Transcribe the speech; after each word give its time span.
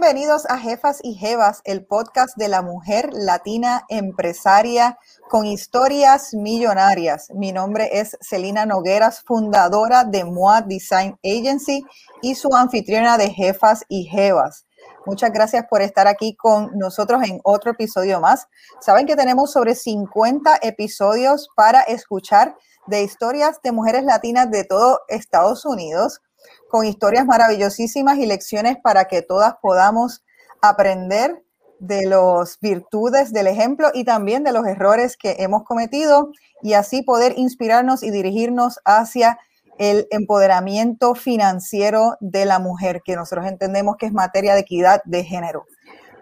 Bienvenidos 0.00 0.46
a 0.48 0.58
Jefas 0.58 1.00
y 1.02 1.14
Jevas, 1.14 1.60
el 1.64 1.84
podcast 1.84 2.36
de 2.36 2.46
la 2.46 2.62
mujer 2.62 3.10
latina 3.12 3.84
empresaria 3.88 4.96
con 5.28 5.44
historias 5.44 6.34
millonarias. 6.34 7.30
Mi 7.34 7.50
nombre 7.50 7.90
es 7.90 8.16
Celina 8.20 8.64
Nogueras, 8.64 9.22
fundadora 9.22 10.04
de 10.04 10.24
MOA 10.24 10.62
Design 10.62 11.18
Agency 11.24 11.84
y 12.22 12.36
su 12.36 12.54
anfitriona 12.54 13.18
de 13.18 13.30
Jefas 13.30 13.84
y 13.88 14.04
Jevas. 14.04 14.66
Muchas 15.04 15.32
gracias 15.32 15.66
por 15.68 15.82
estar 15.82 16.06
aquí 16.06 16.36
con 16.36 16.78
nosotros 16.78 17.20
en 17.24 17.40
otro 17.42 17.72
episodio 17.72 18.20
más. 18.20 18.46
Saben 18.80 19.04
que 19.04 19.16
tenemos 19.16 19.50
sobre 19.50 19.74
50 19.74 20.60
episodios 20.62 21.48
para 21.56 21.80
escuchar 21.80 22.56
de 22.86 23.02
historias 23.02 23.60
de 23.64 23.72
mujeres 23.72 24.04
latinas 24.04 24.48
de 24.48 24.62
todo 24.62 25.00
Estados 25.08 25.64
Unidos 25.64 26.20
con 26.68 26.84
historias 26.84 27.26
maravillosísimas 27.26 28.18
y 28.18 28.26
lecciones 28.26 28.76
para 28.82 29.06
que 29.06 29.22
todas 29.22 29.54
podamos 29.60 30.24
aprender 30.60 31.42
de 31.78 32.06
las 32.06 32.58
virtudes 32.60 33.32
del 33.32 33.46
ejemplo 33.46 33.90
y 33.94 34.04
también 34.04 34.42
de 34.44 34.52
los 34.52 34.66
errores 34.66 35.16
que 35.16 35.36
hemos 35.38 35.62
cometido 35.64 36.32
y 36.62 36.72
así 36.72 37.02
poder 37.02 37.34
inspirarnos 37.36 38.02
y 38.02 38.10
dirigirnos 38.10 38.80
hacia 38.84 39.38
el 39.78 40.08
empoderamiento 40.10 41.14
financiero 41.14 42.16
de 42.20 42.44
la 42.44 42.58
mujer, 42.58 43.00
que 43.04 43.14
nosotros 43.14 43.46
entendemos 43.46 43.96
que 43.96 44.06
es 44.06 44.12
materia 44.12 44.54
de 44.54 44.60
equidad 44.60 45.00
de 45.04 45.24
género. 45.24 45.66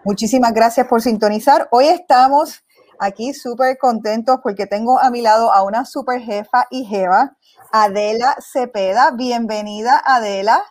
Muchísimas 0.05 0.53
gracias 0.53 0.87
por 0.87 1.01
sintonizar. 1.01 1.67
Hoy 1.71 1.87
estamos 1.87 2.63
aquí 2.99 3.33
súper 3.33 3.77
contentos 3.77 4.39
porque 4.43 4.65
tengo 4.65 4.99
a 4.99 5.09
mi 5.09 5.21
lado 5.21 5.51
a 5.51 5.63
una 5.63 5.85
super 5.85 6.21
jefa 6.21 6.67
y 6.69 6.85
jeva 6.85 7.37
Adela 7.71 8.35
Cepeda. 8.39 9.11
Bienvenida, 9.11 10.01
Adela. 10.05 10.63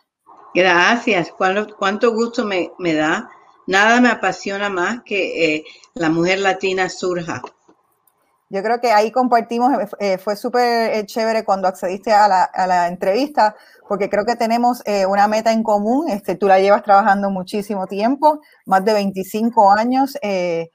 Gracias. 0.53 1.31
Cuánto, 1.31 2.13
gusto 2.13 2.45
me, 2.45 2.93
da. 2.93 3.29
Nada 3.67 4.01
me 4.01 4.09
apasiona 4.09 4.69
más 4.69 5.01
que 5.03 5.55
eh, 5.55 5.63
la 5.93 6.09
mujer 6.09 6.39
latina 6.39 6.89
surja. 6.89 7.41
Yo 8.49 8.63
creo 8.63 8.79
que 8.79 8.93
ahí 8.93 9.11
compartimos, 9.11 9.73
eh, 9.99 10.17
fue 10.17 10.37
súper 10.37 10.93
eh, 10.93 11.05
chévere 11.05 11.43
cuando 11.43 11.67
accediste 11.67 12.13
a 12.13 12.27
la, 12.29 12.87
entrevista, 12.87 13.55
porque 13.89 14.09
creo 14.09 14.25
que 14.25 14.37
tenemos 14.37 14.81
una 15.07 15.27
meta 15.27 15.51
en 15.51 15.63
común. 15.63 16.09
Este, 16.09 16.35
tú 16.35 16.47
la 16.47 16.59
llevas 16.59 16.83
trabajando 16.83 17.29
muchísimo 17.29 17.87
tiempo, 17.87 18.39
más 18.65 18.85
de 18.85 18.93
25 18.93 19.71
años. 19.71 20.17
Eh, 20.21 20.71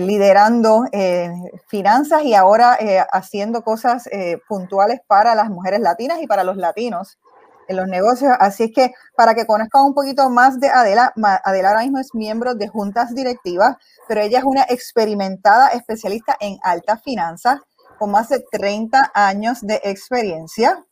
liderando 0.00 0.84
eh, 0.92 1.30
finanzas 1.68 2.22
y 2.24 2.34
ahora 2.34 2.76
eh, 2.80 3.04
haciendo 3.12 3.62
cosas 3.62 4.08
puntuales 4.48 5.00
para 5.06 5.34
las 5.34 5.48
mujeres 5.48 5.80
latinas 5.80 6.20
y 6.20 6.26
para 6.26 6.44
los 6.44 6.56
latinos 6.56 7.18
en 7.68 7.76
los 7.76 7.86
negocios. 7.86 8.32
Así 8.38 8.64
es 8.64 8.72
que 8.72 8.92
para 9.16 9.34
que 9.34 9.46
conozcan 9.46 9.84
un 9.84 9.94
poquito 9.94 10.28
más 10.30 10.58
de 10.60 10.68
Adela, 10.68 11.12
Adela 11.44 11.68
ahora 11.68 11.82
mismo 11.82 11.98
es 11.98 12.14
miembro 12.14 12.54
de 12.54 12.68
juntas 12.68 13.14
directivas, 13.14 13.76
pero 14.08 14.20
ella 14.20 14.38
es 14.38 14.44
una 14.44 14.62
experimentada 14.68 15.68
especialista 15.68 16.36
en 16.40 16.58
altas 16.62 17.02
finanzas 17.02 17.60
con 17.98 18.10
más 18.10 18.28
de 18.28 18.44
30 18.50 19.12
años 19.14 19.60
de 19.62 19.80
experiencia 19.84 20.84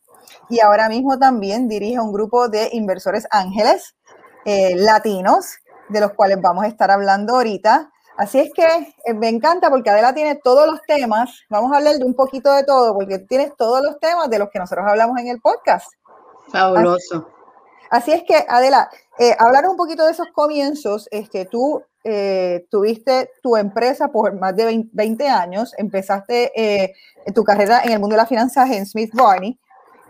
y 0.49 0.59
ahora 0.59 0.89
mismo 0.89 1.19
también 1.19 1.67
dirige 1.67 1.99
un 1.99 2.11
grupo 2.11 2.49
de 2.49 2.69
inversores 2.73 3.27
ángeles 3.29 3.95
latinos, 4.45 5.57
de 5.89 6.01
los 6.01 6.13
cuales 6.13 6.39
vamos 6.41 6.65
a 6.65 6.67
estar 6.67 6.91
hablando 6.91 7.35
ahorita. 7.35 7.91
Así 8.17 8.39
es 8.39 8.51
que 8.53 8.63
eh, 8.63 9.13
me 9.13 9.27
encanta 9.27 9.69
porque 9.69 9.89
Adela 9.89 10.13
tiene 10.13 10.35
todos 10.35 10.65
los 10.67 10.81
temas. 10.83 11.43
Vamos 11.49 11.71
a 11.73 11.77
hablar 11.77 11.95
de 11.95 12.05
un 12.05 12.13
poquito 12.13 12.53
de 12.53 12.63
todo 12.63 12.93
porque 12.93 13.19
tienes 13.19 13.55
todos 13.57 13.81
los 13.81 13.99
temas 13.99 14.29
de 14.29 14.39
los 14.39 14.49
que 14.49 14.59
nosotros 14.59 14.85
hablamos 14.87 15.19
en 15.19 15.27
el 15.27 15.41
podcast. 15.41 15.91
Fabuloso. 16.49 17.27
Así, 17.89 18.11
es 18.13 18.23
que, 18.23 18.45
Adela, 18.47 18.89
eh, 19.19 19.35
hablar 19.37 19.67
un 19.67 19.75
poquito 19.75 20.05
de 20.05 20.11
esos 20.11 20.27
comienzos. 20.33 21.09
Este, 21.11 21.45
tú 21.45 21.83
eh, 22.03 22.65
tuviste 22.71 23.31
tu 23.43 23.57
empresa 23.57 24.07
por 24.07 24.33
más 24.39 24.55
de 24.55 24.87
20 24.91 25.27
años, 25.27 25.73
empezaste 25.77 26.93
tu 27.33 27.43
carrera 27.43 27.81
en 27.83 27.91
el 27.91 27.99
mundo 27.99 28.13
de 28.13 28.21
las 28.21 28.29
finanzas 28.29 28.69
en 28.71 28.85
Smith 28.85 29.13
Barney. 29.13 29.59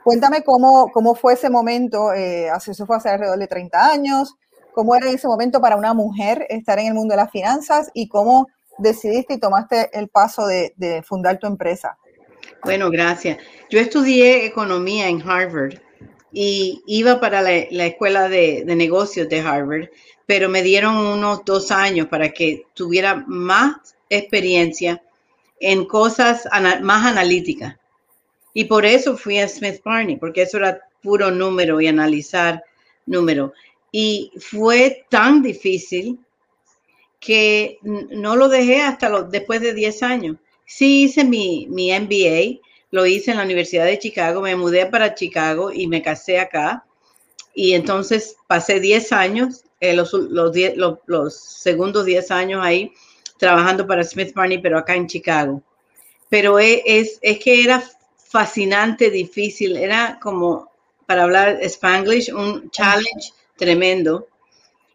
Cuéntame 0.04 0.44
cómo, 0.44 0.92
cómo 0.92 1.16
fue 1.16 1.34
ese 1.34 1.50
momento, 1.50 2.14
eso 2.14 2.86
fue 2.86 2.98
hace 2.98 3.10
alrededor 3.10 3.40
de 3.40 3.48
30 3.48 3.90
años, 3.90 4.36
cómo 4.76 4.96
era 4.96 5.08
en 5.08 5.16
ese 5.16 5.28
momento 5.28 5.62
para 5.62 5.78
una 5.78 5.94
mujer 5.94 6.46
estar 6.50 6.78
en 6.78 6.88
el 6.88 6.94
mundo 6.94 7.14
de 7.14 7.22
las 7.22 7.32
finanzas 7.32 7.90
y 7.94 8.10
cómo 8.10 8.48
decidiste 8.78 9.36
y 9.36 9.40
tomaste 9.40 9.90
el 9.98 10.10
paso 10.10 10.46
de, 10.46 11.02
fundar 11.08 11.40
tu 11.40 11.48
empresa. 11.48 11.98
Bueno, 12.64 12.92
gracias. 12.92 13.38
Yo 13.70 13.80
estudié 13.80 14.46
economía 14.46 15.08
en 15.08 15.22
Harvard 15.28 15.76
y 16.32 16.84
iba 16.86 17.20
para 17.22 17.42
la, 17.42 17.86
escuela 17.86 18.28
de, 18.28 18.64
negocios 18.66 19.30
de 19.30 19.40
Harvard, 19.40 19.90
pero 20.26 20.50
me 20.50 20.62
dieron 20.62 20.98
unos 20.98 21.46
dos 21.46 21.72
años 21.72 22.08
para 22.08 22.30
que 22.30 22.66
tuviera 22.74 23.24
más 23.28 23.96
experiencia 24.10 25.02
en 25.62 25.86
cosas 25.86 26.48
más 26.82 27.06
analíticas. 27.06 27.78
Y 28.54 28.66
por 28.66 28.86
eso 28.86 29.16
fui 29.16 29.40
a 29.40 29.48
Smith 29.48 29.82
Barney, 29.84 30.18
porque 30.18 30.42
eso 30.42 30.58
era 30.58 30.82
puro 31.02 31.32
número 31.32 31.80
y 31.80 31.88
analizar 31.88 32.64
número. 33.06 33.54
Y 33.98 34.34
fue 34.42 35.06
tan 35.08 35.42
difícil 35.42 36.20
que 37.18 37.80
no 37.82 38.36
lo 38.36 38.50
dejé 38.50 38.82
hasta 38.82 39.22
después 39.22 39.62
de 39.62 39.74
10 39.74 40.04
años. 40.04 40.36
Sí 40.66 41.04
hice 41.04 41.24
mi, 41.24 41.68
mi 41.70 41.98
MBA, 41.98 42.60
lo 42.92 43.06
hice 43.06 43.32
en 43.32 43.38
la 43.38 43.46
Universidad 43.46 43.86
de 43.86 43.98
Chicago, 43.98 44.42
me 44.42 44.58
mudé 44.58 44.86
para 44.88 45.16
Chicago 45.16 45.72
y 45.72 45.88
me 45.88 46.02
casé 46.02 46.40
acá. 46.40 46.86
Y 47.54 47.72
entonces 47.72 48.36
pasé 48.48 48.82
10 48.82 49.14
años, 49.14 49.64
eh, 49.80 49.94
los, 49.94 50.12
los, 50.12 51.34
segundos 51.34 52.04
10 52.04 52.32
años 52.32 52.66
ahí, 52.66 52.92
trabajando 53.38 53.88
para 53.88 54.04
Smith 54.04 54.34
Barney, 54.34 54.58
pero 54.58 54.78
acá 54.78 54.96
en 54.96 55.08
Chicago. 55.08 55.64
Pero 56.28 56.60
e, 56.60 56.84
es, 56.86 57.18
es 57.22 57.40
que 57.40 57.64
era 57.64 57.82
fascinante, 58.18 59.10
difícil, 59.10 59.78
era 59.78 60.20
como, 60.22 60.70
para 61.06 61.24
hablar 61.24 61.60
spanglish, 61.62 62.30
un 62.34 62.70
challenge 62.72 63.32
tremendo. 63.56 64.28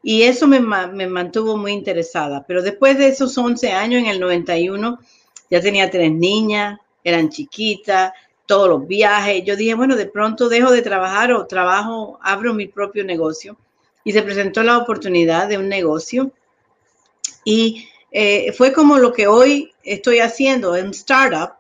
Y 0.03 0.23
eso 0.23 0.47
me, 0.47 0.61
mantuvo 0.61 1.57
muy 1.57 1.73
interesada. 1.73 2.45
Pero 2.47 2.63
después 2.63 2.97
de 2.97 3.09
esos 3.09 3.37
11 3.37 3.73
años, 3.73 4.01
en 4.03 4.09
el 4.09 4.21
91, 4.21 4.99
ya 5.51 5.61
tenía 5.61 5.91
tres 5.91 6.11
niñas, 6.13 6.79
eran 7.05 7.29
chiquitas, 7.29 8.13
todos 8.47 8.69
los 8.69 8.87
viajes. 8.87 9.45
Yo 9.45 9.57
dije, 9.57 9.75
bueno, 9.75 9.97
de 9.97 10.07
pronto 10.07 10.49
dejo 10.49 10.71
de 10.71 10.83
trabajar 10.83 11.33
o 11.33 11.47
trabajo, 11.47 12.19
abro 12.23 12.55
mi 12.55 12.67
propio 12.67 13.05
negocio. 13.05 13.57
Y 14.05 14.13
se 14.13 14.23
presentó 14.23 14.63
la 14.63 14.79
oportunidad 14.79 15.49
de 15.49 15.59
un 15.59 15.69
negocio. 15.69 16.33
Y 17.45 17.87
eh, 18.11 18.53
fue 18.53 18.73
como 18.73 18.99
lo 18.99 19.13
que 19.13 19.27
hoy 19.27 19.73
estoy 19.85 20.21
haciendo, 20.21 20.73
un 20.73 20.91
startup, 20.91 21.53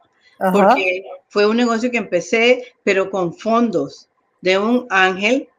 porque 0.53 1.05
fue 1.29 1.47
un 1.47 1.59
negocio 1.59 1.91
que 1.91 1.99
empecé, 1.99 2.75
pero 2.83 3.11
con 3.11 3.35
fondos 3.35 4.09
de 4.41 4.59
un 4.59 4.87
ángel 4.89 5.50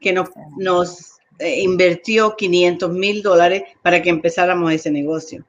que 0.00 0.12
nos, 0.12 0.30
nos 0.56 1.20
eh, 1.38 1.60
invirtió 1.60 2.36
500 2.36 2.90
mil 2.90 3.22
dólares 3.22 3.62
para 3.82 4.02
que 4.02 4.10
empezáramos 4.10 4.72
ese 4.72 4.90
negocio. 4.90 5.44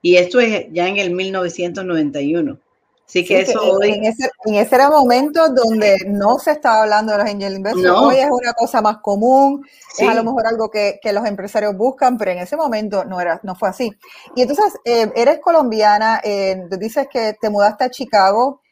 Y 0.00 0.16
esto 0.16 0.40
es 0.40 0.66
ya 0.72 0.88
en 0.88 0.98
el 0.98 1.10
1991. 1.10 2.58
Así 3.06 3.24
que 3.24 3.40
eso 3.40 3.60
hoy... 3.62 3.92
En 3.92 4.04
ese, 4.04 4.30
en 4.46 4.54
ese, 4.54 4.74
era 4.74 4.90
momento 4.90 5.48
donde 5.50 5.98
no 6.08 6.38
se 6.38 6.52
estaba 6.52 6.82
hablando 6.82 7.12
de 7.12 7.18
los 7.18 7.28
angel 7.28 7.56
investors. 7.56 7.98
Hoy 7.98 8.16
es 8.16 8.28
una 8.30 8.52
cosa 8.52 8.80
más 8.80 8.98
común, 8.98 9.64
es 9.96 10.08
a 10.08 10.14
lo 10.14 10.24
mejor 10.24 10.46
algo 10.46 10.70
que, 10.70 10.98
que, 11.00 11.12
los 11.12 11.24
empresarios 11.24 11.76
buscan, 11.76 12.18
pero 12.18 12.32
en 12.32 12.38
ese 12.38 12.56
momento 12.56 13.04
no, 13.04 13.20
era, 13.20 13.38
no 13.44 13.54
fue 13.54 13.68
así. 13.68 13.92
Y 14.34 14.42
entonces, 14.42 14.74
eh, 14.84 15.12
eres 15.14 15.38
colombiana, 15.38 16.20
eh, 16.24 16.64
dices 16.78 17.06
que 17.10 17.36
te 17.40 17.50
mudaste 17.50 17.84
a 17.84 17.90
Chicago. 17.90 18.62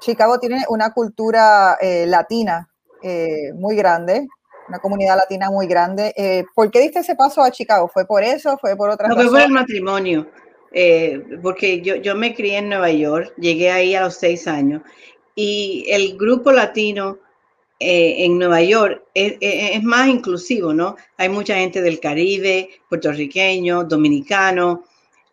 Chicago 0.00 0.38
tiene 0.38 0.66
una 0.68 0.92
cultura 0.92 1.78
latina 1.80 2.68
eh, 3.06 3.52
muy 3.54 3.76
grande, 3.76 4.26
una 4.68 4.80
comunidad 4.80 5.16
latina 5.16 5.48
muy 5.48 5.66
grande. 5.66 6.12
Eh, 6.16 6.44
¿Por 6.54 6.70
qué 6.70 6.80
diste 6.80 6.98
ese 6.98 7.14
paso 7.14 7.40
a 7.40 7.52
Chicago? 7.52 7.88
¿Fue 7.88 8.04
por 8.04 8.24
eso? 8.24 8.58
¿Fue 8.60 8.74
por 8.76 8.90
otra 8.90 9.08
No, 9.08 9.14
fue 9.14 9.28
por 9.28 9.40
el 9.40 9.50
matrimonio. 9.50 10.28
Eh, 10.72 11.22
porque 11.40 11.80
yo, 11.80 11.94
yo 11.94 12.16
me 12.16 12.34
crié 12.34 12.58
en 12.58 12.68
Nueva 12.68 12.90
York, 12.90 13.32
llegué 13.38 13.70
ahí 13.70 13.94
a 13.94 14.02
los 14.02 14.16
seis 14.16 14.48
años 14.48 14.82
y 15.34 15.86
el 15.88 16.18
grupo 16.18 16.50
latino 16.50 17.18
en 17.78 18.38
Nueva 18.38 18.62
York 18.62 19.04
es, 19.14 19.36
es, 19.40 19.82
más 19.82 20.08
inclusivo, 20.08 20.72
¿no? 20.72 20.96
Hay 21.18 21.28
mucha 21.28 21.56
gente 21.56 21.82
del 21.82 22.00
Caribe, 22.00 22.70
puertorriqueño, 22.88 23.84
dominicano, 23.84 24.84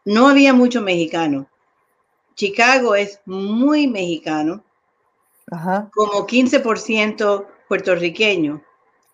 no 0.05 0.27
había 0.27 0.53
mucho 0.53 0.81
mexicano. 0.81 1.47
Chicago 2.35 2.95
es 2.95 3.21
muy 3.25 3.87
mexicano, 3.87 4.63
Ajá. 5.51 5.89
como 5.93 6.27
15% 6.27 7.45
puertorriqueño 7.73 8.61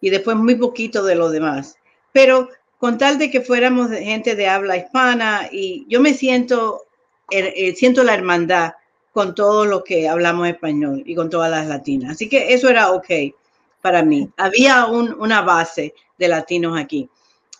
y 0.01 0.09
después 0.09 0.35
muy 0.35 0.56
poquito 0.56 1.06
de 1.06 1.15
lo 1.15 1.29
demás. 1.29 1.77
Pero 2.11 2.50
con 2.77 2.97
tal 2.97 3.17
de 3.17 3.31
que 3.31 3.39
fuéramos 3.39 3.89
gente 3.89 4.35
de 4.35 4.50
habla 4.50 4.75
hispana 4.75 5.47
y 5.50 5.85
yo 5.88 6.01
me 6.01 6.13
siento, 6.13 6.83
er, 7.31 7.53
eh, 7.56 7.73
siento 7.73 8.03
la 8.03 8.15
hermandad 8.15 8.73
con 9.13 9.33
todo 9.33 9.65
lo 9.65 9.81
que 9.81 10.09
hablamos 10.09 10.45
español 10.50 11.03
y 11.06 11.15
con 11.15 11.29
todas 11.29 11.50
las 11.50 11.67
latinas. 11.67 12.11
Así 12.11 12.27
que 12.27 12.53
eso 12.53 12.67
era 12.67 12.91
ok 12.91 13.09
para 13.81 14.03
mí. 14.03 14.29
Había 14.35 14.88
una 14.88 15.41
base 15.41 15.94
de 16.17 16.27
latinos 16.27 16.77
aquí. 16.77 17.09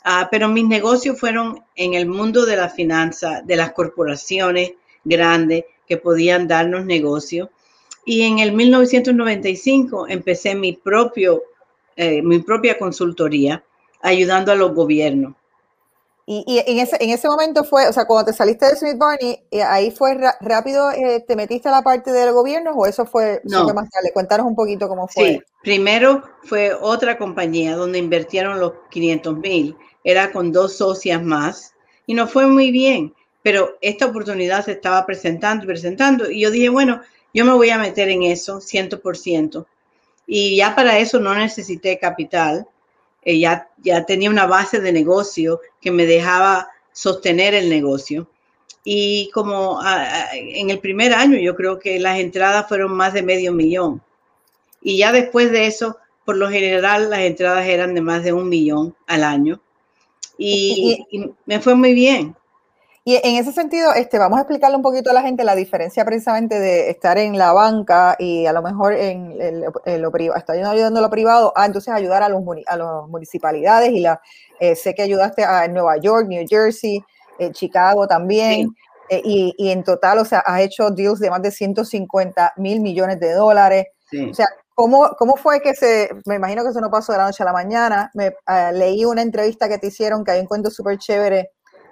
Ah, 0.04 0.28
pero 0.30 0.50
mis 0.50 0.68
negocios 0.68 1.18
fueron 1.18 1.63
en 1.75 1.94
el 1.94 2.07
mundo 2.07 2.46
de 2.46 2.57
la 2.57 2.68
finanza, 2.68 3.42
de 3.42 3.56
las 3.56 3.72
corporaciones 3.72 4.74
grandes 5.06 5.63
que 5.88 5.96
podían 5.96 6.46
darnos 6.46 6.86
negocios. 6.86 7.48
Y 8.06 8.24
en 8.24 8.40
el 8.40 8.54
1995 8.54 10.07
empecé 10.07 10.56
mi, 10.56 10.74
propio, 10.74 11.44
eh, 11.96 12.22
mi 12.22 12.40
propia 12.40 12.78
consultoría 12.78 13.63
ayudando 14.01 14.51
a 14.51 14.56
los 14.56 14.74
gobiernos. 14.74 15.36
Y, 16.31 16.62
en, 16.68 16.78
ese, 16.78 16.96
en 17.00 17.10
ese 17.10 17.28
momento 17.28 17.63
fue, 17.63 17.88
o 17.88 17.92
sea, 17.92 18.06
cuando 18.06 18.30
te 18.30 18.38
saliste 18.38 18.68
de 18.68 18.75
Smith 18.75 19.00
Barney, 19.00 19.42
eh, 19.50 19.63
ahí 19.63 19.90
fue 19.90 20.16
rápido, 20.42 20.92
eh, 20.92 21.25
¿te 21.28 21.36
metiste 21.36 21.69
a 21.69 21.72
la 21.72 21.81
parte 21.81 22.12
del 22.12 22.34
gobierno 22.34 22.69
o 22.74 22.86
eso 22.86 23.07
fue, 23.07 23.42
no. 23.46 23.66
más 23.74 23.90
tarde? 23.90 24.12
Cuéntanos 24.13 24.46
un 24.46 24.56
poquito 24.56 24.88
cómo 24.88 25.07
fue. 25.07 25.24
Sí, 25.24 25.42
primero 25.63 26.22
fue 26.44 26.72
otra 26.80 27.18
compañía 27.18 27.75
donde 27.75 27.98
invirtieron 27.98 28.60
los 28.60 28.74
500 28.92 29.38
mil, 29.38 29.75
era 30.04 30.31
con 30.31 30.51
dos 30.51 30.78
socias 30.78 31.19
más 31.24 31.74
y 32.06 32.13
no 32.13 32.28
fue 32.28 32.46
muy 32.46 32.69
bien, 32.69 33.12
pero 33.42 33.80
esta 33.81 34.06
oportunidad 34.06 34.63
se 34.63 34.74
estaba 34.74 35.04
presentando 35.07 35.63
y 35.63 35.68
presentando 35.68 36.30
y 36.30 36.42
yo 36.42 36.51
dije, 36.51 36.69
bueno, 36.69 37.01
yo 37.34 37.46
me 37.46 37.54
voy 37.54 37.70
a 37.70 37.78
meter 37.78 38.10
en 38.10 38.24
eso 38.24 38.60
100%. 38.60 39.66
Y 40.28 40.58
ya 40.58 40.76
para 40.76 41.00
eso 41.00 41.20
no 41.20 41.34
necesité 41.36 41.98
capital 41.98 42.68
eh, 43.24 43.40
ya, 43.40 43.68
tenía 44.06 44.30
una 44.30 44.46
base 44.46 44.80
de 44.80 44.92
negocio 44.92 45.60
que 45.81 45.92
me 45.92 46.06
dejaba 46.06 46.70
sostener 46.92 47.54
el 47.54 47.70
negocio. 47.70 48.30
Y 48.84 49.30
como 49.34 49.80
en 50.34 50.70
el 50.70 50.80
primer 50.80 51.14
año 51.14 51.38
yo 51.38 51.56
creo 51.56 51.80
que 51.80 52.00
las 52.00 52.20
entradas 52.20 52.68
fueron 52.68 52.94
más 52.94 53.14
de 53.14 53.24
medio 53.24 53.52
millón. 53.54 54.02
Y 54.82 54.98
ya 54.98 55.12
después 55.12 55.52
de 55.52 55.68
eso, 55.68 55.98
por 56.25 56.38
lo 56.38 56.50
general, 56.50 57.10
las 57.10 57.20
entradas 57.20 57.68
eran 57.68 57.94
de 57.94 58.02
más 58.02 58.24
de 58.24 58.34
un 58.34 58.48
millón 58.50 58.96
al 59.08 59.24
año. 59.24 59.62
y 60.38 61.06
me 61.46 61.60
fue 61.60 61.75
muy 61.75 61.94
bien. 61.94 62.36
Y 63.10 63.16
en 63.24 63.38
ese 63.38 63.52
sentido, 63.52 63.92
este, 63.96 64.20
vamos 64.20 64.38
a 64.38 64.42
explicarle 64.42 64.78
un 64.78 64.84
poquito 64.84 65.10
a 65.10 65.14
la 65.14 65.24
gente 65.24 65.44
la 65.44 65.56
diferencia 65.56 66.06
precisamente 66.06 66.60
de 66.60 66.92
estar 66.92 67.18
en 67.18 67.40
la 67.40 67.54
banca 67.54 68.16
y 68.20 68.46
a 68.46 68.54
lo 68.54 68.62
mejor 68.62 68.94
en, 68.94 69.36
lo 70.00 70.12
privado, 70.12 70.38
estar 70.38 70.56
ayudando 70.56 71.00
a 71.00 71.02
lo 71.02 71.10
privado, 71.10 71.52
a 71.56 71.66
entonces 71.66 71.92
ayudar 71.92 72.22
a 72.22 72.30
los 72.30 72.44
a 72.68 72.78
las 72.78 73.08
municipalidades 73.08 73.90
y 73.94 74.02
la 74.02 74.22
eh, 74.60 74.76
sé 74.76 74.94
que 74.94 75.02
ayudaste 75.02 75.44
a 75.44 75.68
Nueva 75.68 75.98
York, 75.98 76.28
New 76.28 76.46
Jersey, 76.48 77.04
eh, 77.40 77.52
Chicago 77.52 78.08
también. 78.08 78.76
Eh, 79.10 79.22
y, 79.26 79.56
y, 79.58 79.72
en 79.72 79.84
total, 79.84 80.20
o 80.20 80.26
sea, 80.26 80.42
has 80.42 80.62
hecho 80.62 80.92
deals 80.92 81.20
de 81.20 81.32
más 81.32 81.42
de 81.42 81.50
150 81.50 82.54
mil 82.58 82.80
millones 82.80 83.20
de 83.20 83.34
dólares. 83.34 83.88
O 84.30 84.36
sea, 84.36 84.50
¿cómo, 84.76 85.10
¿cómo 85.18 85.36
fue 85.36 85.62
que 85.62 85.74
se, 85.74 86.12
me 86.28 86.36
imagino 86.36 86.62
que 86.62 86.70
eso 86.70 86.80
no 86.80 86.92
pasó 86.92 87.14
de 87.14 87.18
la 87.18 87.26
noche 87.26 87.42
a 87.42 87.48
la 87.48 87.54
mañana? 87.54 88.12
Me 88.14 88.36
leí 88.72 89.04
una 89.04 89.24
entrevista 89.24 89.68
que 89.68 89.80
te 89.80 89.88
hicieron, 89.88 90.24
que 90.24 90.30
hay 90.30 90.42
un 90.42 90.46
cuento 90.46 90.70
súper 90.70 91.00
chévere 91.00 91.50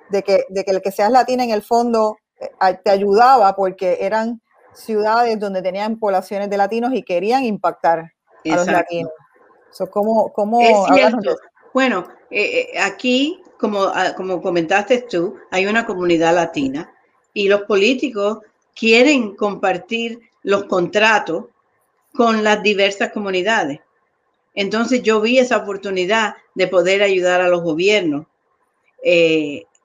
de 0.09 0.24
que, 0.24 0.45
de 0.50 0.63
que 0.63 0.71
el 0.71 0.81
que 0.81 0.92
seas 0.92 1.12
latina 1.12 1.44
en 1.44 1.51
el 1.51 1.62
fondo 1.62 2.18
eh, 2.39 2.50
te 2.83 2.89
ayudaba 2.92 3.56
porque 3.56 4.00
eran 4.01 4.42
ciudades 4.74 5.39
donde 5.39 5.62
tenían 5.62 6.00
poblaciones 6.00 6.50
de 6.50 6.57
latinos 6.57 6.94
y 6.94 7.04
querían 7.04 7.44
impactar 7.44 8.00
a 8.00 8.56
los 8.56 8.68
latinos. 8.68 9.12
¿cómo, 9.92 10.31
cómo 10.33 10.59
bueno, 11.74 12.07
eh, 12.31 12.71
eh, 12.74 12.80
aquí, 12.80 13.42
como, 13.59 13.83
ah, 13.83 14.13
como 14.15 14.42
comentaste 14.42 15.06
tú, 15.09 15.36
hay 15.51 15.68
una 15.68 15.86
comunidad 15.86 16.33
latina 16.33 16.92
y 17.33 17.48
los 17.48 17.63
políticos 17.63 18.39
quieren 18.74 19.36
compartir 19.36 20.19
los 20.44 20.63
contratos 20.65 21.45
con 22.13 22.44
las 22.44 22.63
diversas 22.63 23.12
comunidades. 23.12 23.80
Entonces 24.56 25.04
yo 25.04 25.21
vi 25.21 25.38
esa 25.38 25.57
oportunidad 25.57 26.36
de 26.56 26.68
poder 26.68 27.04
ayudar 27.04 27.42
a 27.42 27.48
los 27.48 27.62
gobiernos 27.62 28.25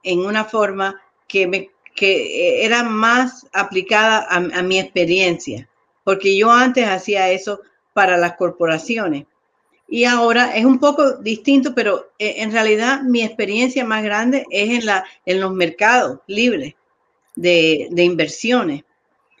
en 0.03 0.19
una 0.25 0.45
forma 0.45 1.01
que, 1.27 1.47
me, 1.47 1.69
que 1.95 2.65
era 2.65 2.83
más 2.83 3.47
aplicada 3.53 4.27
a, 4.29 4.61
mi 4.61 4.79
experiencia, 4.79 5.69
porque 6.03 6.37
yo 6.37 6.51
antes 6.51 6.87
hacía 6.87 7.31
eso 7.31 7.61
para 7.93 8.17
las 8.17 8.35
corporaciones. 8.35 9.25
Y 9.87 10.05
ahora 10.05 10.55
es 10.55 10.65
un 10.65 10.79
poco 10.79 11.17
distinto, 11.17 11.75
pero 11.75 12.11
eh, 12.17 12.35
en 12.37 12.51
realidad 12.51 13.01
mi 13.01 13.21
experiencia 13.21 13.85
más 13.85 14.03
grande 14.03 14.45
es 14.49 14.69
en, 14.69 14.85
la, 14.85 15.05
en 15.25 15.39
los 15.39 15.53
mercados 15.53 16.19
libres 16.27 16.73
de, 17.35 17.87
de 17.91 18.03
inversiones. 18.03 18.83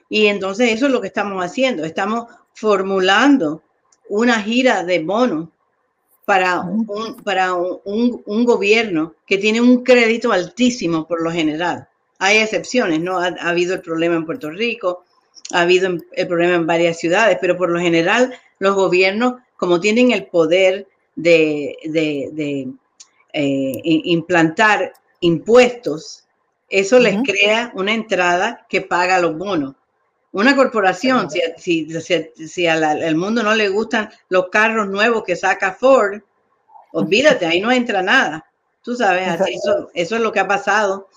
Y 0.09 0.27
entonces 0.27 0.71
eso 0.71 0.85
es 0.85 0.91
lo 0.91 1.01
que 1.01 1.07
estamos 1.07 1.43
haciendo. 1.43 1.85
Estamos 1.85 2.27
formulando 2.53 3.63
una 4.09 4.41
gira 4.41 4.83
de 4.83 4.99
bonos 4.99 5.49
para, 6.25 6.61
un, 6.61 7.17
para 7.23 7.53
un, 7.53 8.45
gobierno 8.45 9.15
que 9.25 9.37
tiene 9.37 9.61
un 9.61 9.83
crédito 9.83 10.31
altísimo 10.31 11.07
por 11.07 11.21
lo 11.21 11.31
general. 11.31 11.87
Hay 12.19 12.37
excepciones, 12.37 13.01
¿no? 13.01 13.19
Ha, 13.19 13.27
habido 13.41 13.73
el 13.75 13.81
problema 13.81 14.15
en 14.15 14.25
Puerto 14.25 14.49
Rico, 14.49 15.03
ha 15.51 15.61
habido 15.61 15.97
el 16.11 16.27
problema 16.27 16.55
en 16.55 16.67
varias 16.67 16.99
ciudades, 16.99 17.37
pero 17.41 17.57
por 17.57 17.69
lo 17.69 17.79
general 17.79 18.33
los 18.59 18.75
gobiernos, 18.75 19.35
como 19.57 19.79
tienen 19.79 20.11
el 20.11 20.27
poder 20.27 20.87
de, 21.15 21.75
eh, 23.33 23.81
implantar 23.83 24.93
impuestos, 25.19 26.25
eso 26.69 26.99
les 26.99 27.21
crea 27.23 27.71
una 27.75 27.93
entrada 27.93 28.65
que 28.69 28.81
paga 28.81 29.19
los 29.19 29.37
bonos. 29.37 29.75
Una 30.33 30.55
corporación, 30.55 31.29
si, 31.29 31.87
si, 32.47 32.67
al, 32.67 33.15
mundo 33.15 33.43
no 33.43 33.53
le 33.53 33.69
gustan 33.69 34.09
los 34.29 34.49
carros 34.49 34.89
nuevos 34.89 35.23
que 35.23 35.35
saca 35.35 35.73
Ford, 35.73 36.21
olvídate, 36.91 37.45
ahí 37.45 37.61
no 37.61 37.71
entra 37.71 38.01
nada. 38.01 38.43
Tú 38.81 38.95
sabes, 38.95 39.29
eso, 39.53 39.91
es 39.93 40.11
lo 40.11 40.31
que 40.31 40.39
ha 40.39 40.47
pasado 40.47 41.07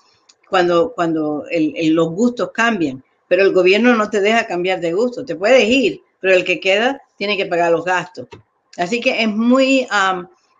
cuando, 0.47 0.93
cuando 0.93 1.45
los 1.51 2.09
gustos 2.11 2.51
cambian. 2.53 3.03
Pero 3.27 3.41
el 3.41 3.53
gobierno 3.53 3.95
no 3.95 4.07
te 4.07 4.21
deja 4.21 4.45
cambiar 4.45 4.81
de 4.81 4.93
gusto. 4.93 5.25
Te 5.25 5.35
puedes 5.35 5.67
ir, 5.67 5.99
pero 6.19 6.35
el 6.35 6.45
que 6.45 6.59
queda 6.59 7.01
tiene 7.17 7.35
que 7.35 7.47
pagar 7.47 7.71
los 7.71 7.83
gastos. 7.83 8.27
Así 8.77 9.01
que 9.01 9.23
es 9.23 9.27
muy 9.27 9.87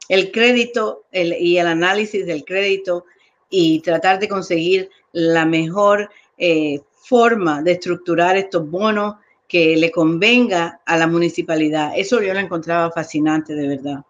el 0.10 0.32
crédito 0.32 1.04
y 1.12 1.58
el 1.58 1.68
análisis 1.68 2.26
del 2.26 2.44
crédito 2.44 3.06
y 3.52 3.82
tratar 3.82 4.18
de 4.18 4.28
conseguir 4.28 4.90
la 5.12 5.46
mejor 5.46 6.10
eh, 6.40 6.82
forma 7.08 7.62
de 7.62 7.74
estructurar 7.74 8.36
estos 8.36 8.70
bonos 8.70 9.16
que 9.48 9.78
le 9.78 9.92
convenga 9.92 10.82
a 10.86 10.98
la 10.98 11.08
municipalidad. 11.08 11.94
Eso 11.96 12.22
yo 12.22 12.34
lo 12.34 12.40
encontraba 12.40 12.92
fascinante, 12.92 13.56
de 13.56 13.68
verdad. 13.68 14.04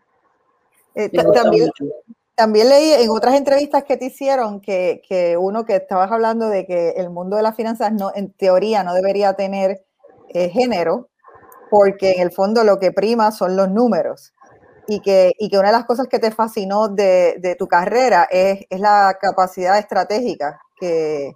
Eh, 0.95 1.09
también, 2.35 2.69
leí 2.69 2.93
en 2.93 3.09
otras 3.09 3.35
entrevistas 3.35 3.83
que 3.83 3.97
te 3.97 4.05
hicieron 4.05 4.61
que, 4.61 5.01
que, 5.07 5.37
uno 5.37 5.65
que 5.65 5.75
estabas 5.75 6.11
hablando 6.11 6.49
de 6.49 6.65
que 6.65 6.89
el 6.89 7.09
mundo 7.09 7.35
de 7.35 7.43
las 7.43 7.55
finanzas 7.55 7.91
no, 7.93 8.11
en 8.15 8.31
teoría 8.31 8.83
no 8.83 8.93
debería 8.93 9.33
tener 9.33 9.83
eh, 10.29 10.49
género, 10.49 11.09
porque 11.69 12.13
en 12.13 12.21
el 12.21 12.31
fondo 12.31 12.63
lo 12.63 12.79
que 12.79 12.91
prima 12.91 13.31
son 13.31 13.55
los 13.55 13.69
números. 13.69 14.33
Y 14.87 15.01
que, 15.01 15.33
y 15.37 15.49
que 15.49 15.57
una 15.57 15.67
de 15.67 15.77
las 15.77 15.85
cosas 15.85 16.07
que 16.07 16.17
te 16.17 16.31
fascinó 16.31 16.87
de, 16.87 17.35
de 17.39 17.55
tu 17.55 17.67
carrera 17.67 18.27
es, 18.31 18.65
es 18.69 18.79
la 18.79 19.17
capacidad 19.19 19.77
estratégica 19.77 20.61
que, 20.79 21.35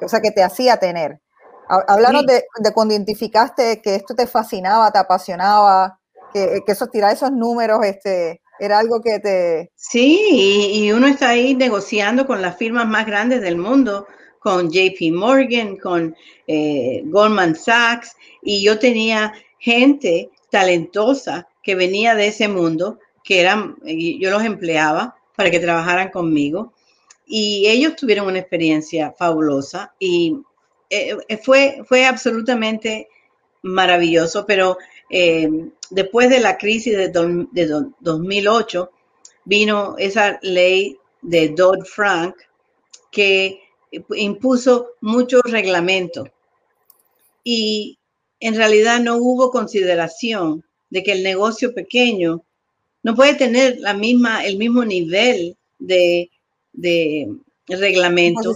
o 0.00 0.08
sea, 0.08 0.20
que 0.20 0.30
te 0.30 0.42
hacía 0.42 0.76
tener. 0.78 1.20
Háblanos 1.68 2.24
de, 2.26 2.44
cuando 2.72 2.94
identificaste 2.94 3.80
que 3.82 3.96
esto 3.96 4.14
te 4.14 4.26
fascinaba, 4.26 4.92
te 4.92 4.98
apasionaba, 4.98 5.98
que, 6.32 6.60
que 6.64 6.72
eso, 6.72 6.86
tirar 6.86 7.12
esos 7.12 7.32
números, 7.32 7.84
este, 7.84 8.40
era 8.58 8.78
algo 8.78 9.00
que 9.00 9.18
te... 9.18 9.70
Sí, 9.74 10.72
y, 10.72 10.92
uno 10.92 11.06
está 11.06 11.30
ahí 11.30 11.54
negociando 11.54 12.26
con 12.26 12.40
las 12.40 12.56
firmas 12.56 12.86
más 12.86 13.06
grandes 13.06 13.40
del 13.40 13.56
mundo, 13.56 14.06
con 14.38 14.70
JP 14.70 15.12
Morgan, 15.12 15.76
con 15.76 16.14
eh, 16.46 17.02
Goldman 17.06 17.56
Sachs, 17.56 18.16
y 18.42 18.62
yo 18.62 18.78
tenía 18.78 19.32
gente 19.58 20.30
talentosa 20.50 21.48
que 21.62 21.74
venía 21.74 22.14
de 22.14 22.28
ese 22.28 22.48
mundo, 22.48 22.98
que 23.24 23.40
eran, 23.40 23.76
yo 23.84 24.30
los 24.30 24.44
empleaba 24.44 25.16
para 25.36 25.50
que 25.50 25.58
trabajaran 25.58 26.10
conmigo 26.10 26.72
y 27.26 27.66
ellos 27.66 27.96
tuvieron 27.96 28.28
una 28.28 28.38
experiencia 28.38 29.12
fabulosa 29.12 29.92
y 29.98 30.38
eh, 30.88 31.16
eh, 31.28 31.36
fue, 31.38 31.82
fue 31.84 32.06
absolutamente 32.06 33.08
maravilloso, 33.62 34.46
pero 34.46 34.78
eh, 35.10 35.50
después 35.90 36.30
de 36.30 36.38
la 36.38 36.56
crisis 36.56 36.96
de, 36.96 37.08
de 37.52 37.90
2008 38.00 38.90
vino 39.44 39.96
esa 39.98 40.38
ley 40.42 40.96
de 41.22 41.48
Dodd-Frank 41.48 42.36
que 43.10 43.60
impuso 44.16 44.92
muchos 45.00 45.42
reglamentos 45.44 46.28
y 47.42 47.98
en 48.40 48.54
realidad 48.54 49.00
no 49.00 49.16
hubo 49.16 49.50
consideración 49.50 50.64
de 50.90 51.02
que 51.02 51.12
el 51.12 51.22
negocio 51.22 51.74
pequeño 51.74 52.42
no 53.02 53.14
puede 53.14 53.34
tener 53.34 53.78
la 53.78 53.94
misma, 53.94 54.44
el 54.44 54.58
mismo 54.58 54.84
nivel 54.84 55.56
de 55.78 56.30
de 56.76 57.28
reglamento. 57.68 58.54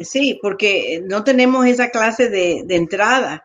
Sí, 0.00 0.38
porque 0.40 1.02
no 1.04 1.24
tenemos 1.24 1.66
esa 1.66 1.90
clase 1.90 2.28
de, 2.28 2.64
entrada 2.68 3.44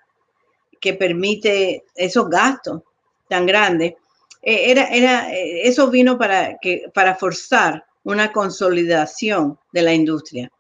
que 0.80 0.94
permite 0.94 1.84
esos 1.96 2.30
gastos 2.30 2.82
tan 3.28 3.46
grandes. 3.46 3.94
E, 4.42 4.72
era, 4.72 4.88
era, 4.90 5.32
eso 5.34 5.90
vino 5.90 6.18
para, 6.18 6.58
que, 6.60 6.84
para 6.94 7.16
forzar 7.16 7.84
una 8.04 8.32
consolidación 8.32 9.58
de 9.74 9.82
la 9.82 9.94
industria. 9.94 10.52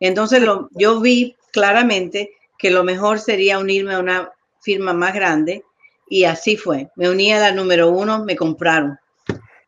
Entonces 0.00 0.42
lo, 0.42 0.68
yo 0.72 1.00
vi 1.00 1.36
claramente 1.52 2.32
que 2.58 2.70
lo 2.70 2.84
mejor 2.84 3.18
sería 3.18 3.58
unirme 3.58 3.94
a 3.94 4.00
una 4.00 4.30
firma 4.60 4.92
más 4.92 5.14
grande 5.14 5.64
y 6.08 6.24
así 6.24 6.56
fue. 6.56 6.90
Me 6.96 7.08
uní 7.08 7.32
a 7.32 7.40
la 7.40 7.52
número 7.52 7.88
uno, 7.88 8.24
me 8.24 8.36
compraron. 8.36 8.98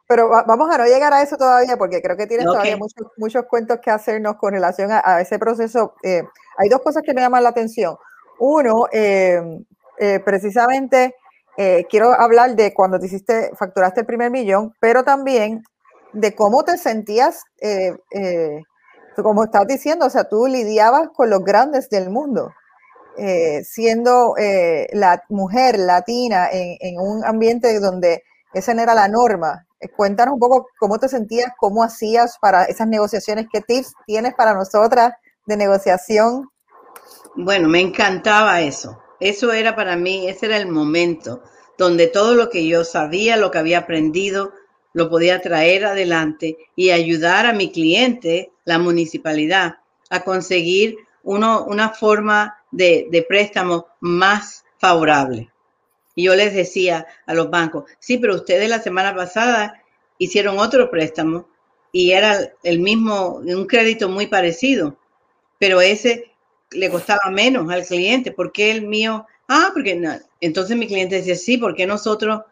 Pero 0.09 0.29
vamos 0.29 0.71
a 0.71 0.79
no 0.79 0.85
llegar 0.85 1.13
a 1.13 1.23
eso 1.23 1.37
todavía 1.37 1.77
porque 1.77 2.03
creo 2.03 2.17
que 2.17 2.27
tienes 2.27 2.47
todavía 2.47 2.77
muchos, 2.77 3.07
muchos 3.17 3.45
cuentos 3.47 3.79
que 3.81 3.91
hacernos 3.91 4.37
con 4.37 4.53
relación 4.53 4.91
a, 4.93 5.21
ese 5.21 5.39
proceso. 5.39 5.95
Eh, 6.03 6.23
hay 6.59 6.69
dos 6.69 6.81
cosas 6.83 7.03
que 7.03 7.15
me 7.15 7.21
llaman 7.21 7.43
la 7.43 7.51
atención. 7.51 7.97
Uno, 8.39 8.87
eh, 8.93 9.41
eh, 9.99 10.21
precisamente 10.21 11.15
quiero 11.91 12.13
hablar 12.13 12.57
de 12.57 12.73
cuando 12.73 12.99
te 12.99 13.07
hiciste, 13.07 13.51
facturaste 13.57 14.01
el 14.01 14.07
primer 14.07 14.31
millón, 14.31 14.73
pero 14.81 15.05
también 15.05 15.63
de 16.13 16.35
cómo 16.35 16.65
te 16.65 16.79
sentías, 16.79 17.45
como 19.15 19.45
estás 19.45 19.67
diciendo, 19.67 20.07
o 20.07 20.11
sea, 20.11 20.25
tú 20.25 20.47
lidiabas 20.47 21.11
con 21.15 21.29
los 21.31 21.45
grandes 21.45 21.89
del 21.91 22.11
mundo. 22.11 22.51
siendo 23.65 24.35
la 24.93 25.23
mujer 25.29 25.79
latina 25.79 26.49
en, 26.51 26.77
en, 26.81 26.99
un 26.99 27.25
ambiente 27.25 27.79
donde 27.79 28.25
esa 28.55 28.75
no 28.75 28.83
era 28.83 28.95
la 28.95 29.09
norma, 29.09 29.67
eh, 29.71 29.72
cuéntanos 29.89 30.35
un 30.35 30.41
poco 30.41 30.69
cómo 30.79 30.99
te 30.99 31.09
sentías, 31.09 31.53
cómo 31.59 31.83
hacías 31.83 32.39
para 32.41 32.65
esas 32.65 32.87
negociaciones, 32.89 33.47
qué 33.53 33.61
tips 33.61 33.95
tienes 34.07 34.35
para 34.35 34.55
nosotras 34.55 35.13
de 35.47 35.57
negociación. 35.57 36.49
Bueno, 37.35 37.69
me 37.69 37.81
encantaba 37.81 38.61
eso. 38.61 39.01
Eso 39.21 39.53
era 39.53 39.77
para 39.77 39.97
mí, 39.97 40.29
ese 40.29 40.47
era 40.47 40.57
el 40.57 40.69
momento 40.69 41.43
donde 41.79 42.07
todo 42.07 42.35
lo 42.35 42.51
que 42.51 42.67
yo 42.67 42.85
sabía, 42.85 43.37
lo 43.37 43.51
que 43.51 43.59
había 43.59 43.79
aprendido, 43.79 44.53
lo 44.93 45.09
podía 45.09 45.41
traer 45.41 45.87
adelante 45.87 46.59
y 46.77 46.91
ayudar 46.91 47.47
a 47.47 47.53
mi 47.53 47.73
cliente, 47.73 48.53
la 48.65 48.79
municipalidad, 48.79 49.77
a 50.11 50.21
conseguir 50.21 50.97
una 51.23 51.91
forma 51.91 52.59
de 52.71 53.25
préstamo 53.29 53.87
más 54.01 54.65
favorable. 54.79 55.52
Y 56.15 56.25
yo 56.25 56.35
les 56.35 56.55
decía 56.55 57.07
a 57.27 57.35
los 57.35 57.51
bancos, 57.51 57.85
sí, 57.99 58.19
pero 58.19 58.35
ustedes 58.35 58.69
la 58.69 58.83
semana 58.83 59.15
pasada 59.15 59.83
hicieron 60.19 60.59
otro 60.59 60.91
préstamo 60.91 61.49
y 61.91 62.13
era 62.13 62.53
el 62.63 62.81
mismo, 62.81 63.43
un 63.45 63.67
crédito 63.67 64.09
muy 64.09 64.27
parecido, 64.27 64.97
pero 65.59 65.81
ese 65.81 66.33
le 66.71 66.91
costaba 66.91 67.31
menos 67.31 67.71
al 67.71 67.85
cliente. 67.85 68.33
¿Por 68.33 68.53
qué 68.53 68.71
el 68.71 68.83
mío? 68.83 69.27
Ah, 69.49 69.71
porque 69.73 69.95
no. 69.95 70.15
Entonces 70.41 70.77
mi 70.77 70.87
cliente 70.87 71.17
decía, 71.17 71.37
sí, 71.37 71.59
porque 71.59 71.87
nosotros 71.87 72.43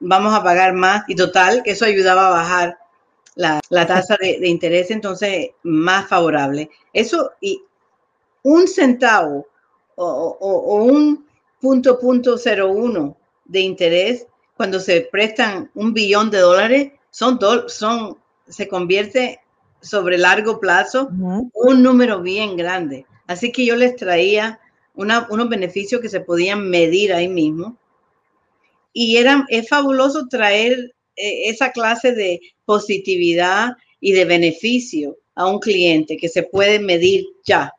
vamos 0.00 0.34
a 0.34 0.42
pagar 0.42 0.74
más? 0.74 1.04
Y 1.08 1.14
total, 1.14 1.62
que 1.62 1.72
eso 1.72 1.86
ayudaba 1.86 2.28
a 2.28 2.30
bajar 2.30 2.78
la, 3.36 3.60
tasa 3.86 4.16
de, 4.20 4.38
de, 4.38 4.48
interés, 4.48 4.90
entonces 4.90 5.50
más 5.62 6.08
favorable. 6.08 6.70
Eso 6.92 7.32
y 7.40 7.62
un 8.42 8.68
centavo 8.68 9.46
o, 9.96 10.36
o 10.40 10.84
un 10.84 11.26
punto, 11.64 11.98
punto 11.98 12.36
uno 12.68 13.16
de 13.46 13.60
interés 13.60 14.26
cuando 14.54 14.78
se 14.78 15.00
prestan 15.00 15.70
un 15.74 15.94
billón 15.94 16.30
de 16.30 16.40
dólares, 16.40 16.92
son, 17.10 17.38
son 17.68 18.18
se 18.46 18.68
convierte 18.68 19.40
sobre 19.80 20.18
largo 20.18 20.60
plazo 20.60 21.08
un 21.54 21.82
número 21.82 22.20
bien 22.20 22.58
grande. 22.58 23.06
Así 23.26 23.50
que 23.50 23.64
yo 23.64 23.76
les 23.76 23.96
traía 23.96 24.60
unos 24.94 25.48
beneficios 25.48 26.02
que 26.02 26.10
se 26.10 26.20
podían 26.20 26.68
medir 26.68 27.14
ahí 27.14 27.28
mismo. 27.28 27.78
Y 28.92 29.16
era, 29.16 29.46
es 29.48 29.66
fabuloso 29.66 30.28
traer 30.28 30.94
eh, 31.16 31.48
esa 31.48 31.72
clase 31.72 32.12
de 32.12 32.40
positividad 32.66 33.70
y 34.00 34.12
de 34.12 34.26
beneficio 34.26 35.16
a 35.34 35.46
un 35.46 35.60
cliente 35.60 36.18
que 36.18 36.28
se 36.28 36.42
puede 36.42 36.78
medir 36.78 37.24
ya. 37.46 37.72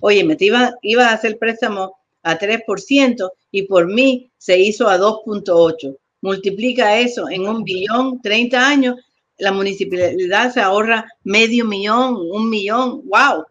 Oye, 0.00 0.24
me 0.24 0.38
iba, 0.40 0.74
iba 0.80 1.08
a 1.08 1.12
hacer 1.12 1.38
préstamo 1.38 1.96
a 2.26 2.36
3% 2.36 3.30
y 3.52 3.62
por 3.62 3.86
mí 3.86 4.30
se 4.36 4.58
hizo 4.58 4.88
a 4.88 4.98
2.8. 4.98 5.96
Multiplica 6.22 6.98
eso 6.98 7.28
en 7.30 7.46
un 7.46 7.62
billón, 7.62 8.20
30 8.20 8.68
años, 8.68 8.96
la 9.38 9.52
municipalidad 9.52 10.52
se 10.52 10.60
ahorra 10.60 11.06
medio 11.22 11.64
millón, 11.64 12.16
un 12.16 12.50
millón, 12.50 13.02
wow. 13.08 13.44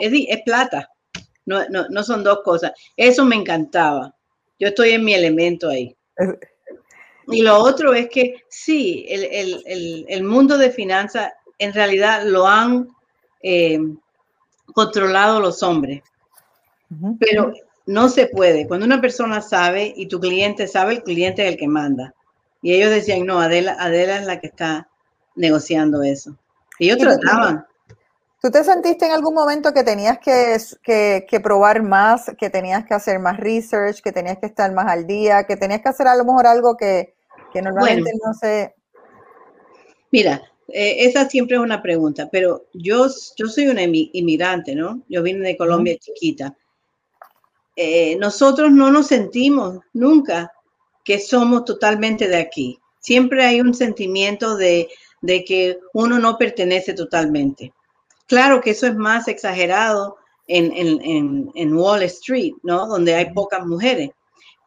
es, 0.00 0.42
plata, 0.44 0.88
no, 1.44 1.60
no, 1.68 2.02
son 2.02 2.24
dos 2.24 2.40
cosas. 2.42 2.72
Eso 2.96 3.24
me 3.24 3.36
encantaba. 3.36 4.14
Yo 4.58 4.68
estoy 4.68 4.90
en 4.90 5.04
mi 5.04 5.12
elemento 5.12 5.68
ahí. 5.68 5.94
Y 7.28 7.42
lo 7.42 7.58
otro 7.58 7.92
es 7.92 8.08
que 8.08 8.44
sí, 8.48 9.04
el, 9.08 10.24
mundo 10.24 10.56
de 10.56 10.70
finanzas 10.70 11.32
en 11.58 11.72
realidad 11.74 12.24
lo 12.24 12.46
han 12.46 12.88
eh, 13.42 13.78
controlado 14.72 15.40
los 15.40 15.62
hombres. 15.62 16.02
Pero 17.18 17.52
no 17.86 18.08
se 18.08 18.26
puede. 18.26 18.66
Cuando 18.66 18.86
una 18.86 19.00
persona 19.00 19.40
sabe 19.40 19.92
y 19.96 20.06
tu 20.06 20.20
cliente 20.20 20.66
sabe, 20.66 20.94
el 20.94 21.02
cliente 21.02 21.42
es 21.42 21.52
el 21.52 21.58
que 21.58 21.68
manda. 21.68 22.14
Y 22.60 22.74
ellos 22.74 22.90
decían, 22.90 23.26
no, 23.26 23.40
Adela, 23.40 23.76
Adela 23.78 24.18
es 24.18 24.26
la 24.26 24.40
que 24.40 24.46
está 24.46 24.88
negociando 25.34 26.02
eso. 26.02 26.36
Ellos 26.78 26.98
trataban. 26.98 27.66
¿Tú 28.40 28.50
te 28.50 28.64
sentiste 28.64 29.06
en 29.06 29.12
algún 29.12 29.34
momento 29.34 29.72
que 29.72 29.84
tenías 29.84 30.18
que, 30.18 30.58
que, 31.28 31.40
probar 31.40 31.82
más, 31.82 32.30
que 32.38 32.50
tenías 32.50 32.84
que 32.84 32.94
hacer 32.94 33.20
más 33.20 33.38
research, 33.38 34.00
que 34.02 34.10
tenías 34.10 34.38
que 34.38 34.46
estar 34.46 34.72
más 34.72 34.86
al 34.86 35.06
día, 35.06 35.44
que 35.44 35.56
tenías 35.56 35.80
que 35.80 35.88
hacer 35.88 36.08
a 36.08 36.16
lo 36.16 36.24
mejor 36.24 36.46
algo 36.46 36.76
que, 36.76 37.14
que 37.52 37.62
normalmente 37.62 38.10
no 38.24 38.34
se... 38.34 38.74
Mira, 40.10 40.42
eh, 40.68 41.06
esa 41.06 41.28
siempre 41.28 41.56
es 41.56 41.62
una 41.62 41.82
pregunta, 41.82 42.28
pero 42.30 42.64
yo, 42.74 43.06
yo 43.36 43.46
soy 43.46 43.68
una 43.68 43.82
inmigrante, 43.82 44.74
¿no? 44.74 45.02
Yo 45.08 45.22
vine 45.22 45.46
de 45.46 45.56
Colombia 45.56 45.96
chiquita 45.98 46.56
eh, 47.76 48.16
nosotros 48.16 48.70
no 48.70 48.90
nos 48.90 49.06
sentimos 49.06 49.78
nunca 49.92 50.52
que 51.04 51.18
somos 51.18 51.64
totalmente 51.64 52.28
de 52.28 52.36
aquí. 52.36 52.78
Siempre 53.00 53.44
hay 53.44 53.60
un 53.60 53.74
sentimiento 53.74 54.56
de, 54.56 54.88
que 55.46 55.78
uno 55.94 56.18
no 56.18 56.36
pertenece 56.38 56.94
totalmente. 56.94 57.72
Claro 58.26 58.60
que 58.60 58.70
eso 58.70 58.86
es 58.86 58.94
más 58.94 59.26
exagerado 59.28 60.16
en, 60.46 61.74
Wall 61.74 62.02
Street, 62.04 62.52
¿no? 62.62 62.86
Donde 62.86 63.14
hay 63.14 63.32
pocas 63.32 63.66
mujeres. 63.66 64.10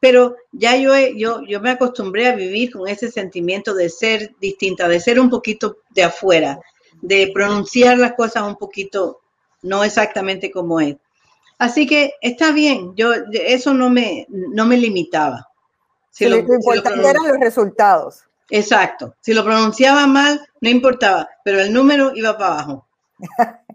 Pero 0.02 0.36
ya 0.52 0.76
yo, 0.76 0.94
yo, 1.16 1.42
yo 1.48 1.62
me 1.62 1.72
acostumbré 1.72 2.28
a 2.28 2.36
vivir 2.36 2.72
con 2.72 2.88
ese 2.88 3.10
sentimiento 3.10 3.74
de 3.74 3.90
ser 3.90 4.36
distinta, 4.42 4.88
de 4.88 5.00
ser 5.00 5.20
un 5.20 5.30
poquito 5.30 5.78
de 5.92 6.04
afuera, 6.04 6.60
de 7.02 7.32
pronunciar 7.34 7.98
las 7.98 8.14
cosas 8.14 8.44
un 8.44 8.56
poquito 8.56 9.22
no 9.62 9.84
exactamente 9.84 10.52
como 10.52 10.80
es. 10.80 10.96
Así 11.58 11.88
que 11.88 12.14
está 12.22 12.52
bien, 12.52 12.94
yo 12.96 13.14
eso 13.32 13.74
no 13.74 13.90
me, 13.90 14.26
no 14.30 14.66
me 14.66 14.78
limitaba. 14.78 15.48
Si 16.12 16.26
lo, 16.28 16.38
importante 16.38 17.10
eran 17.10 17.28
los 17.28 17.40
resultados. 17.40 18.24
Exacto. 18.50 19.16
Si 19.22 19.34
lo 19.34 19.44
pronunciaba 19.44 20.08
mal, 20.08 20.40
no 20.62 20.70
importaba, 20.70 21.28
pero 21.44 21.60
el 21.60 21.74
número 21.74 22.12
iba 22.16 22.38
para 22.38 22.54
abajo. 22.54 22.88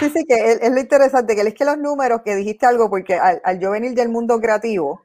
sí, 0.00 0.10
sí, 0.10 0.24
que 0.24 0.52
es, 0.52 0.70
lo 0.70 0.78
interesante, 0.80 1.34
que 1.34 1.42
es 1.42 1.54
que 1.54 1.64
los 1.64 1.78
números, 1.78 2.22
que 2.24 2.36
dijiste 2.36 2.66
algo, 2.66 2.90
porque 2.90 3.14
al, 3.14 3.58
yo 3.58 3.70
venir 3.70 3.94
del 3.94 4.08
mundo 4.08 4.40
creativo, 4.40 5.02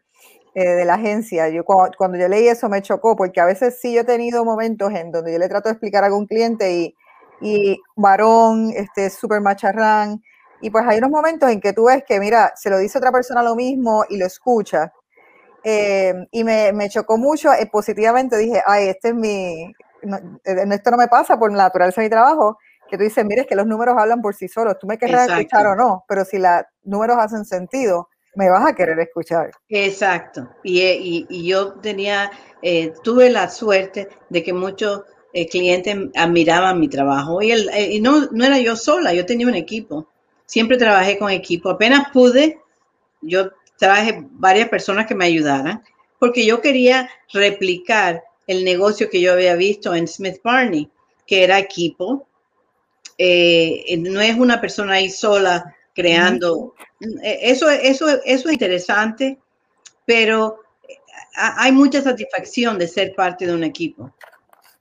eh, 0.55 0.69
de 0.69 0.85
la 0.85 0.95
agencia, 0.95 1.49
yo 1.49 1.63
cuando, 1.63 2.17
yo 2.17 2.27
leí 2.27 2.47
eso 2.47 2.69
me 2.69 2.81
chocó, 2.81 3.15
porque 3.15 3.41
a 3.41 3.45
veces 3.45 3.79
sí 3.79 3.93
yo 3.93 4.01
he 4.01 4.05
tenido 4.05 4.45
momentos 4.45 4.93
en 4.93 5.11
donde 5.11 5.33
yo 5.33 5.39
le 5.39 5.49
trato 5.49 5.69
de 5.69 5.73
explicar 5.73 6.03
a 6.03 6.07
algún 6.07 6.27
cliente 6.27 6.71
y, 6.71 6.95
y 7.41 7.79
varón, 7.95 8.71
este, 8.75 9.09
súper 9.09 9.41
macharrán, 9.41 10.21
y 10.63 10.70
pues 10.70 10.86
hay 10.88 10.98
unos 10.98 11.10
momentos 11.10 11.50
en 11.50 11.60
que 11.60 11.74
tú 11.74 11.88
ves 11.88 12.05
que, 12.08 12.22
mira, 12.22 12.53
se 12.55 12.70
lo 12.70 12.77
dice 12.77 12.98
otra 12.98 13.12
persona 13.12 13.43
lo 13.43 13.53
mismo 13.53 14.05
y 14.10 14.15
lo 14.17 14.25
escucha. 14.25 14.93
Eh, 15.62 16.13
y 16.32 16.46
me, 16.46 16.72
me, 16.72 16.89
chocó 16.89 17.17
mucho, 17.17 17.51
eh, 17.51 17.67
positivamente 17.70 18.38
dije, 18.38 18.63
ay, 18.65 18.88
este 18.88 19.10
es 19.10 19.13
mi, 19.13 19.63
eh, 19.63 20.65
esto 20.72 20.91
no 20.91 20.98
me 20.98 21.10
pasa 21.10 21.38
por 21.38 21.51
la 21.51 21.63
naturaleza 21.63 22.00
de 22.00 22.08
mi 22.08 22.10
trabajo, 22.10 22.58
que 22.89 22.98
tú 22.98 23.03
dices, 23.03 23.25
mire, 23.25 23.46
que 23.46 23.55
los 23.55 23.67
números 23.67 23.96
hablan 23.98 24.22
por 24.22 24.36
sí 24.36 24.48
solos, 24.48 24.79
tú 24.79 24.88
me 24.88 24.98
querrás 24.98 25.29
escuchar 25.29 25.67
o 25.67 25.75
no, 25.75 26.05
pero 26.08 26.24
si 26.24 26.39
los 26.39 26.62
números 26.86 27.17
hacen 27.20 27.43
sentido, 27.43 28.08
me 28.36 28.50
vas 28.50 28.65
a 28.65 28.74
querer 28.74 28.98
escuchar. 29.01 29.51
Exacto. 29.67 30.48
Y, 30.63 30.79
y, 30.79 31.27
y 31.29 31.46
yo 31.46 31.74
tenía, 31.82 32.32
tuve 33.03 33.29
la 33.29 33.50
suerte 33.50 34.08
de 34.29 34.41
que 34.41 34.53
muchos 34.53 35.01
clientes 35.51 35.98
admiraban 36.15 36.79
mi 36.79 36.88
trabajo. 36.88 37.41
Y, 37.41 37.51
el, 37.51 37.70
y 37.77 38.00
no, 38.00 38.27
no 38.32 38.46
era 38.46 38.60
yo 38.60 38.77
sola, 38.77 39.13
yo 39.13 39.25
tenía 39.25 39.48
un 39.48 39.55
equipo 39.55 40.08
siempre 40.45 40.77
trabajé 40.77 41.17
con 41.17 41.29
equipo. 41.31 41.69
Apenas 41.69 42.09
pude, 42.12 42.59
yo 43.21 43.51
traje 43.77 44.25
varias 44.31 44.69
personas 44.69 45.07
que 45.07 45.15
me 45.15 45.25
ayudaran, 45.25 45.83
porque 46.19 46.45
yo 46.45 46.62
quería 46.62 47.09
replicar 47.31 48.23
el 48.47 48.63
negocio 48.63 49.09
que 49.09 49.21
yo 49.21 49.33
había 49.33 49.55
visto 49.55 49.93
en 49.93 50.07
Smith 50.07 50.41
Barney, 50.43 50.89
que 51.25 51.43
era 51.43 51.59
equipo. 51.59 52.27
Eh, 53.17 53.97
no 54.00 54.21
es 54.21 54.35
una 54.35 54.59
persona 54.59 54.93
ahí 54.93 55.09
sola 55.09 55.75
creando. 55.93 56.75
Eso, 57.21 57.69
eso, 57.69 58.07
eso 58.23 58.47
es 58.47 58.53
interesante, 58.53 59.38
pero 60.05 60.59
hay 61.35 61.71
mucha 61.71 62.01
satisfacción 62.01 62.77
de 62.77 62.88
ser 62.88 63.15
parte 63.15 63.45
de 63.45 63.53
un 63.53 63.63
equipo. 63.63 64.13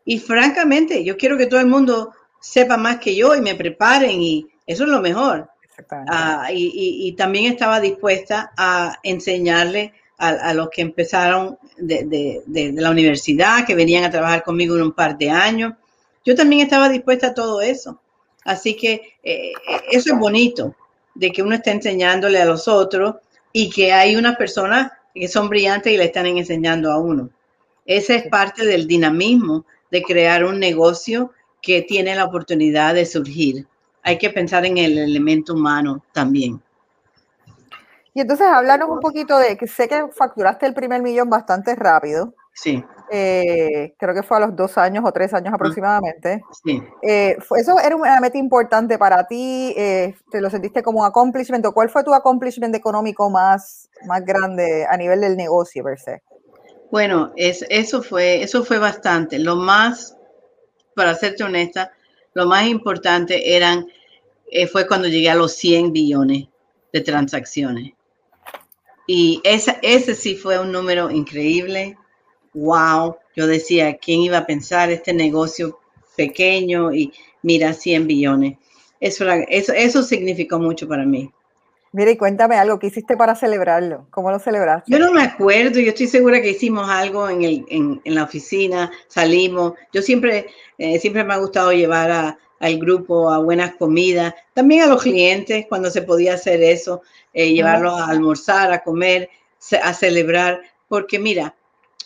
Y 0.04 0.18
francamente, 0.18 1.04
yo 1.04 1.16
quiero 1.16 1.38
que 1.38 1.46
todo 1.46 1.60
el 1.60 1.66
mundo 1.66 2.12
sepa 2.40 2.76
más 2.76 2.98
que 2.98 3.14
yo 3.14 3.34
y 3.34 3.40
me 3.40 3.54
preparen 3.54 4.20
y 4.20 4.46
eso 4.66 4.84
es 4.84 4.88
lo 4.88 5.00
mejor. 5.00 5.48
Ah, 6.08 6.48
y, 6.52 7.12
también 7.12 7.52
estaba 7.52 7.80
dispuesta 7.80 8.52
a 8.56 8.98
enseñarle 9.02 9.92
a, 10.18 10.54
los 10.54 10.70
que 10.70 10.82
empezaron 10.82 11.58
de, 11.76 12.42
la 12.74 12.90
universidad, 12.90 13.66
que 13.66 13.74
venían 13.74 14.04
a 14.04 14.10
trabajar 14.10 14.44
conmigo 14.44 14.76
en 14.76 14.82
un 14.82 14.92
par 14.92 15.18
de 15.18 15.30
años. 15.30 15.74
Yo 16.24 16.34
también 16.36 16.62
estaba 16.62 16.88
dispuesta 16.88 17.28
a 17.28 17.34
todo 17.34 17.60
eso. 17.60 18.00
Así 18.44 18.76
que 18.76 19.16
eh, 19.22 19.52
eso 19.90 20.12
es 20.12 20.18
bonito, 20.18 20.74
de 21.14 21.30
que 21.30 21.42
uno 21.42 21.54
está 21.54 21.70
enseñándole 21.70 22.40
a 22.40 22.44
los 22.44 22.68
otros 22.68 23.16
y 23.52 23.70
que 23.70 23.92
hay 23.92 24.16
unas 24.16 24.36
personas 24.36 24.92
que 25.14 25.28
son 25.28 25.48
brillantes 25.48 25.92
y 25.92 25.96
le 25.96 26.04
están 26.04 26.26
enseñando 26.26 26.90
a 26.90 26.98
uno. 26.98 27.30
Esa 27.84 28.14
es 28.14 28.28
parte 28.28 28.64
del 28.64 28.86
dinamismo 28.86 29.64
de 29.90 30.02
crear 30.02 30.44
un 30.44 30.58
negocio 30.58 31.32
que 31.60 31.82
tiene 31.82 32.14
la 32.14 32.24
oportunidad 32.24 32.94
de 32.94 33.06
surgir. 33.06 33.66
Hay 34.02 34.18
que 34.18 34.30
pensar 34.30 34.64
en 34.66 34.78
el 34.78 34.98
elemento 34.98 35.54
humano 35.54 36.02
también. 36.12 36.60
Y 38.14 38.20
entonces 38.20 38.46
háblanos 38.46 38.90
un 38.90 39.00
poquito 39.00 39.38
de 39.38 39.56
que 39.56 39.66
sé 39.66 39.88
que 39.88 40.08
facturaste 40.12 40.66
el 40.66 40.74
primer 40.74 41.00
millón 41.00 41.30
bastante 41.30 41.74
rápido. 41.74 42.34
Sí. 42.54 42.84
Eh, 43.10 43.94
creo 43.98 44.14
que 44.14 44.22
fue 44.22 44.36
a 44.36 44.40
los 44.40 44.54
dos 44.56 44.76
años 44.76 45.04
o 45.06 45.12
tres 45.12 45.32
años 45.32 45.54
aproximadamente. 45.54 46.42
Sí. 46.64 46.82
Eh, 47.02 47.36
¿Eso 47.56 47.78
era 47.78 47.96
una 47.96 48.20
meta 48.20 48.36
importante 48.36 48.98
para 48.98 49.26
ti? 49.26 49.74
Eh, 49.76 50.14
¿Te 50.30 50.40
lo 50.40 50.50
sentiste 50.50 50.82
como 50.82 51.00
un 51.00 51.06
accomplishment? 51.06 51.66
¿Cuál 51.72 51.88
fue 51.88 52.04
tu 52.04 52.12
accomplishment 52.12 52.74
económico 52.74 53.30
más, 53.30 53.88
más 54.06 54.24
grande 54.24 54.86
a 54.88 54.96
nivel 54.96 55.20
del 55.22 55.36
negocio 55.36 55.82
per 55.82 55.98
se? 55.98 56.22
Bueno, 56.90 57.32
es, 57.36 57.64
eso, 57.70 58.02
fue, 58.02 58.42
eso 58.42 58.64
fue 58.64 58.78
bastante. 58.78 59.38
Lo 59.38 59.56
más, 59.56 60.16
para 60.94 61.14
serte 61.14 61.44
honesta, 61.44 61.92
lo 62.34 62.46
más 62.46 62.66
importante 62.68 63.56
eran, 63.56 63.86
fue 64.70 64.86
cuando 64.86 65.08
llegué 65.08 65.30
a 65.30 65.34
los 65.34 65.52
100 65.54 65.92
billones 65.92 66.48
de 66.92 67.00
transacciones. 67.00 67.92
Y 69.06 69.40
ese 69.44 70.14
sí 70.14 70.36
fue 70.36 70.58
un 70.58 70.72
número 70.72 71.10
increíble 71.10 71.96
wow, 72.54 73.16
yo 73.34 73.46
decía, 73.46 73.96
¿quién 73.96 74.20
iba 74.20 74.38
a 74.38 74.46
pensar 74.46 74.90
este 74.90 75.12
negocio 75.12 75.78
pequeño 76.16 76.92
y 76.92 77.12
mira 77.42 77.72
100 77.72 78.06
billones? 78.06 78.58
Eso, 79.00 79.28
eso, 79.48 79.72
eso 79.72 80.02
significó 80.02 80.58
mucho 80.58 80.86
para 80.86 81.04
mí. 81.04 81.30
Mira, 81.92 82.10
y 82.10 82.16
cuéntame 82.16 82.56
algo, 82.56 82.78
¿qué 82.78 82.86
hiciste 82.86 83.16
para 83.16 83.34
celebrarlo? 83.34 84.06
¿Cómo 84.10 84.30
lo 84.30 84.38
celebraste? 84.38 84.90
Yo 84.90 84.98
no 84.98 85.12
me 85.12 85.22
acuerdo, 85.22 85.78
yo 85.78 85.90
estoy 85.90 86.06
segura 86.06 86.40
que 86.40 86.50
hicimos 86.50 86.88
algo 86.88 87.28
en, 87.28 87.42
el, 87.42 87.66
en, 87.68 88.00
en 88.04 88.14
la 88.14 88.24
oficina, 88.24 88.90
salimos. 89.08 89.74
Yo 89.92 90.00
siempre, 90.00 90.46
eh, 90.78 90.98
siempre 90.98 91.22
me 91.22 91.34
ha 91.34 91.38
gustado 91.38 91.70
llevar 91.72 92.10
a, 92.10 92.38
al 92.60 92.78
grupo 92.78 93.30
a 93.30 93.38
buenas 93.38 93.74
comidas, 93.74 94.34
también 94.54 94.82
a 94.82 94.86
los 94.86 95.02
clientes 95.02 95.66
cuando 95.68 95.90
se 95.90 96.00
podía 96.00 96.34
hacer 96.34 96.62
eso, 96.62 97.02
eh, 97.34 97.52
llevarlos 97.52 98.00
a 98.00 98.06
almorzar, 98.06 98.72
a 98.72 98.82
comer, 98.82 99.28
a 99.82 99.92
celebrar, 99.92 100.62
porque 100.88 101.18
mira, 101.18 101.54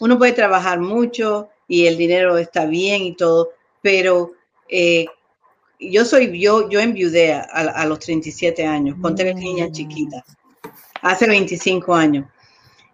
uno 0.01 0.19
puede 0.19 0.33
trabajar 0.33 0.81
mucho 0.81 1.51
y 1.69 1.87
el 1.87 1.97
dinero 1.97 2.39
está 2.39 2.65
bien 2.65 3.03
y 3.03 3.15
todo, 3.15 3.51
pero 3.83 4.33
eh, 4.69 5.07
yo 5.79 6.05
soy, 6.05 6.39
yo, 6.41 6.69
yo 6.69 6.81
enviudé 6.81 7.35
a, 7.35 7.43
a, 7.43 7.87
los 7.87 7.99
37 8.01 8.65
años 8.65 8.97
con 9.01 9.15
tres 9.15 9.35
niñas 9.35 9.73
chiquitas, 9.73 10.25
hace 11.03 11.27
25 11.27 11.95
años. 11.95 12.27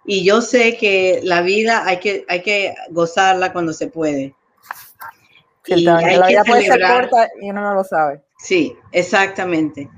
Y 0.05 0.25
yo 0.25 0.41
sé 0.43 0.77
que 0.77 1.21
la 1.23 1.43
vida 1.43 1.87
hay 1.87 2.01
que, 2.01 2.25
hay 2.29 2.43
que 2.43 2.75
gozarla 2.91 3.53
cuando 3.53 3.73
se 3.73 3.87
puede. 3.87 4.35
y 5.67 5.83
la 5.83 6.27
vida 6.27 6.43
puede 6.45 6.67
ser 6.67 6.81
corta 6.81 7.29
y 7.41 7.51
uno 7.51 7.61
no 7.63 7.75
lo 7.75 7.85
sabe. 7.85 8.21
Sí, 8.39 8.77
exactamente. 8.91 9.89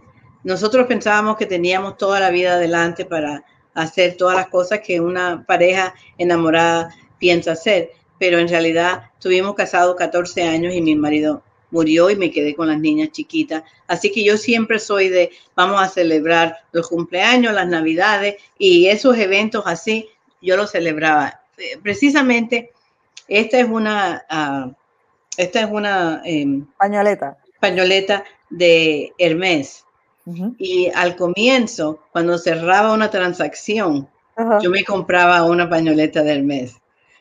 Nosotros 0.43 0.87
pensábamos 0.87 1.37
que 1.37 1.47
teníamos 1.47 1.97
toda 1.97 2.21
la 2.21 2.31
vida 2.31 2.55
adelante 2.55 3.07
para 3.07 3.43
hacer 3.73 4.17
todas 4.19 4.37
las 4.37 4.49
cosas 4.49 4.81
que 4.81 5.01
una 5.01 5.45
pareja 5.47 5.95
enamorada 6.19 6.95
piensa 7.19 7.53
hacer, 7.53 7.93
pero 8.19 8.39
en 8.39 8.49
realidad 8.49 9.11
tuvimos 9.19 9.55
casados 9.55 9.97
14 9.97 10.43
años 10.43 10.75
y 10.75 10.83
mi 10.83 10.95
marido 10.95 11.43
murió 11.75 12.09
y 12.09 12.17
me 12.17 12.31
quedé 12.31 12.55
con 12.55 12.69
las 12.69 12.79
niñas 12.79 13.11
chiquitas. 13.11 13.65
Así 13.89 14.13
que 14.13 14.25
yo 14.25 14.37
siempre 14.37 14.79
soy 14.79 15.09
de, 15.09 15.31
vamos 15.57 15.83
a 15.83 15.89
celebrar 15.89 16.57
los 16.73 16.89
cumpleaños, 16.89 17.53
las 17.53 17.67
navidades 17.67 18.37
y 18.57 18.87
esos 18.87 19.19
eventos 19.19 19.65
así, 19.67 20.09
yo 20.41 20.57
los 20.57 20.71
celebraba. 20.71 21.43
Eh, 21.59 21.79
precisamente, 21.83 22.71
esta 23.27 23.59
es 23.59 23.69
una, 23.69 24.25
uh, 24.31 24.73
esta 25.37 25.61
es 25.63 25.71
una 25.71 26.23
em, 26.25 26.65
pañoleta. 26.79 27.37
pañoleta 27.61 28.25
de 28.51 29.13
Hermes. 29.19 29.85
Y 30.57 30.91
al 30.95 31.17
comienzo, 31.17 32.01
cuando 32.13 32.39
cerraba 32.39 32.95
una 32.95 33.11
transacción, 33.11 34.09
yo 34.63 34.71
me 34.71 34.83
compraba 34.85 35.45
una 35.45 35.69
pañoleta 35.69 36.23
del 36.23 36.45
mes. 36.45 36.77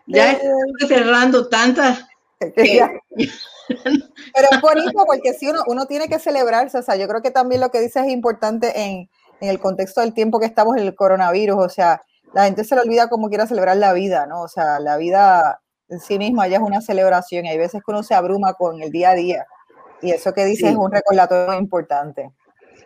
Ya 0.05 0.31
eh, 0.31 0.39
estoy 0.79 0.97
cerrando 0.97 1.49
tantas. 1.49 2.05
Pero 3.67 4.47
es 4.52 4.62
bonito 4.62 5.04
porque 5.06 5.34
si 5.34 5.49
uno, 5.49 5.62
uno 5.67 5.86
tiene 5.86 6.08
que 6.08 6.19
celebrarse, 6.19 6.78
o 6.78 6.84
sea, 6.84 6.95
yo 6.95 7.08
creo 7.08 7.21
que 7.21 7.32
también 7.32 7.62
lo 7.62 7.69
que 7.69 7.80
dices 7.80 8.06
es 8.06 8.12
importante 8.12 8.80
en, 8.80 9.10
en 9.41 9.49
el 9.49 9.60
contexto 9.60 10.02
del 10.02 10.13
tiempo 10.13 10.39
que 10.39 10.45
estamos 10.45 10.78
en 10.78 10.84
el 10.84 10.95
coronavirus, 10.95 11.58
o 11.58 11.69
sea, 11.69 12.04
la 12.34 12.45
gente 12.45 12.63
se 12.63 12.76
le 12.76 12.82
olvida 12.82 13.10
cómo 13.10 13.30
quiera 13.30 13.47
celebrar 13.47 13.78
la 13.78 13.93
vida, 13.93 14.26
¿no? 14.26 14.41
O 14.41 14.47
sea, 14.47 14.80
la 14.80 14.97
vida 14.97 15.62
en 15.89 15.99
sí 15.99 16.17
misma 16.17 16.47
ya 16.47 16.58
es 16.58 16.63
una 16.63 16.82
celebración 16.82 17.45
y 17.45 17.49
hay 17.49 17.58
veces 17.58 17.82
que 17.86 17.91
uno 17.91 18.04
se 18.04 18.15
abruma 18.15 18.54
con 18.54 18.82
el 18.82 18.91
día 18.91 19.12
a 19.12 19.15
día. 19.15 19.45
Y 20.02 20.12
eso 20.12 20.34
que 20.34 20.45
dices 20.45 20.71
es 20.71 20.76
un 20.76 20.91
recordatorio 20.91 21.58
importante. 21.60 22.32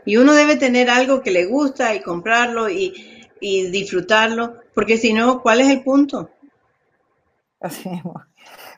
Y 0.06 0.18
uno 0.18 0.34
debe 0.34 0.56
tener 0.58 0.90
algo 0.90 1.22
que 1.22 1.32
le 1.32 1.46
gusta 1.46 1.96
y 1.96 2.02
comprarlo 2.02 2.70
y, 2.70 3.16
disfrutarlo, 3.40 4.56
porque 4.74 4.98
si 4.98 5.14
no, 5.14 5.42
¿cuál 5.44 5.62
es 5.62 5.70
el 5.70 5.84
punto? 5.84 6.30
Así 7.60 7.90
es. 7.90 8.02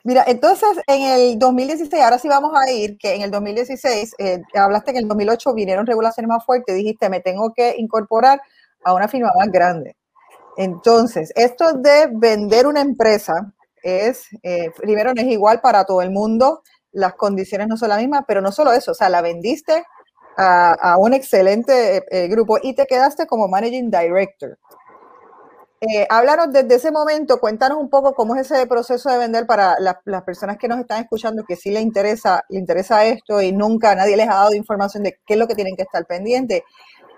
Mira, 0.04 0.24
entonces 0.26 0.68
en 0.86 1.02
el 1.02 1.38
2016, 1.38 2.02
ahora 2.02 2.18
sí 2.18 2.28
vamos 2.28 2.52
a 2.54 2.70
ir, 2.70 2.96
que 2.98 3.14
en 3.14 3.22
el 3.22 3.30
2016, 3.30 4.14
eh, 4.18 4.42
hablaste 4.54 4.92
que 4.92 4.98
en 4.98 5.04
el 5.04 5.08
2008 5.08 5.54
vinieron 5.54 5.86
regulaciones 5.86 6.28
más 6.28 6.44
fuertes, 6.44 6.74
dijiste, 6.76 7.08
me 7.08 7.20
tengo 7.20 7.52
que 7.54 7.74
incorporar 7.76 8.40
a 8.84 8.94
una 8.94 9.08
firma 9.08 9.30
más 9.36 9.48
grande. 9.48 9.96
Entonces, 10.56 11.32
esto 11.36 11.72
de 11.74 12.08
vender 12.12 12.66
una 12.66 12.80
empresa 12.80 13.52
es, 13.82 14.26
eh, 14.42 14.70
primero, 14.76 15.12
no 15.14 15.22
es 15.22 15.28
igual 15.28 15.60
para 15.60 15.84
todo 15.84 16.02
el 16.02 16.10
mundo, 16.10 16.62
las 16.92 17.14
condiciones 17.14 17.68
no 17.68 17.76
son 17.76 17.90
las 17.90 17.98
mismas, 17.98 18.24
pero 18.26 18.40
no 18.40 18.52
solo 18.52 18.72
eso, 18.72 18.92
o 18.92 18.94
sea, 18.94 19.08
la 19.08 19.22
vendiste 19.22 19.84
a, 20.36 20.96
un 20.98 21.12
excelente 21.12 21.98
eh, 21.98 22.04
eh, 22.10 22.28
grupo 22.28 22.58
y 22.62 22.74
te 22.74 22.86
quedaste 22.86 23.26
como 23.26 23.48
Managing 23.48 23.90
Director. 23.90 24.58
Eh, 25.82 26.06
háblanos 26.10 26.52
desde 26.52 26.74
ese 26.74 26.90
momento, 26.90 27.40
cuéntanos 27.40 27.78
un 27.78 27.88
poco 27.88 28.12
cómo 28.12 28.36
es 28.36 28.50
ese 28.50 28.66
proceso 28.66 29.08
de 29.08 29.16
vender 29.16 29.46
para 29.46 29.76
las 29.78 30.22
personas 30.24 30.58
que 30.58 30.68
nos 30.68 30.78
están 30.78 31.00
escuchando 31.00 31.42
que 31.44 31.56
sí 31.56 31.70
les 31.70 31.82
interesa, 31.82 32.44
le 32.50 32.58
interesa 32.58 33.06
esto 33.06 33.40
y 33.40 33.52
nunca 33.52 33.94
nadie 33.94 34.14
les 34.14 34.28
ha 34.28 34.34
dado 34.34 34.54
información 34.54 35.04
de 35.04 35.18
qué 35.24 35.34
es 35.34 35.38
lo 35.38 35.48
que 35.48 35.54
tienen 35.54 35.76
que 35.76 35.82
estar 35.82 36.04
pendientes, 36.04 36.64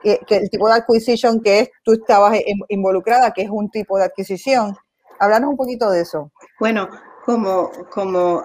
que, 0.00 0.20
el 0.28 0.48
tipo 0.48 0.68
de 0.68 0.74
adquisición 0.74 1.40
que 1.40 1.58
es, 1.58 1.70
tú 1.82 1.92
estabas 1.92 2.38
involucrada, 2.68 3.32
que 3.32 3.42
es 3.42 3.50
un 3.50 3.68
tipo 3.68 3.98
de 3.98 4.04
adquisición. 4.04 4.76
Háblanos 5.18 5.50
un 5.50 5.56
poquito 5.56 5.90
de 5.90 6.02
eso. 6.02 6.30
Bueno, 6.60 6.88
como, 7.24 7.72
como 7.90 8.44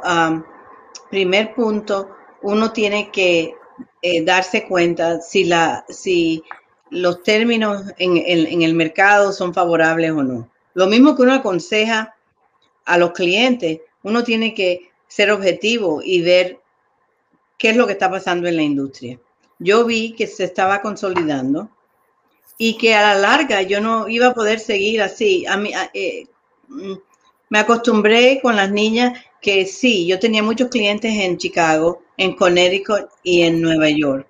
primer 1.12 1.54
punto, 1.54 2.10
uno 2.42 2.72
tiene 2.72 3.12
que 3.12 3.54
eh, 4.02 4.26
darse 4.26 4.68
cuenta 4.68 5.22
si, 5.22 5.44
la, 5.44 5.86
si 5.90 6.44
los 6.90 7.24
términos 7.24 7.84
en, 7.98 8.62
el 8.62 8.74
mercado 8.74 9.32
son 9.32 9.54
favorables 9.54 10.12
o 10.12 10.24
no. 10.24 10.50
Lo 10.74 10.88
mismo 10.88 11.16
que 11.16 11.24
uno 11.24 11.34
aconseja 11.34 12.16
a 12.86 12.98
los 12.98 13.12
clientes, 13.12 13.82
uno 14.04 14.24
tiene 14.24 14.54
que 14.54 14.92
ser 15.08 15.32
objetivo 15.32 16.02
y 16.04 16.22
ver 16.22 16.60
qué 17.58 17.72
es 17.72 17.76
lo 17.76 17.88
que 17.88 17.94
está 17.94 18.10
pasando 18.10 18.48
en 18.48 18.56
la 18.56 18.64
industria. 18.64 19.20
Yo 19.60 19.86
vi 19.86 20.14
que 20.14 20.28
se 20.28 20.44
estaba 20.44 20.82
consolidando 20.82 21.70
y 22.58 22.78
que 22.78 22.96
a 22.96 23.02
la 23.02 23.16
larga 23.20 23.62
yo 23.62 23.82
no 23.82 24.08
iba 24.08 24.28
a 24.28 24.34
poder 24.34 24.60
seguir 24.60 25.02
así. 25.02 25.46
A 25.48 25.58
mí, 25.58 25.72
eh, 25.94 26.28
mm, 26.68 26.94
me 27.50 27.60
acostumbré 27.60 28.40
con 28.42 28.56
las 28.56 28.72
niñas 28.72 29.20
que 29.42 29.66
sí, 29.66 30.08
yo 30.08 30.20
tenía 30.20 30.44
muchos 30.44 30.70
clientes 30.70 31.14
en 31.14 31.38
Chicago, 31.38 32.02
en 32.18 32.36
Connecticut 32.36 33.10
y 33.24 33.44
en 33.44 33.62
Nueva 33.62 33.90
York. 33.90 34.28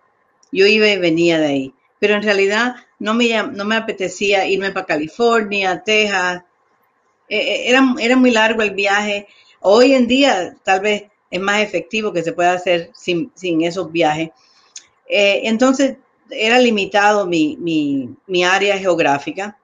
Yo 0.51 0.65
iba 0.65 0.87
y 0.87 0.97
venía 0.97 1.39
de 1.39 1.45
ahí, 1.45 1.73
pero 1.99 2.15
en 2.15 2.23
realidad 2.23 2.75
no 2.99 3.13
me, 3.13 3.29
no 3.43 3.65
me 3.65 3.75
apetecía 3.75 4.47
irme 4.47 4.71
para 4.71 4.85
California, 4.85 5.81
Texas. 5.83 6.43
Eh, 7.29 7.37
eh, 7.37 7.69
era, 7.69 7.95
era 7.99 8.15
muy 8.15 8.31
largo 8.31 8.61
el 8.61 8.71
viaje. 8.71 9.27
Hoy 9.61 9.93
en 9.93 10.07
día 10.07 10.55
tal 10.63 10.81
vez 10.81 11.03
es 11.29 11.39
más 11.39 11.61
efectivo 11.61 12.13
que 12.13 12.23
se 12.23 12.33
pueda 12.33 12.53
hacer 12.53 12.91
sin, 12.93 13.31
esos 13.63 13.91
viajes. 13.91 14.29
Eh, 15.09 15.41
entonces 15.43 15.97
era 16.29 16.59
limitado 16.59 17.25
mi, 17.25 17.57
mi, 17.57 18.09
mi 18.27 18.43
área 18.43 18.77
geográfica, 18.77 19.57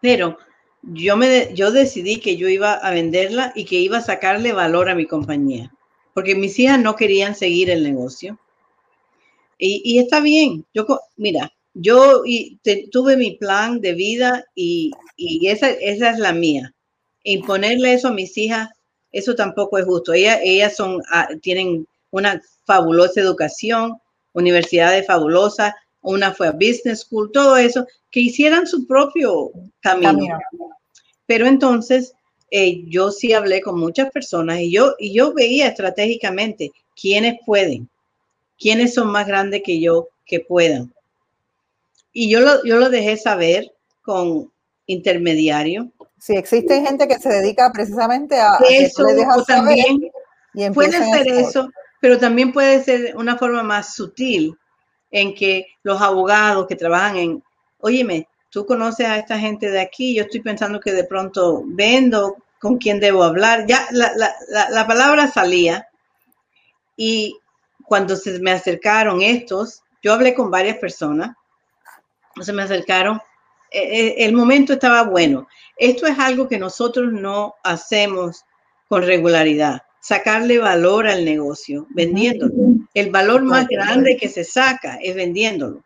pero 0.00 0.38
yo, 0.82 1.16
me, 1.16 1.54
yo 1.54 1.70
decidí 1.70 2.20
que 2.20 2.36
yo 2.36 2.48
iba 2.48 2.72
a 2.72 2.90
venderla 2.90 3.52
y 3.54 3.64
que 3.66 3.76
iba 3.76 3.98
a 3.98 4.02
sacarle 4.02 4.52
valor 4.52 4.88
a 4.88 4.94
mi 4.94 5.06
compañía. 5.06 5.72
porque 6.14 6.34
mis 6.34 6.58
hijas 6.58 6.78
no 6.80 6.96
querían 6.96 7.34
seguir 7.34 7.70
el 7.70 7.82
negocio. 7.82 8.38
Y, 9.62 9.98
está 9.98 10.20
bien. 10.20 10.64
Yo, 10.72 10.86
mira, 11.16 11.52
yo 11.74 12.22
tuve 12.90 13.16
mi 13.16 13.32
plan 13.32 13.80
de 13.80 13.92
vida 13.92 14.44
y, 14.54 14.92
esa, 15.46 15.70
esa, 15.70 16.10
es 16.10 16.18
la 16.18 16.32
mía. 16.32 16.74
Imponerle 17.24 17.92
eso 17.92 18.08
a 18.08 18.12
mis 18.12 18.36
hijas, 18.38 18.70
eso 19.12 19.34
tampoco 19.34 19.78
es 19.78 19.84
justo. 19.84 20.14
Ellas, 20.14 20.38
ellas 20.42 20.76
son, 20.76 21.02
ah, 21.12 21.28
tienen 21.42 21.86
una 22.10 22.40
fabulosa 22.64 23.20
educación, 23.20 23.98
universidades 24.32 25.06
fabulosas, 25.06 25.74
una 26.02 26.32
fue 26.32 26.48
a 26.48 26.52
business 26.52 27.00
school, 27.00 27.30
todo 27.30 27.56
eso, 27.56 27.86
que 28.10 28.20
hicieran 28.20 28.66
su 28.66 28.86
propio 28.86 29.50
camino. 29.80 30.38
Pero 31.26 31.46
entonces 31.46 32.14
eh, 32.50 32.82
yo 32.86 33.10
sí 33.12 33.32
hablé 33.32 33.60
con 33.60 33.78
muchas 33.78 34.10
personas 34.10 34.60
y 34.60 34.72
yo, 34.72 34.94
y 34.98 35.12
yo 35.12 35.32
veía 35.32 35.68
estratégicamente 35.68 36.72
quiénes 37.00 37.38
pueden, 37.46 37.88
quiénes 38.60 38.94
son 38.94 39.10
más 39.10 39.26
grandes 39.26 39.62
que 39.64 39.80
yo 39.80 40.08
que 40.26 40.40
puedan. 40.40 40.92
Y 42.12 42.30
yo 42.30 42.40
lo, 42.40 42.62
yo 42.64 42.76
lo 42.76 42.90
dejé 42.90 43.16
saber 43.16 43.72
con 44.02 44.52
intermediario. 44.86 45.90
Sí, 46.18 46.36
existe 46.36 46.82
gente 46.82 47.08
que 47.08 47.18
se 47.18 47.30
dedica 47.30 47.72
precisamente 47.72 48.38
a, 48.38 48.58
eso. 48.68 49.04
también 49.46 49.98
puede 50.74 50.92
ser 50.92 51.28
eso, 51.28 51.70
pero 52.00 52.18
también 52.18 52.52
puede 52.52 52.84
ser 52.84 53.16
una 53.16 53.38
forma 53.38 53.62
más 53.62 53.94
sutil 53.94 54.54
en 55.10 55.34
que 55.34 55.66
los 55.82 56.00
abogados 56.02 56.66
que 56.66 56.76
trabajan 56.76 57.16
en, 57.16 57.42
óyeme, 57.78 58.28
tú 58.50 58.66
conoces 58.66 59.06
a 59.06 59.16
esta 59.16 59.38
gente 59.38 59.70
de 59.70 59.80
aquí, 59.80 60.14
yo 60.14 60.24
estoy 60.24 60.40
pensando 60.40 60.80
que 60.80 60.92
de 60.92 61.04
pronto 61.04 61.62
vendo, 61.64 62.36
con 62.60 62.76
quién 62.76 63.00
debo 63.00 63.24
hablar. 63.24 63.66
Ya 63.66 63.88
la, 63.90 64.12
la, 64.14 64.70
la, 64.70 64.86
palabra 64.86 65.28
salía 65.32 65.88
y 66.96 67.39
cuando 67.90 68.14
se 68.14 68.38
me 68.38 68.52
acercaron 68.52 69.20
estos, 69.20 69.82
yo 70.00 70.12
hablé 70.12 70.32
con 70.32 70.48
varias 70.48 70.76
personas, 70.76 71.34
se 72.40 72.52
me 72.52 72.62
acercaron, 72.62 73.20
eh, 73.72 73.82
eh, 73.82 74.14
el 74.18 74.32
momento 74.32 74.74
estaba 74.74 75.02
bueno. 75.02 75.48
Esto 75.76 76.06
es 76.06 76.16
algo 76.16 76.46
que 76.46 76.56
nosotros 76.56 77.12
no 77.12 77.56
hacemos 77.64 78.44
con 78.88 79.02
regularidad, 79.02 79.82
sacarle 79.98 80.58
valor 80.58 81.08
al 81.08 81.24
negocio, 81.24 81.88
vendiéndolo. 81.90 82.52
El 82.94 83.10
valor 83.10 83.42
más 83.42 83.66
grande 83.66 84.16
que 84.16 84.28
se 84.28 84.44
saca 84.44 84.96
es 85.02 85.16
vendiéndolo. 85.16 85.82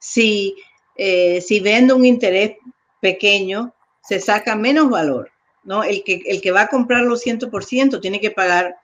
Si, 0.00 0.56
eh, 0.96 1.40
si 1.42 1.60
vendo 1.60 1.94
un 1.94 2.06
interés 2.06 2.56
pequeño, 2.98 3.72
se 4.02 4.18
saca 4.18 4.56
menos 4.56 4.90
valor, 4.90 5.30
¿no? 5.62 5.84
El 5.84 6.02
que, 6.02 6.22
el 6.26 6.40
que 6.40 6.50
va 6.50 6.62
a 6.62 6.66
comprarlo 6.66 7.14
100% 7.14 8.00
tiene 8.00 8.18
que 8.18 8.32
pagar 8.32 8.74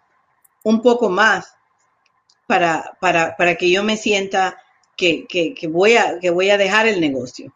un 0.63 0.81
poco 0.81 1.09
más 1.09 1.56
para, 2.47 2.97
para, 3.01 3.37
para 3.37 3.57
que 3.57 3.71
yo 3.71 3.83
me 3.83 3.97
sienta 3.97 4.59
que, 4.97 5.27
que, 5.27 5.55
que, 5.55 5.67
voy 5.67 5.97
a, 5.97 6.19
que 6.21 6.31
voy 6.31 6.51
a 6.51 6.59
dejar 6.59 6.87
el 6.87 7.01
negocio. 7.01 7.53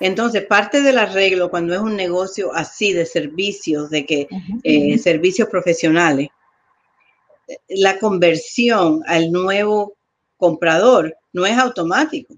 Entonces, 0.00 0.46
parte 0.46 0.80
del 0.80 0.98
arreglo 0.98 1.50
cuando 1.50 1.74
es 1.74 1.80
un 1.80 1.94
negocio 1.94 2.52
así 2.54 2.94
de 2.94 3.04
servicios, 3.04 3.90
de 3.90 4.06
que 4.06 4.28
eh, 4.62 4.96
servicios 4.96 5.48
profesionales, 5.48 6.28
la 7.68 7.98
conversión 7.98 9.02
al 9.06 9.30
nuevo 9.30 9.98
comprador 10.38 11.14
no 11.34 11.44
es 11.44 11.58
automático. 11.58 12.34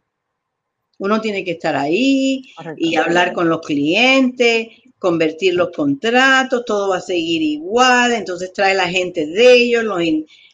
Uno 0.98 1.20
tiene 1.20 1.44
que 1.44 1.52
estar 1.52 1.76
ahí 1.76 2.52
y 2.76 2.96
hablar 2.96 3.32
con 3.32 3.48
los 3.48 3.60
clientes, 3.60 4.68
convertir 4.98 5.54
los 5.54 5.70
contratos, 5.70 6.64
todo 6.64 6.90
va 6.90 6.98
a 6.98 7.00
seguir 7.00 7.42
igual, 7.42 8.12
entonces 8.12 8.52
trae 8.52 8.74
la 8.74 8.88
gente 8.88 9.26
de 9.26 9.52
ellos, 9.52 9.84
los, 9.84 10.00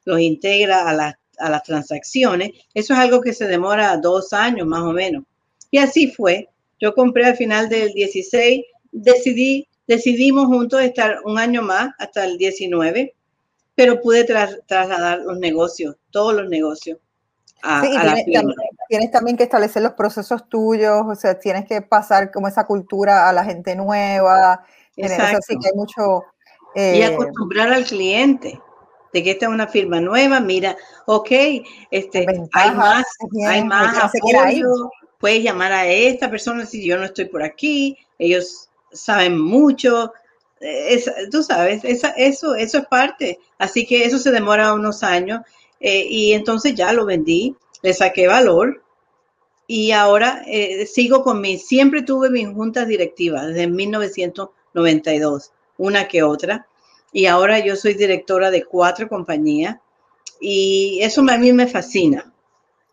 los 0.04 0.20
integra 0.20 0.88
a, 0.88 1.18
a 1.38 1.50
las 1.50 1.62
transacciones. 1.62 2.50
Eso 2.74 2.94
es 2.94 2.98
algo 2.98 3.20
que 3.20 3.32
se 3.32 3.46
demora 3.46 3.96
dos 3.96 4.32
años 4.32 4.66
más 4.66 4.82
o 4.82 4.92
menos. 4.92 5.24
Y 5.70 5.78
así 5.78 6.10
fue. 6.10 6.48
Yo 6.80 6.94
compré 6.94 7.26
al 7.26 7.36
final 7.36 7.68
del 7.68 7.92
16, 7.92 8.64
decidí, 8.92 9.66
decidimos 9.86 10.46
juntos 10.46 10.80
estar 10.80 11.18
un 11.24 11.38
año 11.38 11.62
más 11.62 11.90
hasta 11.98 12.24
el 12.24 12.38
19 12.38 13.14
pero 13.78 14.00
pude 14.00 14.24
trasladar 14.24 15.20
los 15.20 15.38
negocios, 15.38 15.94
todos 16.10 16.34
los 16.34 16.48
negocios. 16.48 16.98
A, 17.62 17.80
sí, 17.80 17.90
tienes, 17.90 18.24
también, 18.24 18.54
tienes, 18.88 19.10
también, 19.12 19.36
que 19.36 19.44
establecer 19.44 19.84
los 19.84 19.92
procesos 19.92 20.48
tuyos, 20.48 21.04
o 21.06 21.14
sea, 21.14 21.38
tienes 21.38 21.64
que 21.64 21.80
pasar 21.80 22.32
como 22.32 22.48
esa 22.48 22.66
cultura 22.66 23.28
a 23.28 23.32
la 23.32 23.44
gente 23.44 23.76
nueva. 23.76 24.64
Exacto. 24.96 25.38
Eso 25.38 25.60
que 25.60 25.68
hay 25.68 25.74
mucho. 25.76 26.24
y 26.74 27.02
eh, 27.02 27.04
acostumbrar 27.04 27.72
al 27.72 27.84
cliente 27.84 28.60
de 29.12 29.22
que 29.22 29.32
esta 29.32 29.46
es 29.46 29.52
una 29.52 29.66
firma 29.66 30.00
nueva, 30.00 30.40
mira, 30.40 30.76
ok, 31.06 31.30
este, 31.90 32.26
hay 32.52 32.70
más, 32.72 33.04
hay 33.46 33.64
más 33.64 34.04
apoyo, 34.04 34.90
puedes 35.18 35.42
llamar 35.42 35.72
a 35.72 35.86
esta 35.86 36.30
persona 36.30 36.66
si 36.66 36.84
yo 36.84 36.98
no 36.98 37.04
estoy 37.04 37.26
por 37.26 37.42
aquí, 37.42 37.96
ellos 38.18 38.68
saben 38.92 39.38
mucho, 39.38 40.12
tú 41.30 41.42
sabes, 41.42 41.82
eso, 41.84 42.08
eso 42.16 42.78
es 42.78 42.86
parte. 42.86 43.38
Así 43.58 43.86
que 43.86 44.04
eso 44.04 44.18
se 44.18 44.30
demora 44.30 44.72
unos 44.72 45.02
años 45.02 45.40
eh, 45.80 46.06
y 46.08 46.32
entonces 46.32 46.74
ya 46.74 46.92
lo 46.92 47.04
vendí, 47.06 47.56
le 47.82 47.92
saqué 47.92 48.26
valor 48.26 48.82
y 49.66 49.92
ahora 49.92 50.42
eh, 50.46 50.86
sigo 50.86 51.22
con 51.22 51.40
mi, 51.40 51.58
siempre 51.58 52.02
tuve 52.02 52.30
mis 52.30 52.48
juntas 52.48 52.88
directivas 52.88 53.48
desde 53.48 53.66
1992, 53.66 55.52
una 55.76 56.08
que 56.08 56.22
otra, 56.22 56.67
y 57.12 57.26
ahora 57.26 57.58
yo 57.58 57.76
soy 57.76 57.94
directora 57.94 58.50
de 58.50 58.64
cuatro 58.64 59.08
compañías 59.08 59.76
y 60.40 61.00
eso 61.02 61.22
a 61.28 61.38
mí 61.38 61.52
me 61.52 61.66
fascina, 61.66 62.32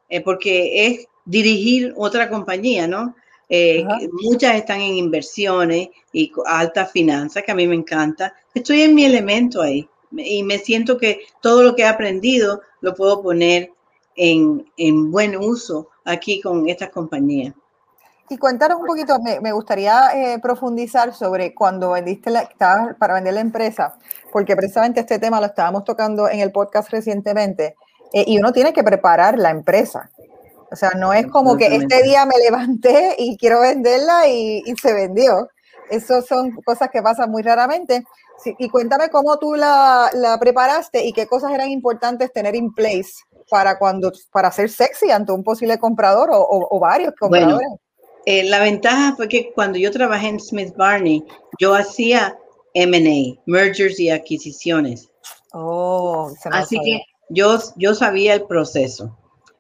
eh, 0.09 0.21
porque 0.21 0.87
es 0.87 1.07
dirigir 1.25 1.93
otra 1.97 2.29
compañía, 2.29 2.87
¿no? 2.87 3.15
Eh, 3.47 3.85
muchas 4.23 4.55
están 4.55 4.81
en 4.81 4.95
inversiones 4.95 5.89
y 6.11 6.31
alta 6.45 6.85
finanzas, 6.85 7.43
que 7.43 7.51
a 7.51 7.55
mí 7.55 7.67
me 7.67 7.75
encanta. 7.75 8.33
Estoy 8.53 8.81
en 8.81 8.95
mi 8.95 9.05
elemento 9.05 9.61
ahí 9.61 9.87
y 10.11 10.41
me 10.43 10.57
siento 10.57 10.97
que 10.97 11.21
todo 11.41 11.61
lo 11.61 11.75
que 11.75 11.83
he 11.83 11.87
aprendido 11.87 12.61
lo 12.81 12.95
puedo 12.95 13.21
poner 13.21 13.71
en, 14.15 14.65
en 14.77 15.11
buen 15.11 15.35
uso 15.35 15.89
aquí 16.05 16.41
con 16.41 16.67
estas 16.69 16.89
compañías. 16.89 17.53
Y 18.27 18.37
cuéntanos 18.37 18.79
un 18.79 18.87
poquito, 18.87 19.19
me, 19.19 19.51
gustaría 19.51 20.09
eh, 20.15 20.39
profundizar 20.39 21.13
sobre 21.13 21.53
cuando 21.53 21.91
vendiste 21.91 22.31
la, 22.31 22.49
para 22.97 23.13
vender 23.13 23.35
la 23.35 23.41
empresa, 23.41 23.97
porque 24.31 24.55
precisamente 24.55 24.99
este 24.99 25.19
tema 25.19 25.39
lo 25.39 25.45
estábamos 25.45 25.83
tocando 25.83 26.27
en 26.27 26.39
el 26.39 26.51
podcast 26.51 26.89
recientemente, 26.89 27.75
eh, 28.13 28.23
y 28.25 28.39
uno 28.39 28.51
tiene 28.51 28.73
que 28.73 28.83
preparar 28.83 29.37
la 29.37 29.51
empresa. 29.51 30.09
O 30.71 30.75
sea, 30.75 30.91
no 30.97 31.13
es 31.13 31.27
como 31.27 31.55
que 31.55 31.67
este 31.67 32.01
día 32.01 32.25
me 32.25 32.37
levanté 32.39 33.15
y 33.19 33.37
quiero 33.37 33.61
venderla 33.61 34.27
y, 34.27 34.63
se 34.81 34.93
vendió. 34.93 35.47
Eso 35.91 36.23
son 36.23 36.51
cosas 36.65 36.89
que 36.91 37.03
pasan 37.03 37.29
muy 37.29 37.43
raramente. 37.43 38.03
y 38.45 38.69
cuéntame 38.69 39.09
cómo 39.09 39.37
tú 39.37 39.53
la, 39.53 40.09
preparaste 40.39 41.05
y 41.05 41.13
qué 41.13 41.27
cosas 41.27 41.51
eran 41.51 41.69
importantes 41.69 42.33
tener 42.33 42.55
en 42.55 42.73
place 42.73 43.13
para 43.51 43.77
cuando 43.77 44.11
para 44.31 44.51
ser 44.51 44.69
sexy 44.71 45.11
ante 45.11 45.31
un 45.31 45.43
posible 45.43 45.77
comprador 45.77 46.29
o, 46.31 46.79
varios 46.79 47.13
compradores. 47.19 47.67
Bueno, 47.67 47.79
eh, 48.25 48.43
la 48.43 48.59
ventaja 48.59 49.15
fue 49.15 49.27
que 49.27 49.51
cuando 49.53 49.77
yo 49.77 49.91
trabajé 49.91 50.27
en 50.27 50.39
Smith 50.39 50.75
Barney, 50.75 51.23
yo 51.59 51.73
hacía 51.75 52.37
M&A, 52.73 53.41
mergers 53.45 53.99
y 53.99 54.09
adquisiciones. 54.09 55.09
Oh, 55.53 56.33
Así 56.51 56.77
que 56.83 57.01
yo, 57.29 57.57
yo 57.77 57.95
sabía 57.95 58.33
el 58.33 58.43
proceso 58.43 59.15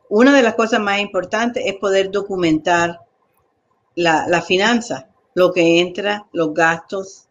una 0.09 0.35
de 0.35 0.43
las 0.43 0.55
cosas 0.55 0.79
más 0.79 0.99
importantes 0.99 1.63
es 1.65 1.75
poder 1.75 2.11
documentar 2.11 2.99
la, 3.95 4.41
finanza, 4.41 5.09
lo 5.33 5.51
que 5.51 5.79
entra, 5.79 6.27
los 6.33 6.53
gastos, 6.53 7.27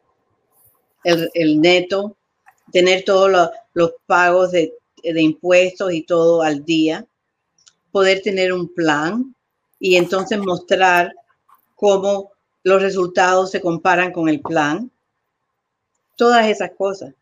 el, 1.05 1.61
neto, 1.61 2.16
tener 2.73 3.05
todos 3.05 3.31
los, 3.75 3.92
pagos 4.07 4.53
de, 4.53 4.73
impuestos 5.03 5.92
y 5.92 6.03
todo 6.03 6.42
al 6.42 6.64
día, 6.64 7.07
poder 7.92 8.23
tener 8.23 8.53
un 8.53 8.73
plan 8.73 9.35
y 9.79 9.97
entonces 9.97 10.38
mostrar 10.38 11.14
cómo 11.75 12.33
los 12.63 12.83
resultados 12.83 13.51
se 13.51 13.61
comparan 13.61 14.13
con 14.13 14.29
el 14.29 14.41
plan. 14.41 14.91
Todas 16.17 16.47
esas 16.47 16.71
cosas. 16.77 17.15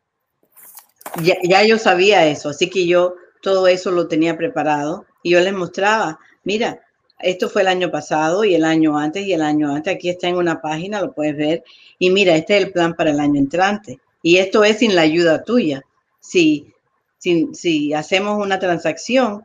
Ya, 1.23 1.37
ya, 1.43 1.63
yo 1.65 1.79
sabía 1.79 2.27
eso, 2.27 2.51
así 2.51 2.71
que 2.71 2.87
yo 2.87 3.15
todo 3.43 3.67
eso 3.67 3.91
lo 3.91 4.09
tenía 4.09 4.37
preparado 4.37 5.05
y 5.23 5.31
yo 5.31 5.41
les 5.41 5.53
mostraba, 5.53 6.19
mira, 6.45 6.81
esto 7.23 7.49
fue 7.49 7.63
el 7.63 7.69
año 7.69 7.91
pasado 7.91 8.45
y 8.45 8.55
el 8.55 8.65
año 8.65 8.99
antes 8.99 9.25
y 9.25 9.33
el 9.33 9.43
año 9.43 9.73
antes. 9.73 9.95
Aquí 9.95 10.11
está 10.11 10.29
en 10.29 10.37
una 10.37 10.61
página, 10.61 11.01
lo 11.01 11.13
puedes 11.13 11.37
ver. 11.37 11.65
Y 11.99 12.11
mira, 12.11 12.35
este 12.35 12.57
es 12.57 12.65
el 12.65 12.73
plan 12.73 12.95
para 12.95 13.11
el 13.11 13.21
año 13.21 13.39
entrante. 13.39 14.01
Y 14.23 14.39
esto 14.39 14.65
es 14.65 14.79
sin 14.79 14.95
la 14.95 15.03
ayuda 15.03 15.45
tuya. 15.45 15.83
Si, 16.21 16.73
si, 17.19 17.49
si 17.55 17.95
hacemos 17.95 18.45
una 18.45 18.59
transacción 18.59 19.45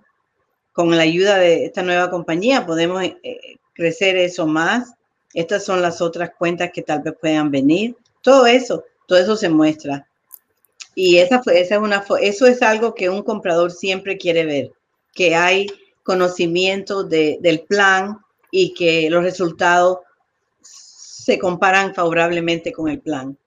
con 0.73 0.95
la 0.95 1.03
ayuda 1.03 1.37
de 1.37 1.65
esta 1.65 1.83
nueva 1.83 2.09
compañía, 2.09 2.65
podemos 2.65 3.03
eh, 3.03 3.15
crecer 3.73 4.17
eso 4.17 4.47
más. 4.47 4.93
Estas 5.37 5.65
son 5.65 5.83
las 5.83 6.01
otras 6.01 6.31
cuentas 6.35 6.71
que 6.73 6.81
tal 6.81 7.03
vez 7.03 7.13
puedan 7.21 7.51
venir. 7.51 7.95
Todo 8.23 8.47
eso, 8.47 8.83
todo 9.05 9.19
eso 9.19 9.37
se 9.37 9.49
muestra. 9.49 10.07
Y 10.95 11.19
esa 11.19 11.43
esa 11.53 11.75
es 11.75 11.79
una, 11.79 12.03
eso 12.19 12.47
es 12.47 12.63
algo 12.63 12.95
que 12.95 13.07
un 13.07 13.21
comprador 13.21 13.69
siempre 13.69 14.17
quiere 14.17 14.45
ver, 14.45 14.71
que 15.13 15.35
hay 15.35 15.67
conocimiento 16.01 17.03
de, 17.03 17.37
del 17.39 17.59
plan 17.59 18.17
y 18.49 18.73
que 18.73 19.11
los 19.11 19.21
resultados 19.21 19.99
se 20.63 21.37
comparan 21.37 21.93
favorablemente 21.93 22.71
con 22.71 22.89
el 22.89 22.99
plan. 22.99 23.37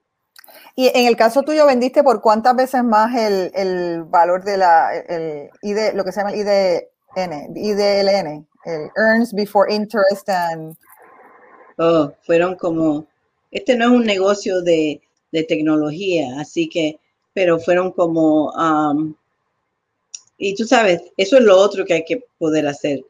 Y 0.77 0.97
en 0.97 1.07
el 1.07 1.17
caso 1.17 1.43
tuyo, 1.43 1.65
¿vendiste 1.65 2.03
por 2.03 2.21
cuántas 2.21 2.55
veces 2.55 2.85
más 2.85 3.13
el, 3.17 3.51
el 3.53 4.03
valor 4.03 4.45
de 4.45 4.55
la, 4.55 4.95
el 4.95 5.49
ID, 5.61 5.93
lo 5.93 6.05
que 6.05 6.13
se 6.13 6.21
llama 6.21 6.31
el 6.31 6.39
IDN, 6.39 7.57
IDLN, 7.57 8.47
el 8.63 8.89
Earns 8.95 9.33
Before 9.33 9.69
Interest 9.69 10.29
and... 10.29 10.77
Oh, 11.77 12.11
fueron 12.21 12.55
como, 12.55 13.07
este 13.51 13.75
no 13.75 13.85
es 13.85 13.91
un 13.91 14.05
negocio 14.05 14.61
de, 14.61 15.01
de 15.31 15.43
tecnología, 15.43 16.39
así 16.39 16.67
que, 16.67 16.99
pero 17.33 17.59
fueron 17.59 17.91
como, 17.91 18.51
um, 18.51 19.13
y 20.37 20.55
tú 20.55 20.65
sabes, 20.65 21.01
eso 21.17 21.37
es 21.37 21.43
lo 21.43 21.57
otro 21.57 21.85
que 21.85 21.93
hay 21.93 22.03
que 22.03 22.23
poder 22.37 22.67
hacer. 22.67 23.05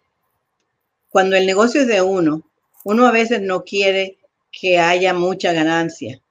Cuando 1.10 1.36
el 1.36 1.46
negocio 1.46 1.82
es 1.82 1.88
de 1.88 2.02
uno, 2.02 2.42
uno 2.84 3.06
a 3.06 3.12
veces 3.12 3.42
no 3.42 3.64
quiere 3.64 4.18
que 4.52 4.80
haya 4.80 5.14
mucha 5.14 5.54
ganancia 5.54 6.22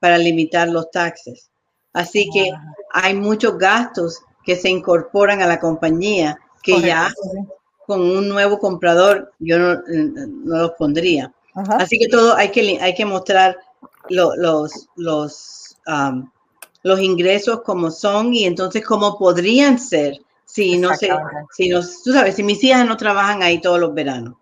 para 0.00 0.18
limitar 0.18 0.68
los 0.68 0.90
taxes. 0.90 1.50
Así 1.92 2.28
que 2.32 2.50
hay 2.92 3.14
muchos 3.14 3.58
gastos 3.58 4.20
que 4.44 4.56
se 4.56 4.68
incorporan 4.68 5.42
a 5.42 5.46
la 5.46 5.58
compañía 5.58 6.38
que 6.62 6.80
ya 6.80 7.12
con 7.86 8.00
un 8.00 8.28
nuevo 8.28 8.58
comprador 8.58 9.32
yo 9.38 9.58
no, 9.58 9.82
los 10.44 10.72
pondría. 10.72 11.32
Así 11.78 11.98
que 11.98 12.08
todo 12.08 12.36
hay 12.36 12.50
que, 12.50 12.78
hay 12.80 12.94
que 12.94 13.04
mostrar 13.04 13.56
los, 14.08 14.36
los, 14.96 15.76
um, 15.86 16.30
los 16.82 17.00
ingresos 17.00 17.62
como 17.62 17.90
son 17.90 18.34
y 18.34 18.44
entonces 18.44 18.84
cómo 18.84 19.18
podrían 19.18 19.78
ser 19.78 20.20
si 20.44 20.78
no 20.78 20.94
sé, 20.94 21.10
si 21.54 21.68
no, 21.68 21.80
tú 22.04 22.12
sabes, 22.12 22.36
si 22.36 22.42
mis 22.42 22.62
hijas 22.62 22.86
no 22.86 22.96
trabajan 22.96 23.42
ahí 23.42 23.60
todos 23.60 23.80
los 23.80 23.92
veranos. 23.92 24.36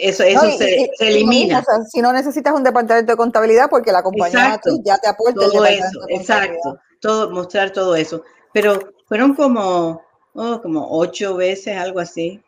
eso 0.00 0.22
eso 0.22 0.50
se, 0.56 0.90
elimina. 1.00 1.62
si 1.90 2.00
no 2.00 2.12
necesitas 2.12 2.54
un 2.54 2.62
departamento 2.62 3.12
de 3.12 3.16
contabilidad 3.16 3.68
porque 3.68 3.92
la 3.92 4.02
compañía 4.02 4.60
ya 4.84 4.98
te 4.98 5.08
aporta 5.08 5.40
todo 5.40 5.66
eso, 5.66 6.00
exacto, 6.08 6.78
todo 7.00 7.30
mostrar 7.30 7.70
todo 7.70 7.96
eso. 7.96 8.22
Pero 8.52 8.78
fueron 9.06 9.34
como 9.34 10.00
oh, 10.34 10.60
como 10.62 10.86
ocho 10.90 11.36
veces 11.36 11.76
algo 11.76 12.00
así. 12.00 12.40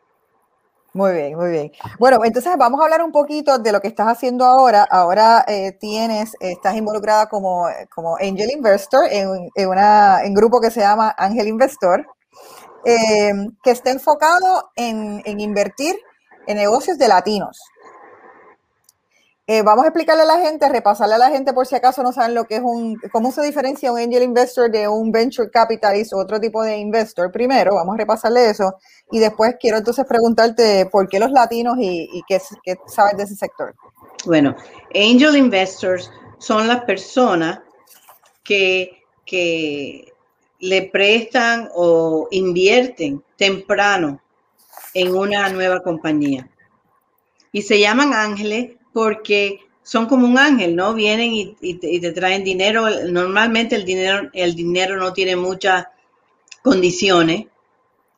Muy 0.97 1.13
bien, 1.13 1.37
muy 1.37 1.51
bien. 1.51 1.71
Bueno, 1.99 2.17
entonces 2.25 2.51
vamos 2.57 2.81
a 2.81 2.85
hablar 2.85 3.03
un 3.03 3.11
poquito 3.11 3.59
de 3.59 3.71
lo 3.71 3.79
que 3.79 3.87
estás 3.87 4.07
haciendo 4.07 4.45
ahora. 4.45 4.83
Ahora 4.89 5.45
eh, 5.47 5.73
tienes, 5.73 6.35
estás 6.39 6.75
involucrada 6.75 7.27
como, 7.27 7.67
como 7.93 8.15
Angel 8.15 8.49
Investor 8.49 9.03
en, 9.11 9.29
una, 9.67 10.23
en 10.23 10.29
un 10.29 10.33
grupo 10.33 10.59
que 10.59 10.71
se 10.71 10.79
llama 10.79 11.13
Ángel 11.15 11.49
Investor, 11.49 12.03
eh, 12.83 13.31
que 13.61 13.69
está 13.69 13.91
enfocado 13.91 14.71
en, 14.75 15.21
en 15.23 15.39
invertir 15.39 15.95
en 16.47 16.57
negocios 16.57 16.97
de 16.97 17.07
latinos. 17.07 17.61
Eh, 19.49 19.61
vamos 19.61 19.85
a 19.85 19.87
explicarle 19.87 20.23
a 20.23 20.25
la 20.25 20.41
gente, 20.41 20.67
repasarle 20.67 21.15
a 21.15 21.17
la 21.17 21.29
gente 21.29 21.53
por 21.53 21.65
si 21.65 21.73
acaso 21.73 22.03
no 22.03 22.11
saben 22.11 22.35
lo 22.35 22.43
que 22.43 22.55
es 22.55 22.61
un, 22.61 22.99
cómo 23.13 23.31
se 23.31 23.41
diferencia 23.41 23.93
un 23.93 23.97
angel 23.97 24.23
investor 24.23 24.69
de 24.69 24.89
un 24.89 25.09
venture 25.09 25.49
capitalist 25.49 26.11
o 26.11 26.17
otro 26.17 26.37
tipo 26.37 26.61
de 26.63 26.75
investor. 26.75 27.31
Primero, 27.31 27.75
vamos 27.75 27.95
a 27.95 27.97
repasarle 27.97 28.49
eso 28.49 28.73
y 29.09 29.19
después 29.19 29.55
quiero 29.57 29.77
entonces 29.77 30.05
preguntarte 30.05 30.85
por 30.87 31.07
qué 31.07 31.17
los 31.17 31.31
latinos 31.31 31.77
y, 31.79 32.21
qué, 32.27 32.41
sabes 32.87 33.15
de 33.15 33.23
ese 33.23 33.35
sector. 33.35 33.73
Bueno, 34.25 34.53
angel 34.93 35.37
investors 35.37 36.11
son 36.39 36.67
las 36.67 36.83
personas 36.83 37.61
que, 38.43 39.01
que 39.25 40.11
le 40.59 40.89
prestan 40.89 41.69
o 41.73 42.27
invierten 42.31 43.23
temprano 43.37 44.19
en 44.93 45.15
una 45.15 45.47
nueva 45.47 45.81
compañía. 45.81 46.49
Y 47.53 47.61
se 47.61 47.79
llaman 47.79 48.13
ángeles 48.13 48.76
porque 48.97 49.59
son 49.83 50.07
como 50.07 50.25
un 50.25 50.39
ángel, 50.39 50.75
¿no? 50.75 50.95
Vienen 50.95 51.31
y, 51.31 51.75
te, 51.75 52.11
traen 52.13 52.43
dinero. 52.43 52.89
Normalmente 53.05 53.75
el 53.75 53.85
dinero, 53.85 54.27
el 54.33 54.55
dinero 54.55 54.97
no 54.97 55.13
tiene 55.13 55.35
muchas 55.35 55.85
condiciones, 56.63 57.45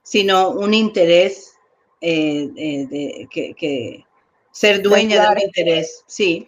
sino 0.04 0.52
un 0.52 0.74
interés 0.74 1.58
eh, 2.00 2.50
eh, 2.56 2.88
de, 2.90 3.28
que, 3.30 4.06
ser 4.54 4.82
dueña 4.82 5.22
de 5.22 5.28
un 5.34 5.42
interés, 5.42 6.06
sí. 6.08 6.48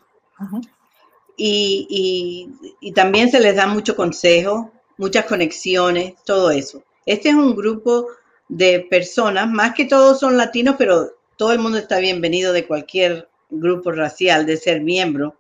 y, 1.36 2.48
y, 2.80 2.92
también 2.94 3.30
se 3.30 3.42
les 3.42 3.58
da 3.58 3.68
mucho 3.68 3.98
consejo, 3.98 4.72
muchas 4.96 5.26
conexiones, 5.26 6.14
todo 6.24 6.52
eso. 6.52 6.82
Este 7.06 7.28
es 7.28 7.36
un 7.36 7.54
grupo 7.54 8.08
de 8.48 8.80
personas, 8.90 9.50
más 9.50 9.74
que 9.74 9.84
todos 9.84 10.22
son 10.22 10.38
latinos, 10.38 10.76
pero 10.78 11.18
todo 11.36 11.52
el 11.52 11.60
mundo 11.60 11.80
está 11.80 12.00
bienvenido 12.00 12.54
de 12.54 12.66
cualquier 12.66 13.28
grupo 13.52 13.92
racial 13.92 14.46
de 14.46 14.58
ser 14.58 14.82
miembro. 14.82 15.36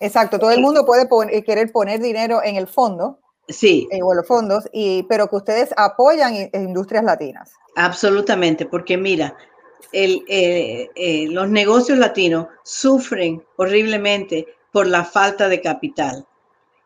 Exacto, 0.00 0.38
todo 0.38 0.52
el 0.52 0.60
mundo 0.60 0.86
puede 0.86 1.08
eh, 1.30 1.42
querer 1.42 1.72
poner 1.72 2.00
dinero 2.00 2.40
en 2.42 2.56
el 2.56 2.66
fondo. 2.66 3.18
Sí. 3.48 3.88
Eh, 3.90 4.02
o 4.02 4.14
los 4.14 4.26
fondos, 4.26 4.68
y, 4.72 5.02
pero 5.04 5.28
que 5.28 5.36
ustedes 5.36 5.70
apoyan 5.76 6.50
industrias 6.52 7.02
latinas. 7.02 7.52
Absolutamente, 7.76 8.66
porque 8.66 8.96
mira, 8.96 9.34
el, 9.92 10.22
eh, 10.28 11.26
los 11.30 11.48
negocios 11.48 11.98
latinos 11.98 12.46
sufren 12.62 13.42
horriblemente 13.56 14.46
por 14.70 14.86
la 14.86 15.04
falta 15.04 15.48
de 15.48 15.60
capital. 15.60 16.26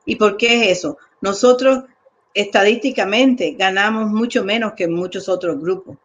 ¿Y 0.05 0.17
por 0.17 0.37
qué 0.37 0.63
es 0.71 0.79
eso? 0.79 0.99
Nosotros 1.21 1.85
estadísticamente 2.35 3.53
ganamos 3.53 4.11
mucho 4.11 4.45
menos 4.45 4.73
que 4.75 4.89
muchos 4.89 5.29
otros 5.29 5.61
grupos. 5.61 5.97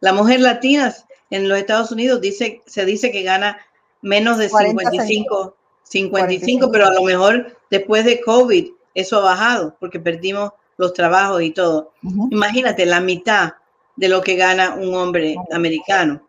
La 0.00 0.12
mujer 0.12 0.40
latina 0.40 0.94
en 1.30 1.48
los 1.48 1.58
Estados 1.58 1.90
Unidos 1.90 2.20
dice, 2.20 2.62
se 2.66 2.84
dice 2.84 3.10
que 3.10 3.22
gana 3.22 3.58
menos 4.06 4.38
de 4.38 4.48
55, 4.48 5.56
55, 5.82 6.70
pero 6.70 6.86
a 6.86 6.94
lo 6.94 7.02
mejor 7.02 7.58
después 7.70 8.04
de 8.04 8.20
COVID 8.20 8.70
eso 8.94 9.18
ha 9.18 9.24
bajado 9.24 9.76
porque 9.80 9.98
perdimos 9.98 10.52
los 10.76 10.92
trabajos 10.92 11.42
y 11.42 11.50
todo. 11.50 11.92
Imagínate 12.30 12.86
la 12.86 13.00
mitad 13.00 13.54
de 13.96 14.08
lo 14.08 14.20
que 14.22 14.36
gana 14.36 14.74
un 14.74 14.94
hombre 14.94 15.34
americano. 15.50 16.22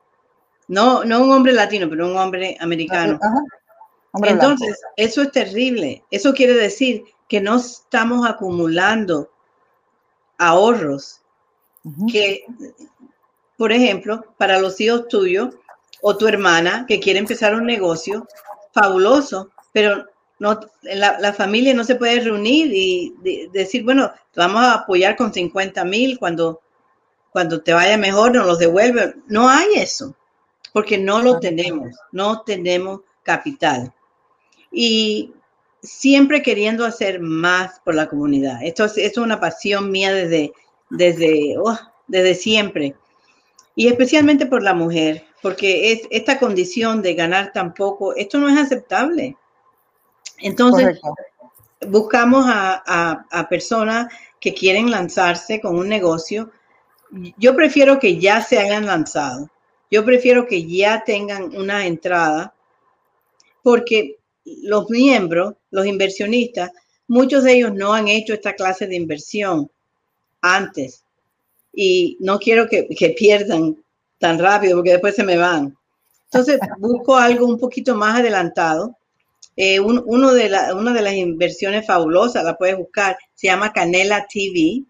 No, 0.68 1.04
no 1.06 1.24
un 1.24 1.32
hombre 1.32 1.54
latino, 1.54 1.88
pero 1.88 2.08
un 2.08 2.18
hombre 2.18 2.58
americano. 2.60 3.20
Entonces, 4.24 4.82
eso 4.96 5.22
es 5.22 5.32
terrible. 5.32 6.04
Eso 6.10 6.34
quiere 6.34 6.56
decir 6.56 7.04
que 7.30 7.40
no 7.40 7.58
estamos 7.58 8.28
acumulando 8.28 9.30
ahorros 10.40 11.22
que, 12.12 12.44
por 13.56 13.72
ejemplo, 13.72 14.26
para 14.38 14.60
los 14.60 14.82
hijos 14.82 15.08
tuyos, 15.08 15.56
o 16.02 16.18
tu 16.18 16.28
hermana 16.28 16.86
que 16.88 17.00
quiere 17.00 17.20
empezar 17.20 17.56
un 17.56 17.66
negocio, 17.66 18.28
fabuloso, 18.74 19.52
pero 19.72 20.06
no, 20.40 20.60
la, 20.84 21.34
familia 21.34 21.74
no 21.74 21.84
se 21.84 21.96
puede 21.96 22.20
reunir 22.20 22.72
y 22.72 23.14
decir, 23.52 23.84
bueno, 23.84 24.12
vamos 24.36 24.64
a 24.64 24.74
apoyar 24.76 25.16
con 25.16 25.34
50 25.34 25.84
mil 25.86 26.20
cuando, 26.20 26.62
cuando 27.32 27.62
te 27.62 27.74
vaya 27.74 27.98
mejor, 27.98 28.36
nos 28.36 28.46
los 28.46 28.60
devuelven. 28.60 29.24
No 29.28 29.50
hay 29.50 29.68
eso, 29.76 30.16
porque 30.74 30.98
no 30.98 31.22
lo 31.22 31.40
tenemos, 31.40 31.96
no 32.12 32.42
tenemos 32.42 33.02
capital. 33.24 33.94
Y 34.72 35.34
siempre 35.82 36.42
queriendo 36.42 36.86
hacer 36.86 37.20
más 37.20 37.80
por 37.84 37.96
la 37.96 38.08
comunidad. 38.08 38.60
Esto 38.64 38.86
es, 38.86 39.18
una 39.18 39.40
pasión 39.40 39.90
mía 39.90 40.14
desde, 40.14 40.54
desde, 40.90 41.56
oh, 41.58 41.78
desde 42.08 42.36
siempre. 42.36 42.96
Y 43.78 43.88
especialmente 43.88 44.46
por 44.48 44.62
la 44.62 44.74
mujer 44.74 45.28
porque 45.42 45.92
es 45.92 46.02
esta 46.10 46.40
condición 46.40 47.02
de 47.02 47.14
ganar 47.14 47.52
tan 47.54 47.74
poco, 47.74 48.16
esto 48.16 48.38
no 48.38 48.50
es 48.50 48.58
aceptable. 48.58 49.38
Entonces, 50.40 51.00
buscamos 51.88 52.46
a, 52.48 53.26
a, 53.32 53.50
personas 53.50 54.12
que 54.40 54.54
quieren 54.54 54.92
lanzarse 54.92 55.62
con 55.62 55.78
un 55.78 55.88
negocio. 55.88 56.52
Yo 57.38 57.56
prefiero 57.56 58.00
que 58.00 58.20
ya 58.20 58.42
se 58.42 58.60
hayan 58.60 58.86
lanzado. 58.86 59.50
Yo 59.90 60.04
prefiero 60.04 60.48
que 60.48 60.68
ya 60.68 61.04
tengan 61.06 61.56
una 61.56 61.86
entrada, 61.86 62.54
porque 63.64 64.18
los 64.44 64.90
miembros, 64.90 65.54
los 65.72 65.86
inversionistas, 65.86 66.72
muchos 67.08 67.44
de 67.44 67.54
ellos 67.54 67.74
no 67.74 67.94
han 67.94 68.08
hecho 68.08 68.34
esta 68.34 68.54
clase 68.54 68.86
de 68.86 68.96
inversión 68.96 69.72
antes. 70.42 71.06
Y 71.80 72.18
no 72.22 72.40
quiero 72.40 72.68
que, 72.68 72.88
que 72.88 73.10
pierdan 73.12 73.78
tan 74.18 74.40
rápido 74.40 74.78
porque 74.78 74.94
después 74.94 75.14
se 75.14 75.24
me 75.24 75.38
van. 75.38 75.78
Entonces 76.32 76.60
busco 76.80 77.16
algo 77.16 77.46
un 77.46 77.60
poquito 77.60 77.96
más 77.96 78.20
adelantado. 78.20 78.98
Eh, 79.56 79.80
uno 79.80 80.34
de 80.34 80.50
la, 80.50 80.76
una 80.76 80.92
de 80.92 81.04
las 81.04 81.14
inversiones 81.14 81.86
fabulosas, 81.86 82.44
la 82.44 82.58
puedes 82.58 82.78
buscar, 82.78 83.16
se 83.36 83.46
llama 83.46 83.74
Canela 83.74 84.26
TV. 84.28 84.86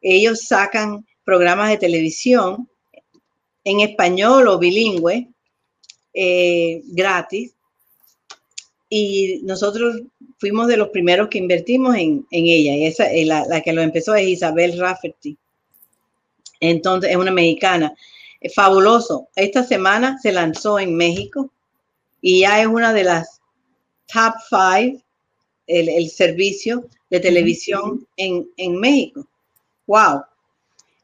Ellos 0.00 0.46
sacan 0.48 1.06
programas 1.24 1.70
de 1.70 1.78
televisión 1.78 2.68
en 3.62 3.80
español 3.80 4.48
o 4.48 4.58
bilingüe, 4.58 5.28
eh, 6.12 6.82
gratis. 6.86 7.54
y 8.88 9.40
nosotros 9.44 10.02
fuimos 10.38 10.66
de 10.66 10.76
los 10.76 10.88
primeros 10.88 11.28
que 11.28 11.38
invertimos 11.38 11.94
en, 11.94 12.26
ella. 12.32 12.74
Y 12.74 12.86
esa, 12.86 13.06
la, 13.24 13.44
la, 13.46 13.60
que 13.60 13.72
lo 13.72 13.82
empezó 13.82 14.16
es 14.16 14.26
Isabel 14.26 14.76
Rafferty. 14.76 15.38
Entonces, 16.60 17.10
es 17.10 17.16
una 17.16 17.30
mexicana. 17.30 17.94
Es 18.40 18.54
fabuloso. 18.54 19.28
Esta 19.34 19.64
semana 19.64 20.18
se 20.22 20.32
lanzó 20.32 20.78
en 20.78 20.96
México 20.96 21.50
y 22.20 22.40
ya 22.40 22.60
es 22.60 22.66
una 22.66 22.92
de 22.92 23.04
las 23.04 23.40
top 24.06 24.34
five, 24.48 25.02
el, 25.66 26.10
servicio 26.10 26.86
de 27.10 27.20
televisión 27.20 28.06
en, 28.16 28.48
en 28.56 28.78
México. 28.78 29.26
¡Wow! 29.86 30.22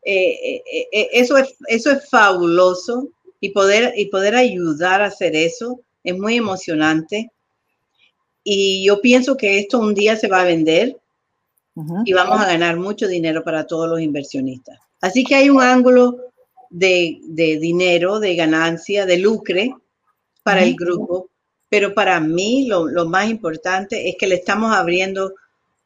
Eh, 0.02 0.62
eh, 0.72 1.08
eso, 1.12 1.36
es, 1.36 1.56
eso 1.66 1.90
es 1.90 2.08
fabuloso 2.08 3.08
y 3.40 3.50
poder, 3.50 3.92
y 3.96 4.06
poder 4.06 4.36
ayudar 4.36 5.02
a 5.02 5.06
hacer 5.06 5.34
eso 5.34 5.80
es 6.04 6.16
muy 6.16 6.36
emocionante 6.36 7.30
y 8.44 8.84
yo 8.84 9.00
pienso 9.00 9.36
que 9.36 9.58
esto 9.58 9.80
un 9.80 9.92
día 9.92 10.16
se 10.16 10.28
va 10.28 10.42
a 10.42 10.44
vender 10.44 10.96
y 12.04 12.12
vamos 12.12 12.40
a 12.40 12.46
ganar 12.46 12.76
mucho 12.76 13.06
dinero 13.06 13.44
para 13.44 13.66
todos 13.66 13.88
los 13.88 14.00
inversionistas. 14.00 14.78
Así 15.00 15.24
que 15.24 15.34
hay 15.34 15.50
un 15.50 15.60
ángulo 15.60 16.16
de, 16.70 17.20
dinero, 17.60 18.18
de 18.18 18.34
ganancia, 18.34 19.04
de 19.04 19.18
lucre 19.18 19.74
para 20.42 20.62
el 20.62 20.74
grupo, 20.74 21.28
pero 21.68 21.92
para 21.92 22.18
mí 22.20 22.66
lo, 22.66 22.86
lo, 22.86 23.06
más 23.06 23.28
importante 23.28 24.08
es 24.08 24.16
que 24.18 24.26
le 24.26 24.36
estamos 24.36 24.74
abriendo 24.74 25.34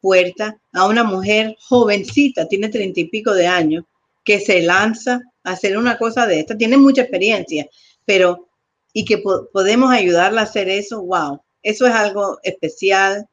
puerta 0.00 0.58
a 0.72 0.86
una 0.86 1.02
mujer 1.02 1.56
jovencita, 1.60 2.46
tiene 2.46 2.68
treinta 2.68 3.00
y 3.00 3.08
pico 3.08 3.32
de 3.32 3.46
años, 3.46 3.84
que 4.24 4.38
se 4.38 4.62
lanza 4.62 5.20
a 5.42 5.52
hacer 5.52 5.76
una 5.76 5.98
cosa 5.98 6.26
de 6.26 6.40
esta. 6.40 6.56
Tiene 6.56 6.76
mucha 6.76 7.02
experiencia, 7.02 7.68
pero 8.04 8.48
y 8.92 9.04
que 9.04 9.18
podemos 9.52 9.92
ayudarla 9.92 10.42
a 10.42 10.44
hacer 10.44 10.68
eso, 10.68 11.02
wow, 11.02 11.40
eso 11.62 11.86
es 11.86 11.92
algo 11.92 12.38
especial, 12.42 13.28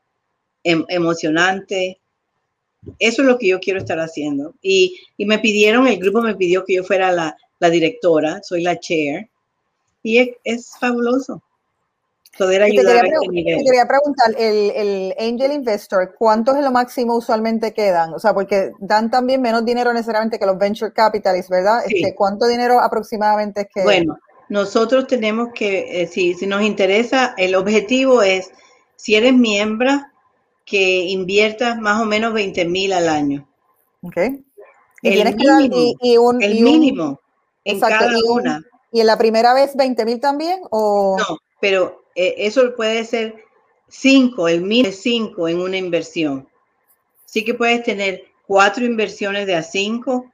em, 0.63 0.85
emocionante. 0.89 1.99
Eso 2.99 3.21
es 3.21 3.27
lo 3.27 3.37
que 3.37 3.47
yo 3.47 3.59
quiero 3.59 3.79
estar 3.79 3.99
haciendo. 3.99 4.53
Y, 4.61 4.97
me 5.17 5.39
pidieron, 5.39 5.87
el 5.87 5.99
grupo 5.99 6.21
me 6.21 6.35
pidió 6.35 6.63
que 6.63 6.75
yo 6.75 6.83
fuera 6.83 7.11
la, 7.11 7.35
directora, 7.69 8.39
soy 8.43 8.61
la 8.61 8.79
chair. 8.79 9.29
Y 10.03 10.33
es, 10.43 10.71
fabuloso 10.79 11.41
poder 12.37 12.61
ayudar 12.61 13.03
te 13.03 13.11
quería, 13.33 13.57
quería 13.57 13.87
preguntar, 13.87 14.35
el, 14.37 14.71
el, 14.75 15.15
Angel 15.17 15.51
Investor, 15.53 16.13
¿cuánto 16.19 16.55
es 16.55 16.63
lo 16.63 16.69
máximo 16.71 17.15
usualmente 17.15 17.73
que 17.73 17.89
dan? 17.89 18.13
O 18.13 18.19
sea, 18.19 18.35
porque 18.35 18.73
dan 18.79 19.09
también 19.09 19.41
menos 19.41 19.65
dinero 19.65 19.91
necesariamente 19.91 20.37
que 20.37 20.45
los 20.45 20.57
Venture 20.59 20.93
Capitalists, 20.93 21.49
¿verdad? 21.49 21.79
Este, 21.87 22.13
¿Cuánto 22.13 22.47
dinero 22.47 22.79
aproximadamente 22.79 23.61
es 23.61 23.67
que... 23.73 23.81
Bueno, 23.81 24.19
nosotros 24.49 25.07
tenemos 25.07 25.49
que, 25.53 26.01
eh, 26.01 26.07
si, 26.07 26.33
nos 26.45 26.61
interesa, 26.61 27.33
el 27.37 27.55
objetivo 27.55 28.21
es, 28.21 28.49
si 28.95 29.15
eres 29.15 29.33
miembro, 29.33 29.89
que 30.67 31.05
inviertas 31.05 31.79
más 31.79 31.99
o 31.99 32.05
menos 32.05 32.33
20 32.33 32.65
mil 32.65 32.93
al 32.93 33.07
año. 33.07 33.47
Ok. 34.01 34.17
Y 35.01 35.19
el 35.19 35.35
mínimo, 35.35 36.39
el 36.39 36.61
mínimo 36.61 37.21
en 37.63 37.79
cada 37.79 38.17
una. 38.29 38.61
¿Y 38.91 38.99
en 38.99 39.07
la 39.07 39.17
primera 39.17 39.53
vez 39.53 39.75
20 39.75 40.05
mil 40.05 40.19
también? 40.19 40.59
O? 40.69 41.17
No, 41.17 41.37
pero 41.59 42.03
eh, 42.15 42.35
eso 42.37 42.75
puede 42.75 43.05
ser 43.05 43.35
5, 43.87 44.47
el 44.47 44.61
mínimo 44.61 44.89
es 44.89 45.01
5 45.01 45.47
en 45.47 45.61
una 45.61 45.77
inversión. 45.77 46.47
Sí 47.25 47.43
que 47.43 47.53
puedes 47.53 47.83
tener 47.83 48.25
cuatro 48.45 48.85
inversiones 48.85 49.47
de 49.47 49.55
a 49.55 49.63
5 49.63 50.31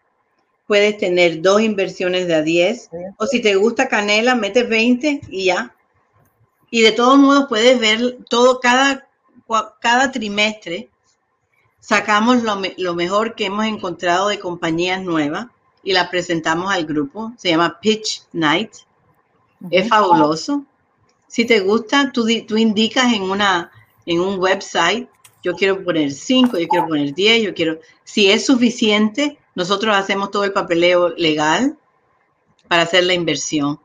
puedes 0.67 0.97
tener 0.97 1.41
dos 1.41 1.61
inversiones 1.61 2.27
de 2.27 2.35
a 2.35 2.41
10. 2.41 2.89
O 3.17 3.27
si 3.27 3.41
te 3.41 3.55
gusta 3.55 3.87
canela, 3.87 4.35
metes 4.35 4.67
20 4.67 5.21
y 5.29 5.45
ya. 5.45 5.75
Y 6.71 6.81
de 6.81 6.91
todos 6.91 7.17
modos 7.17 7.45
puedes 7.47 7.79
ver 7.79 8.17
todo, 8.29 8.59
cada, 8.59 9.07
cada 9.79 10.11
trimestre 10.11 10.89
sacamos 11.79 12.43
lo, 12.43 12.95
mejor 12.95 13.35
que 13.35 13.45
hemos 13.45 13.65
encontrado 13.65 14.29
de 14.29 14.39
compañías 14.39 15.01
nuevas 15.01 15.47
y 15.83 15.93
la 15.93 16.09
presentamos 16.09 16.71
al 16.71 16.85
grupo. 16.85 17.33
Se 17.37 17.49
llama 17.49 17.79
Pitch 17.79 18.23
Night. 18.31 18.71
Es 19.69 19.87
fabuloso. 19.87 20.65
Si 21.27 21.45
te 21.45 21.59
gusta, 21.61 22.11
tú, 22.11 22.27
tú 22.47 22.57
indicas 22.57 23.11
en, 23.13 23.23
una, 23.23 23.71
en 24.05 24.19
un 24.19 24.39
website, 24.39 25.09
yo 25.41 25.55
quiero 25.55 25.83
poner 25.83 26.11
5, 26.11 26.57
yo 26.57 26.67
quiero 26.67 26.87
poner 26.87 27.13
10, 27.13 27.43
yo 27.43 27.53
quiero, 27.53 27.79
si 28.03 28.29
es 28.29 28.45
suficiente, 28.45 29.37
nosotros 29.55 29.95
hacemos 29.95 30.31
todo 30.31 30.43
el 30.43 30.53
papeleo 30.53 31.09
legal 31.09 31.77
para 32.67 32.83
hacer 32.83 33.03
la 33.03 33.13
inversión 33.13 33.79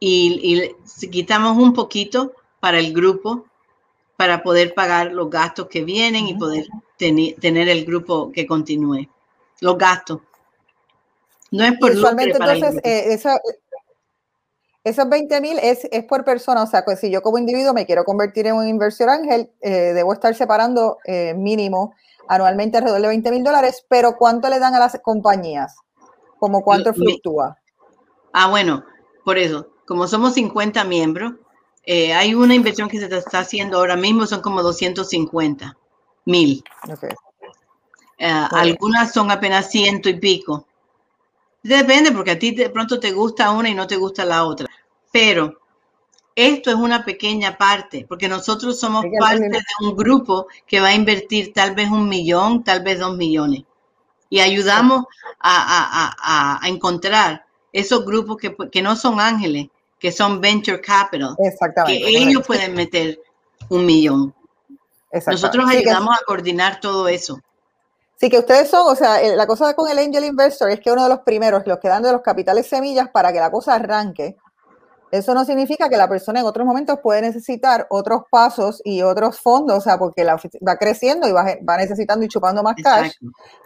y, 0.00 0.74
quitamos 1.10 1.56
un 1.56 1.72
poquito 1.72 2.34
para 2.60 2.78
el 2.78 2.92
grupo 2.92 3.46
para 4.18 4.42
poder 4.42 4.74
pagar 4.74 5.12
los 5.12 5.30
gastos 5.30 5.68
que 5.68 5.84
vienen 5.84 6.26
y 6.26 6.34
poder 6.34 6.66
tener 6.96 7.68
el 7.68 7.84
grupo 7.84 8.32
que 8.32 8.48
continúe. 8.48 9.08
Los 9.60 9.78
gastos. 9.78 10.18
No 11.52 11.64
es 11.64 11.78
por 11.78 11.92
Usualmente 11.92 12.36
entonces, 12.36 12.80
eh, 12.82 13.16
esos 14.82 15.08
20 15.08 15.40
mil 15.40 15.56
es, 15.62 15.86
es, 15.92 16.04
por 16.04 16.24
persona, 16.24 16.64
o 16.64 16.66
sea, 16.66 16.84
pues 16.84 16.98
si 16.98 17.12
yo 17.12 17.22
como 17.22 17.38
individuo 17.38 17.72
me 17.72 17.86
quiero 17.86 18.04
convertir 18.04 18.48
en 18.48 18.56
un 18.56 18.66
inversor 18.66 19.08
ángel, 19.08 19.52
eh, 19.60 19.92
debo 19.94 20.12
estar 20.12 20.34
separando 20.34 20.98
eh, 21.04 21.34
mínimo 21.34 21.94
anualmente 22.26 22.76
alrededor 22.76 23.02
de 23.02 23.08
20 23.08 23.30
mil 23.30 23.44
dólares, 23.44 23.86
pero 23.88 24.16
¿cuánto 24.16 24.48
le 24.48 24.58
dan 24.58 24.74
a 24.74 24.80
las 24.80 24.98
compañías? 25.00 25.76
¿Como 26.40 26.64
cuánto 26.64 26.92
fluctúa? 26.92 27.56
Ah, 28.32 28.50
bueno, 28.50 28.84
por 29.24 29.38
eso, 29.38 29.68
como 29.86 30.08
somos 30.08 30.34
50 30.34 30.82
miembros, 30.82 31.34
eh, 31.84 32.12
hay 32.12 32.34
una 32.34 32.54
inversión 32.54 32.88
que 32.88 32.98
se 32.98 33.06
está 33.06 33.40
haciendo 33.40 33.78
ahora 33.78 33.96
mismo, 33.96 34.26
son 34.26 34.40
como 34.40 34.62
250 34.62 35.76
mil. 36.26 36.62
Eh, 38.18 38.26
algunas 38.50 39.12
son 39.12 39.30
apenas 39.30 39.70
ciento 39.70 40.08
y 40.08 40.18
pico. 40.18 40.66
Depende, 41.62 42.12
porque 42.12 42.32
a 42.32 42.38
ti 42.38 42.52
de 42.52 42.70
pronto 42.70 43.00
te 43.00 43.12
gusta 43.12 43.50
una 43.50 43.68
y 43.68 43.74
no 43.74 43.86
te 43.86 43.96
gusta 43.96 44.24
la 44.24 44.44
otra. 44.44 44.68
Pero 45.12 45.58
esto 46.34 46.70
es 46.70 46.76
una 46.76 47.04
pequeña 47.04 47.58
parte, 47.58 48.06
porque 48.08 48.28
nosotros 48.28 48.78
somos 48.78 49.04
parte 49.18 49.48
de 49.48 49.60
un 49.80 49.96
grupo 49.96 50.46
que 50.66 50.80
va 50.80 50.88
a 50.88 50.94
invertir 50.94 51.52
tal 51.52 51.74
vez 51.74 51.90
un 51.90 52.08
millón, 52.08 52.62
tal 52.62 52.84
vez 52.84 53.00
dos 53.00 53.16
millones. 53.16 53.64
Y 54.30 54.38
ayudamos 54.40 55.06
a, 55.40 56.60
encontrar 56.64 57.44
esos 57.72 58.04
grupos 58.04 58.36
que, 58.36 58.82
no 58.82 58.94
son 58.94 59.18
ángeles, 59.20 59.68
que 59.98 60.12
son 60.12 60.40
venture 60.40 60.80
capital, 60.80 61.36
que 61.86 61.96
ellos 61.96 62.46
pueden 62.46 62.74
meter 62.74 63.20
un 63.68 63.84
millón. 63.84 64.34
Nosotros 65.26 65.64
ayudamos 65.68 66.16
a 66.16 66.24
coordinar 66.24 66.80
todo 66.80 67.08
eso. 67.08 67.40
Sí, 68.20 68.28
que 68.28 68.38
ustedes 68.38 68.68
son, 68.68 68.90
o 68.90 68.96
sea, 68.96 69.20
la 69.36 69.46
cosa 69.46 69.74
con 69.74 69.88
el 69.88 69.98
Angel 69.98 70.24
Investor 70.24 70.70
es 70.70 70.80
que 70.80 70.90
uno 70.90 71.04
de 71.04 71.08
los 71.08 71.20
primeros, 71.20 71.64
los 71.66 71.78
que 71.78 71.88
dan 71.88 72.02
de 72.02 72.10
los 72.10 72.20
capitales 72.20 72.66
semillas 72.66 73.08
para 73.10 73.32
que 73.32 73.38
la 73.38 73.50
cosa 73.50 73.74
arranque, 73.74 74.36
eso 75.10 75.34
no 75.34 75.44
significa 75.44 75.88
que 75.88 75.96
la 75.96 76.08
persona 76.08 76.40
en 76.40 76.46
otros 76.46 76.66
momentos 76.66 76.98
puede 77.02 77.22
necesitar 77.22 77.86
otros 77.90 78.22
pasos 78.30 78.82
y 78.84 79.02
otros 79.02 79.40
fondos, 79.40 79.78
o 79.78 79.80
sea, 79.80 79.98
porque 79.98 80.24
la, 80.24 80.36
va 80.66 80.76
creciendo 80.76 81.26
y 81.28 81.32
va, 81.32 81.76
necesitando 81.78 82.24
y 82.24 82.28
chupando 82.28 82.62
más 82.62 82.74
cash. 82.82 83.12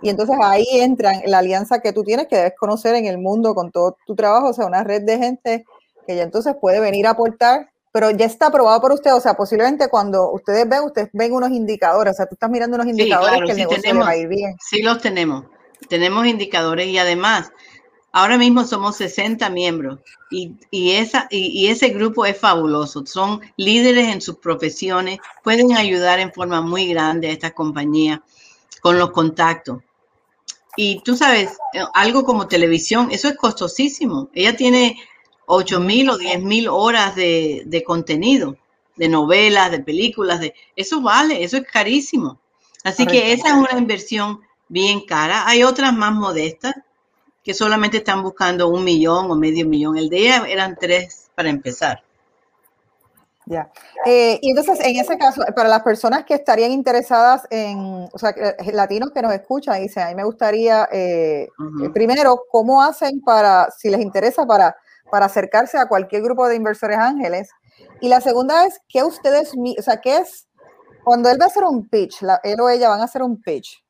Y 0.03 0.11
entonces 0.11 0.37
ahí 0.40 0.66
entra 0.71 1.12
la 1.27 1.38
alianza 1.38 1.81
que 1.81 1.92
tú 1.92 2.05
tienes, 2.05 2.29
que 2.29 2.37
debes 2.37 2.55
conocer 2.59 2.95
en 2.95 3.07
el 3.07 3.18
mundo 3.18 3.55
con 3.55 3.73
todo 3.73 3.97
tu 4.07 4.14
trabajo, 4.14 4.49
o 4.49 4.53
sea, 4.53 4.66
una 4.66 4.85
red 4.85 5.03
de 5.03 5.18
gente 5.18 5.64
que 6.07 6.17
ya 6.17 6.23
entonces 6.23 6.55
puede 6.61 6.81
venir 6.81 7.07
a 7.07 7.11
aportar, 7.11 7.71
pero 7.93 8.11
ya 8.11 8.27
está 8.27 8.47
aprobado 8.47 8.81
por 8.81 8.93
usted, 8.93 9.15
o 9.15 9.21
sea, 9.21 9.35
posiblemente 9.35 9.88
cuando 9.88 10.33
ustedes 10.33 10.69
ven, 10.69 10.83
ustedes 10.85 11.11
ven 11.13 11.33
unos 11.33 11.50
indicadores, 11.50 12.13
o 12.13 12.17
sea, 12.17 12.27
tú 12.27 12.35
estás 12.35 12.50
mirando 12.50 12.77
unos 12.77 12.87
indicadores 12.87 13.40
que 13.44 13.53
el 13.53 13.59
negocio 13.59 13.98
va 13.98 14.09
a 14.09 14.17
ir 14.17 14.29
bien. 14.29 14.57
Sí, 14.61 14.83
los 14.83 15.00
tenemos. 15.00 15.44
Tenemos 15.88 16.27
indicadores 16.27 16.87
y 16.87 16.98
además 16.98 17.53
Ahora 18.15 18.37
mismo 18.37 18.65
somos 18.65 18.96
60 18.96 19.48
miembros 19.48 20.00
y, 20.31 20.59
esa, 20.92 21.27
y, 21.31 21.69
ese 21.69 21.88
grupo 21.88 22.27
es 22.27 22.38
fabuloso. 22.38 23.07
Son 23.07 23.40
líderes 23.57 24.09
en 24.09 24.21
sus 24.21 24.37
profesiones, 24.37 25.19
pueden 25.42 25.75
ayudar 25.75 26.19
en 26.19 26.31
forma 26.31 26.61
muy 26.61 26.88
grande 26.88 27.29
a 27.29 27.33
estas 27.33 27.53
compañías 27.55 28.21
con 28.83 28.98
los 28.98 29.13
contactos. 29.13 29.79
Y 30.77 31.00
tú 31.03 31.17
sabes, 31.17 31.57
algo 31.94 32.25
como 32.25 32.48
televisión, 32.48 33.09
eso 33.11 33.29
es 33.29 33.37
costosísimo. 33.37 34.29
Ella 34.35 34.57
tiene 34.57 34.98
8 35.47 35.81
mil 35.81 36.11
o 36.11 36.19
10 36.19 36.43
mil 36.43 36.69
horas 36.69 37.15
de, 37.15 37.63
de, 37.67 37.83
contenido, 37.85 38.57
de 38.97 39.09
novelas, 39.09 39.71
de 39.71 39.81
películas, 39.81 40.40
de 40.40 40.55
eso 40.77 41.01
vale, 41.01 41.43
eso 41.43 41.57
es 41.57 41.65
carísimo. 41.65 42.38
Así 42.85 43.07
que 43.07 43.33
esa 43.33 43.49
es 43.49 43.55
una 43.55 43.79
inversión 43.79 44.40
bien 44.69 45.05
cara. 45.07 45.47
Hay 45.47 45.63
otras 45.63 45.93
más 45.93 46.13
modestas 46.13 46.75
que 47.43 47.55
solamente 47.55 47.99
están 47.99 48.23
buscando 48.23 48.69
un 48.69 48.85
millón 48.85 49.31
o 49.31 49.37
medio 49.37 49.67
millón. 49.67 49.97
El 49.97 50.13
ella 50.13 50.45
eran 50.49 50.77
tres 50.79 51.31
para 51.35 51.49
empezar. 51.49 52.03
Ya. 53.47 53.71
Eh, 54.07 54.38
y 54.40 54.51
entonces, 54.51 54.79
en 54.81 54.97
ese 54.97 55.19
caso, 55.19 55.43
para 55.57 55.69
las 55.69 55.83
personas 55.83 56.25
que 56.25 56.35
estarían 56.35 56.71
interesadas 56.71 57.45
en, 57.51 58.09
o 58.13 58.19
sea, 58.19 58.31
eh, 58.31 58.73
latinos 58.73 59.11
que 59.11 59.21
nos 59.21 59.33
escuchan 59.33 59.79
y 59.79 59.83
dicen, 59.83 60.05
a 60.05 60.09
mí 60.09 60.15
me 60.15 60.25
gustaría, 60.25 60.88
eh, 60.93 61.49
primero, 61.93 62.45
¿cómo 62.51 62.83
hacen 62.83 63.21
para, 63.21 63.69
si 63.77 63.90
les 63.90 64.01
interesa, 64.01 64.47
para, 64.47 64.77
para 65.13 65.27
acercarse 65.27 65.77
a 65.77 65.88
cualquier 65.88 66.23
grupo 66.23 66.48
de 66.48 66.56
inversores 66.56 66.96
ángeles? 66.96 67.50
Y 68.00 68.08
la 68.08 68.23
segunda 68.23 68.65
es, 68.65 68.81
¿qué 68.88 69.04
ustedes, 69.04 69.52
o 69.54 69.83
sea, 69.83 70.00
qué 70.00 70.17
es, 70.17 70.48
cuando 71.04 71.29
él 71.29 71.37
va 71.38 71.44
a 71.44 71.48
hacer 71.48 71.65
un 71.65 71.87
pitch, 71.87 72.23
él 72.42 72.60
o 72.63 72.71
ella 72.71 72.88
van 72.88 73.02
a 73.02 73.04
hacer 73.04 73.23
un 73.23 73.38
pitch, 73.42 73.85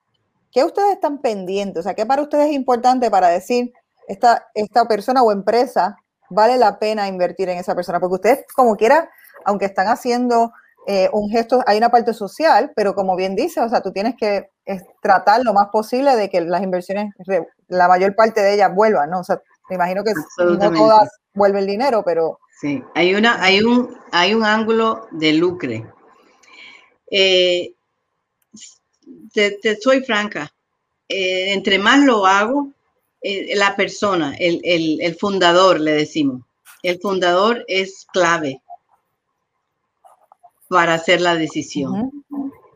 ¿qué 0.50 0.64
ustedes 0.64 0.94
están 0.94 1.18
pendientes? 1.18 1.78
O 1.78 1.82
sea, 1.84 1.94
¿qué 1.94 2.04
para 2.06 2.22
ustedes 2.22 2.48
es 2.48 2.54
importante 2.54 3.08
para 3.08 3.28
decir, 3.28 3.72
esta, 4.08 4.48
esta 4.54 4.86
persona 4.88 5.22
o 5.22 5.30
empresa 5.30 5.96
vale 6.28 6.58
la 6.58 6.80
pena 6.80 7.06
invertir 7.06 7.48
en 7.50 7.58
esa 7.58 7.76
persona? 7.76 8.00
Porque 8.00 8.14
ustedes, 8.14 8.44
como 8.56 8.74
quiera, 8.74 9.08
aunque 9.44 9.66
están 9.66 9.86
haciendo 9.86 10.50
eh, 10.88 11.08
un 11.12 11.30
gesto, 11.30 11.62
hay 11.66 11.78
una 11.78 11.90
parte 11.90 12.14
social, 12.14 12.72
pero 12.74 12.96
como 12.96 13.14
bien 13.14 13.36
dice, 13.36 13.60
o 13.60 13.68
sea, 13.68 13.80
tú 13.80 13.92
tienes 13.92 14.16
que 14.16 14.50
tratar 15.00 15.42
lo 15.44 15.52
más 15.52 15.68
posible 15.68 16.16
de 16.16 16.28
que 16.28 16.40
las 16.40 16.64
inversiones, 16.64 17.14
la 17.68 17.86
mayor 17.86 18.16
parte 18.16 18.42
de 18.42 18.54
ellas 18.54 18.74
vuelvan, 18.74 19.10
¿no? 19.10 19.20
O 19.20 19.24
sea, 19.24 19.40
me 19.72 19.76
imagino 19.76 20.04
que 20.04 20.12
no 20.38 20.72
todas 20.72 21.08
vuelven 21.32 21.62
el 21.62 21.66
dinero, 21.66 22.02
pero... 22.04 22.38
Sí, 22.60 22.82
hay, 22.94 23.14
una, 23.14 23.42
hay, 23.42 23.62
un, 23.62 23.96
hay 24.12 24.34
un 24.34 24.44
ángulo 24.44 25.08
de 25.10 25.32
lucre. 25.32 25.86
Eh, 27.10 27.72
te, 29.32 29.80
soy 29.80 30.02
franca, 30.04 30.52
eh, 31.08 31.52
entre 31.52 31.78
más 31.78 32.00
lo 32.00 32.26
hago, 32.26 32.68
la 33.54 33.76
persona, 33.76 34.34
el, 34.38 34.60
el 35.00 35.14
fundador, 35.14 35.80
le 35.80 35.92
decimos, 35.92 36.42
el 36.82 37.00
fundador 37.00 37.64
es 37.68 38.06
clave 38.12 38.60
para 40.68 40.94
hacer 40.94 41.20
la 41.20 41.36
decisión. 41.36 42.24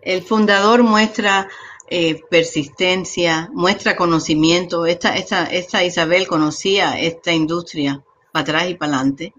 El 0.03 0.23
fundador 0.23 0.85
muestra 0.85 1.49
eh, 1.89 2.21
persistencia, 2.31 3.49
muestra 3.53 3.97
conocimiento. 3.97 4.87
Esta, 4.87 5.17
esta, 5.17 5.45
esta 5.45 5.85
Isabel 5.85 6.27
conocía 6.27 6.99
esta 6.99 7.33
industria 7.33 8.03
para 8.33 8.43
atrás 8.43 8.71
y 8.71 8.75
para 8.75 8.95
adelante. 8.95 9.35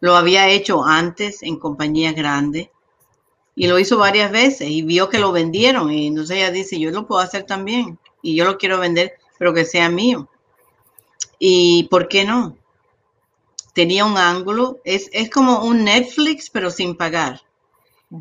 Lo 0.00 0.16
había 0.16 0.48
hecho 0.48 0.84
antes 0.84 1.42
en 1.42 1.58
compañías 1.58 2.14
grandes 2.14 2.68
y 3.54 3.66
lo 3.66 3.78
hizo 3.78 3.96
varias 3.96 4.30
veces 4.30 4.68
y 4.68 4.82
vio 4.82 5.08
que 5.08 5.18
lo 5.18 5.32
vendieron 5.32 5.90
y 5.90 6.08
entonces 6.08 6.36
ella 6.36 6.50
dice, 6.50 6.78
yo 6.78 6.90
lo 6.90 7.06
puedo 7.06 7.22
hacer 7.22 7.44
también 7.44 7.98
y 8.20 8.36
yo 8.36 8.44
lo 8.44 8.58
quiero 8.58 8.78
vender, 8.78 9.14
pero 9.38 9.54
que 9.54 9.64
sea 9.64 9.88
mío. 9.88 10.28
¿Y 11.38 11.84
por 11.84 12.08
qué 12.08 12.24
no? 12.24 12.56
Tenía 13.72 14.04
un 14.04 14.18
ángulo, 14.18 14.78
es, 14.84 15.08
es 15.12 15.30
como 15.30 15.64
un 15.64 15.84
Netflix, 15.84 16.50
pero 16.50 16.70
sin 16.70 16.96
pagar. 16.96 17.45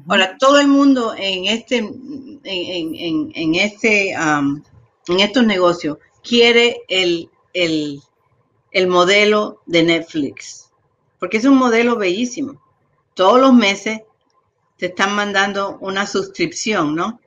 Ahora, 0.08 0.38
todo 0.38 0.60
el 0.60 0.68
mundo 0.68 1.14
en 1.16 1.46
este, 1.46 1.78
en, 1.78 3.56
este, 3.56 4.12
en 4.14 5.20
estos 5.20 5.46
negocios 5.46 6.00
quiere 6.24 6.82
el, 6.88 7.30
el, 7.54 8.88
modelo 8.88 9.62
de 9.68 9.84
Netflix, 9.84 10.72
porque 11.20 11.38
es 11.38 11.46
un 11.46 11.58
modelo 11.58 11.98
bellísimo. 11.98 12.60
Todos 13.14 13.40
los 13.40 13.54
meses 13.54 14.02
te 14.78 14.88
están 14.88 15.14
mandando 15.16 15.78
una 15.80 16.08
suscripción, 16.08 16.96
¿no? 16.96 17.20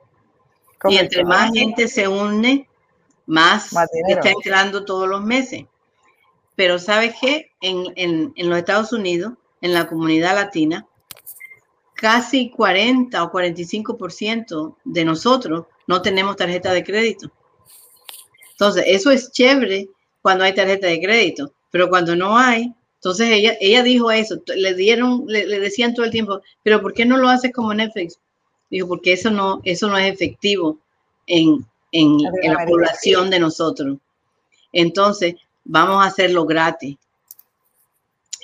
Y 0.83 0.97
entre 0.97 1.23
más 1.23 1.51
gente 1.53 1.87
se 1.87 2.07
une, 2.07 2.67
más, 3.25 3.71
está 4.09 4.31
entrando 4.31 4.83
todos 4.83 5.07
los 5.07 5.23
meses. 5.23 5.65
Pero 6.55 6.77
¿sabes 6.77 7.15
qué? 7.21 7.53
En, 7.61 7.85
en, 7.95 8.33
en, 8.35 8.49
los 8.49 8.59
Estados 8.59 8.91
Unidos, 8.91 9.33
en 9.61 9.73
la 9.73 9.87
comunidad 9.87 10.35
latina, 10.35 10.88
casi 11.99 12.49
40 12.49 13.21
o 13.23 13.31
45% 13.31 14.75
de 14.85 15.05
nosotros 15.05 15.65
no 15.85 16.01
tenemos 16.01 16.37
tarjeta 16.37 16.71
de 16.71 16.83
crédito. 16.83 17.29
Entonces, 18.51 18.85
eso 18.87 19.11
es 19.11 19.31
chévere 19.31 19.89
cuando 20.21 20.45
hay 20.45 20.55
tarjeta 20.55 20.87
de 20.87 21.01
crédito, 21.01 21.51
pero 21.71 21.89
cuando 21.89 22.15
no 22.15 22.37
hay, 22.37 22.73
entonces 22.95 23.29
ella, 23.31 23.53
ella 23.59 23.83
dijo 23.83 24.11
eso, 24.11 24.41
le 24.55 24.73
dieron, 24.75 25.25
le, 25.27 25.59
decían 25.59 25.93
todo 25.93 26.05
el 26.05 26.11
tiempo, 26.11 26.41
pero 26.63 26.81
¿por 26.81 26.93
qué 26.93 27.05
no 27.05 27.17
lo 27.17 27.29
haces 27.29 27.51
como 27.53 27.73
Netflix? 27.73 28.17
Dijo, 28.69 28.87
porque 28.87 29.13
eso 29.13 29.29
no, 29.29 29.61
eso 29.63 29.89
no 29.89 29.97
es 29.97 30.13
efectivo 30.13 30.77
en, 31.27 31.65
en 31.91 32.17
la 32.21 32.65
población 32.65 33.29
de 33.29 33.39
nosotros. 33.39 33.97
Entonces, 34.71 35.35
vamos 35.65 36.03
a 36.03 36.07
hacerlo 36.07 36.45
gratis. 36.45 36.97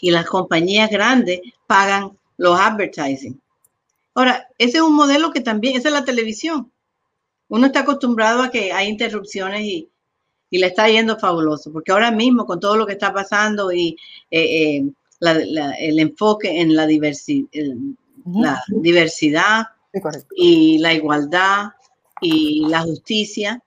Y 0.01 0.11
las 0.11 0.25
compañías 0.25 0.89
grandes 0.89 1.41
pagan 1.67 2.17
los 2.37 2.59
advertising. 2.59 3.39
Ahora, 4.15 4.47
ese 4.57 4.77
es 4.77 4.83
un 4.83 4.95
modelo 4.95 5.31
que 5.31 5.41
también, 5.41 5.75
esa 5.75 5.89
es 5.89 5.93
la 5.93 6.05
televisión. 6.05 6.71
Uno 7.49 7.67
está 7.67 7.81
acostumbrado 7.81 8.41
a 8.41 8.49
que 8.49 8.73
hay 8.73 8.87
interrupciones 8.87 9.61
y, 9.61 9.89
le 10.51 10.67
está 10.67 10.87
yendo 10.87 11.19
fabuloso, 11.19 11.69
porque 11.73 11.91
ahora 11.91 12.11
mismo 12.11 12.45
con 12.45 12.61
todo 12.61 12.77
lo 12.77 12.85
que 12.85 12.93
está 12.93 13.11
pasando 13.11 13.73
y 13.73 13.97
eh, 14.31 14.77
eh, 14.77 14.85
el 15.79 15.99
enfoque 15.99 16.61
en 16.61 16.73
la, 16.73 16.87
la 16.87 18.63
diversidad 18.69 19.65
y 20.33 20.77
la 20.77 20.93
igualdad 20.93 21.71
y 22.21 22.65
la 22.69 22.81
justicia, 22.83 23.61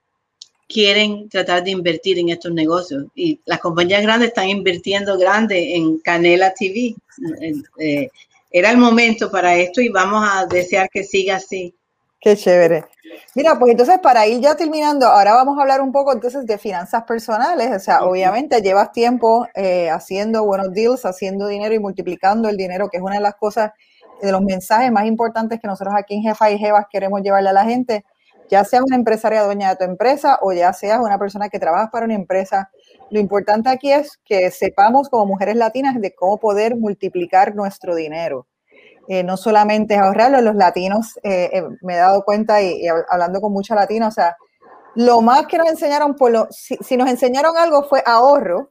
quieren 0.68 1.28
tratar 1.28 1.64
de 1.64 1.70
invertir 1.70 2.18
en 2.18 2.28
estos 2.28 2.52
negocios. 2.52 3.06
Y 3.14 3.40
las 3.46 3.58
compañías 3.58 4.02
grandes 4.02 4.28
están 4.28 4.48
invirtiendo 4.48 5.18
grande 5.18 5.74
en 5.74 5.98
Canela 5.98 6.52
TV. 6.54 6.94
Eh, 7.78 8.10
era 8.50 8.70
el 8.70 8.78
momento 8.78 9.30
para 9.30 9.54
esto 9.56 9.80
y 9.80 9.88
vamos 9.88 10.26
a 10.28 10.46
desear 10.46 10.88
que 10.88 11.04
siga 11.04 11.36
así. 11.36 11.74
Qué 12.20 12.36
chévere. 12.36 12.84
Mira, 13.34 13.58
pues 13.58 13.70
entonces 13.70 13.98
para 14.02 14.26
ir 14.26 14.40
ya 14.40 14.56
terminando, 14.56 15.06
ahora 15.06 15.34
vamos 15.34 15.56
a 15.56 15.62
hablar 15.62 15.80
un 15.80 15.92
poco 15.92 16.12
entonces 16.12 16.46
de 16.46 16.58
finanzas 16.58 17.04
personales. 17.04 17.70
O 17.74 17.78
sea, 17.78 18.04
obviamente 18.04 18.60
llevas 18.60 18.90
tiempo 18.90 19.46
eh, 19.54 19.88
haciendo 19.88 20.44
buenos 20.44 20.72
deals, 20.72 21.04
haciendo 21.04 21.46
dinero 21.46 21.74
y 21.74 21.78
multiplicando 21.78 22.48
el 22.48 22.56
dinero, 22.56 22.88
que 22.88 22.96
es 22.96 23.02
una 23.02 23.16
de 23.16 23.20
las 23.20 23.36
cosas, 23.36 23.70
de 24.20 24.32
los 24.32 24.42
mensajes 24.42 24.90
más 24.90 25.06
importantes 25.06 25.60
que 25.60 25.68
nosotros 25.68 25.94
aquí 25.96 26.14
en 26.14 26.22
Jefa 26.22 26.50
y 26.50 26.58
Jevas 26.58 26.86
queremos 26.90 27.22
llevarle 27.22 27.50
a 27.50 27.52
la 27.52 27.64
gente, 27.64 28.04
ya 28.50 28.64
seas 28.64 28.82
una 28.84 28.96
empresaria 28.96 29.44
dueña 29.44 29.70
de 29.70 29.76
tu 29.76 29.84
empresa 29.84 30.38
o 30.42 30.52
ya 30.52 30.72
seas 30.72 30.98
una 31.00 31.18
persona 31.18 31.48
que 31.48 31.60
trabaja 31.60 31.90
para 31.90 32.06
una 32.06 32.14
empresa 32.14 32.70
lo 33.10 33.20
importante 33.20 33.70
aquí 33.70 33.92
es 33.92 34.18
que 34.24 34.50
sepamos 34.50 35.08
como 35.08 35.26
mujeres 35.26 35.56
latinas 35.56 36.00
de 36.00 36.14
cómo 36.14 36.38
poder 36.38 36.76
multiplicar 36.76 37.54
nuestro 37.54 37.94
dinero. 37.94 38.46
Eh, 39.08 39.22
no 39.22 39.38
solamente 39.38 39.96
ahorrarlo, 39.96 40.42
los 40.42 40.54
latinos, 40.54 41.18
eh, 41.22 41.48
eh, 41.52 41.62
me 41.80 41.94
he 41.94 41.96
dado 41.96 42.22
cuenta 42.24 42.60
y, 42.60 42.86
hablando 43.08 43.40
con 43.40 43.52
muchos 43.52 43.74
latinos, 43.74 44.08
o 44.08 44.10
sea, 44.10 44.36
lo 44.96 45.22
más 45.22 45.46
que 45.46 45.56
nos 45.56 45.68
enseñaron, 45.68 46.14
si, 46.50 46.96
nos 46.96 47.08
enseñaron 47.08 47.56
algo 47.56 47.84
fue 47.84 48.02
ahorro, 48.04 48.70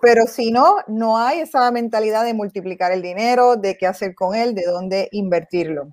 pero 0.00 0.26
si 0.26 0.50
no, 0.50 0.76
no 0.86 1.18
hay 1.18 1.40
esa 1.40 1.70
mentalidad 1.70 2.24
de 2.24 2.32
multiplicar 2.32 2.92
el 2.92 3.02
dinero, 3.02 3.56
de 3.56 3.76
qué 3.76 3.86
hacer 3.86 4.14
con 4.14 4.34
él, 4.34 4.54
de 4.54 4.64
dónde 4.64 5.08
invertirlo. 5.12 5.88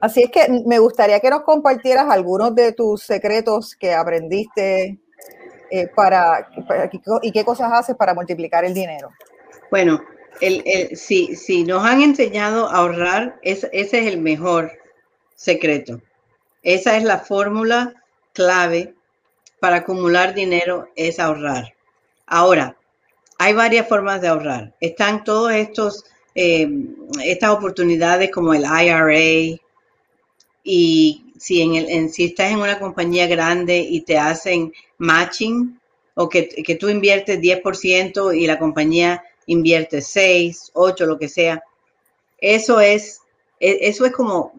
Así 0.00 0.24
es 0.24 0.30
que 0.30 0.48
me 0.66 0.78
gustaría 0.80 1.20
que 1.20 1.30
nos 1.30 1.42
compartieras 1.42 2.06
algunos 2.10 2.54
de 2.54 2.72
tus 2.72 3.02
secretos 3.04 3.76
que 3.76 3.94
aprendiste 3.94 5.01
eh, 5.74 5.86
para, 5.86 6.50
y 7.22 7.32
qué 7.32 7.44
cosas 7.46 7.72
haces 7.72 7.96
para 7.96 8.12
multiplicar 8.12 8.62
el 8.62 8.74
dinero? 8.74 9.10
Bueno, 9.70 10.02
el, 10.42 10.94
si, 10.94 11.34
si, 11.34 11.64
nos 11.64 11.82
han 11.82 12.02
enseñado 12.02 12.68
a 12.68 12.76
ahorrar, 12.76 13.38
ese 13.40 13.70
es 13.72 13.94
el 13.94 14.20
mejor 14.20 14.70
secreto. 15.34 16.02
Esa 16.62 16.98
es 16.98 17.04
la 17.04 17.20
fórmula 17.20 17.94
clave 18.34 18.94
para 19.60 19.76
acumular 19.76 20.34
dinero, 20.34 20.90
es 20.94 21.18
ahorrar. 21.18 21.72
Ahora, 22.26 22.76
hay 23.38 23.54
varias 23.54 23.88
formas 23.88 24.20
de 24.20 24.28
ahorrar. 24.28 24.74
Están 24.78 25.24
todos 25.24 25.52
estos, 25.52 26.04
eh, 26.34 26.68
estas 27.24 27.48
oportunidades 27.48 28.30
como 28.30 28.52
el 28.52 28.64
IRA 28.64 29.58
y 30.64 31.31
si, 31.42 31.60
en 31.60 31.74
el, 31.74 32.10
si 32.12 32.26
estás 32.26 32.52
en 32.52 32.60
una 32.60 32.78
compañía 32.78 33.26
grande 33.26 33.78
y 33.78 34.02
te 34.02 34.16
hacen 34.16 34.72
matching, 34.98 35.80
o 36.14 36.28
que, 36.28 36.48
que 36.48 36.76
tú 36.76 36.88
inviertes 36.88 37.40
10% 37.40 38.38
y 38.38 38.46
la 38.46 38.60
compañía 38.60 39.24
invierte 39.46 40.02
6, 40.02 40.70
8, 40.72 41.04
lo 41.04 41.18
que 41.18 41.28
sea, 41.28 41.64
eso 42.38 42.78
es, 42.78 43.22
e, 43.58 43.88
eso 43.88 44.06
es 44.06 44.12
como 44.12 44.52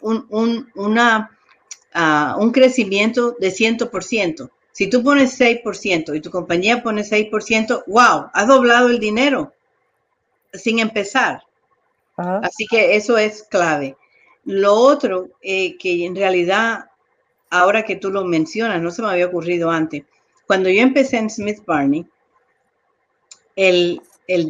un, 0.00 0.26
un, 0.28 0.72
una, 0.74 1.30
uh, 1.94 2.42
un 2.42 2.50
crecimiento 2.50 3.36
de 3.38 3.52
100%. 3.52 4.50
Si 4.72 4.88
tú 4.88 5.04
pones 5.04 5.38
6% 5.38 6.16
y 6.16 6.20
tu 6.20 6.32
compañía 6.32 6.82
pone 6.82 7.02
6%, 7.02 7.84
wow, 7.86 8.26
has 8.32 8.48
doblado 8.48 8.88
el 8.88 8.98
dinero 8.98 9.52
sin 10.52 10.80
empezar. 10.80 11.44
Así 12.16 12.66
que 12.68 12.96
eso 12.96 13.18
es 13.18 13.44
clave. 13.44 13.96
Lo 14.44 14.74
otro, 14.74 15.30
eh, 15.40 15.76
que 15.78 16.04
en 16.04 16.14
realidad, 16.14 16.86
ahora 17.50 17.84
que 17.84 17.96
tú 17.96 18.10
lo 18.10 18.24
mencionas, 18.24 18.82
no 18.82 18.90
se 18.90 19.02
me 19.02 19.08
había 19.08 19.26
ocurrido 19.26 19.70
antes. 19.70 20.04
Cuando 20.46 20.68
yo 20.68 20.80
empecé 20.82 21.16
en 21.16 21.30
Smith 21.30 21.64
Barney, 21.66 22.06
el, 23.56 24.00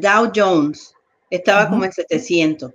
Dow 0.01 0.33
Jones 0.35 0.95
estaba 1.31 1.69
como 1.69 1.85
en 1.85 1.93
700, 1.93 2.73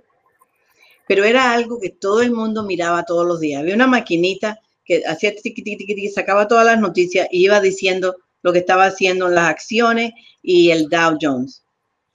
pero 1.06 1.24
era 1.24 1.52
algo 1.52 1.80
que 1.80 1.90
todo 1.90 2.22
el 2.22 2.32
mundo 2.32 2.62
miraba 2.62 3.04
todos 3.04 3.26
los 3.26 3.40
días. 3.40 3.60
Había 3.60 3.74
una 3.74 3.86
maquinita 3.86 4.60
que 4.84 5.02
hacía 5.06 5.34
tiqui, 5.34 6.08
sacaba 6.08 6.48
todas 6.48 6.66
las 6.66 6.80
noticias 6.80 7.28
y 7.30 7.44
iba 7.44 7.60
diciendo 7.60 8.16
lo 8.42 8.52
que 8.52 8.60
estaba 8.60 8.86
haciendo 8.86 9.28
las 9.28 9.48
acciones 9.48 10.12
y 10.42 10.70
el 10.70 10.88
Dow 10.88 11.18
Jones. 11.20 11.62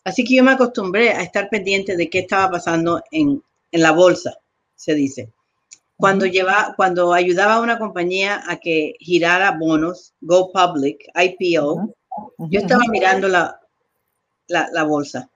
Así 0.03 0.23
que 0.23 0.35
yo 0.35 0.43
me 0.43 0.51
acostumbré 0.51 1.09
a 1.09 1.23
estar 1.23 1.49
pendiente 1.49 1.97
de 1.97 2.09
qué 2.09 2.19
estaba 2.19 2.51
pasando 2.51 3.01
en, 3.11 3.43
la 3.71 3.91
bolsa, 3.91 4.37
se 4.75 4.93
dice. 4.93 5.31
Cuando, 5.97 6.25
lleva, 6.25 6.73
cuando 6.75 7.13
ayudaba 7.13 7.55
a 7.55 7.61
una 7.61 7.79
compañía 7.79 8.43
a 8.47 8.57
que 8.57 8.95
girara 8.99 9.57
bonos, 9.57 10.13
Go 10.19 10.51
Public, 10.51 11.09
IPO, 11.15 11.95
yo 12.49 12.59
estaba 12.59 12.83
mirando 12.89 13.29
la, 13.29 13.59
la, 14.47 14.83
bolsa. 14.83 15.29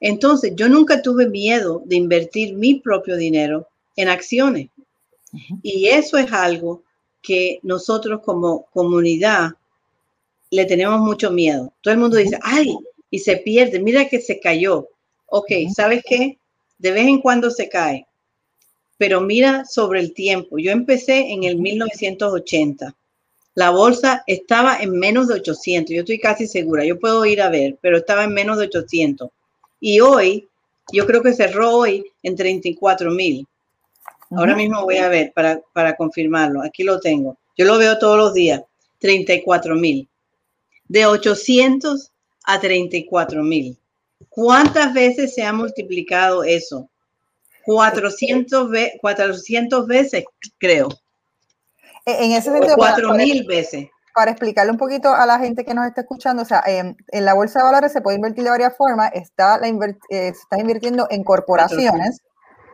Entonces, 0.00 0.52
yo 0.54 0.68
nunca 0.68 1.02
tuve 1.02 1.28
miedo 1.28 1.82
de 1.84 1.96
invertir 1.96 2.54
mi 2.54 2.80
propio 2.80 3.16
dinero 3.16 3.68
en 3.96 4.08
acciones. 4.08 4.68
Y 5.62 5.88
eso 5.88 6.16
es 6.16 6.32
algo 6.32 6.82
que 7.20 7.58
nosotros 7.62 8.20
como 8.24 8.66
comunidad 8.66 9.52
le 10.50 10.64
tenemos 10.64 11.00
mucho 11.00 11.30
miedo. 11.30 11.72
Todo 11.82 11.92
el 11.92 12.00
mundo 12.00 12.16
dice, 12.16 12.38
ay, 12.42 12.74
y 13.10 13.18
se 13.18 13.36
pierde, 13.38 13.80
mira 13.80 14.08
que 14.08 14.20
se 14.20 14.40
cayó. 14.40 14.88
Ok, 15.26 15.50
¿sabes 15.74 16.02
qué? 16.06 16.38
De 16.78 16.92
vez 16.92 17.06
en 17.06 17.20
cuando 17.20 17.50
se 17.50 17.68
cae, 17.68 18.06
pero 18.98 19.20
mira 19.20 19.64
sobre 19.64 20.00
el 20.00 20.12
tiempo. 20.12 20.58
Yo 20.58 20.70
empecé 20.70 21.32
en 21.32 21.44
el 21.44 21.56
1980. 21.56 22.94
La 23.54 23.70
bolsa 23.70 24.24
estaba 24.26 24.78
en 24.80 24.98
menos 24.98 25.28
de 25.28 25.34
800, 25.34 25.94
yo 25.94 26.00
estoy 26.00 26.18
casi 26.18 26.46
segura, 26.48 26.84
yo 26.84 26.98
puedo 26.98 27.24
ir 27.24 27.40
a 27.40 27.50
ver, 27.50 27.78
pero 27.80 27.98
estaba 27.98 28.24
en 28.24 28.34
menos 28.34 28.58
de 28.58 28.64
800. 28.64 29.30
Y 29.80 30.00
hoy, 30.00 30.48
yo 30.92 31.06
creo 31.06 31.22
que 31.22 31.34
cerró 31.34 31.70
hoy 31.70 32.04
en 32.22 32.34
34 32.34 33.10
mil. 33.10 33.46
Ahora 34.30 34.56
mismo 34.56 34.82
voy 34.82 34.96
a 34.96 35.08
ver 35.08 35.32
para, 35.32 35.60
para 35.72 35.94
confirmarlo. 35.94 36.62
Aquí 36.62 36.82
lo 36.82 36.98
tengo. 36.98 37.36
Yo 37.56 37.64
lo 37.64 37.78
veo 37.78 37.98
todos 37.98 38.18
los 38.18 38.34
días. 38.34 38.62
34 38.98 39.76
mil. 39.76 40.08
De 40.88 41.06
800 41.06 42.10
a 42.44 42.60
34 42.60 43.42
mil. 43.42 43.76
¿Cuántas 44.28 44.92
veces 44.92 45.34
se 45.34 45.44
ha 45.44 45.52
multiplicado 45.52 46.42
eso? 46.42 46.88
400, 47.64 48.70
400 49.00 49.86
veces, 49.86 50.24
creo. 50.58 50.88
En 52.06 52.32
ese 52.32 52.50
sentido, 52.50 52.76
4 52.76 53.14
mil 53.14 53.44
veces. 53.44 53.88
Para 54.14 54.30
explicarle 54.30 54.70
un 54.70 54.78
poquito 54.78 55.12
a 55.12 55.26
la 55.26 55.38
gente 55.38 55.64
que 55.64 55.74
nos 55.74 55.86
está 55.86 56.02
escuchando, 56.02 56.42
o 56.42 56.44
sea, 56.44 56.62
en, 56.66 56.96
la 57.12 57.34
bolsa 57.34 57.58
de 57.58 57.64
valores 57.64 57.92
se 57.92 58.00
puede 58.00 58.16
invertir 58.16 58.44
de 58.44 58.50
varias 58.50 58.76
formas. 58.76 59.10
Está 59.14 59.58
la 59.58 59.66
eh, 59.68 59.94
se 60.08 60.28
está 60.28 60.58
invirtiendo 60.60 61.06
en 61.10 61.24
corporaciones 61.24 62.20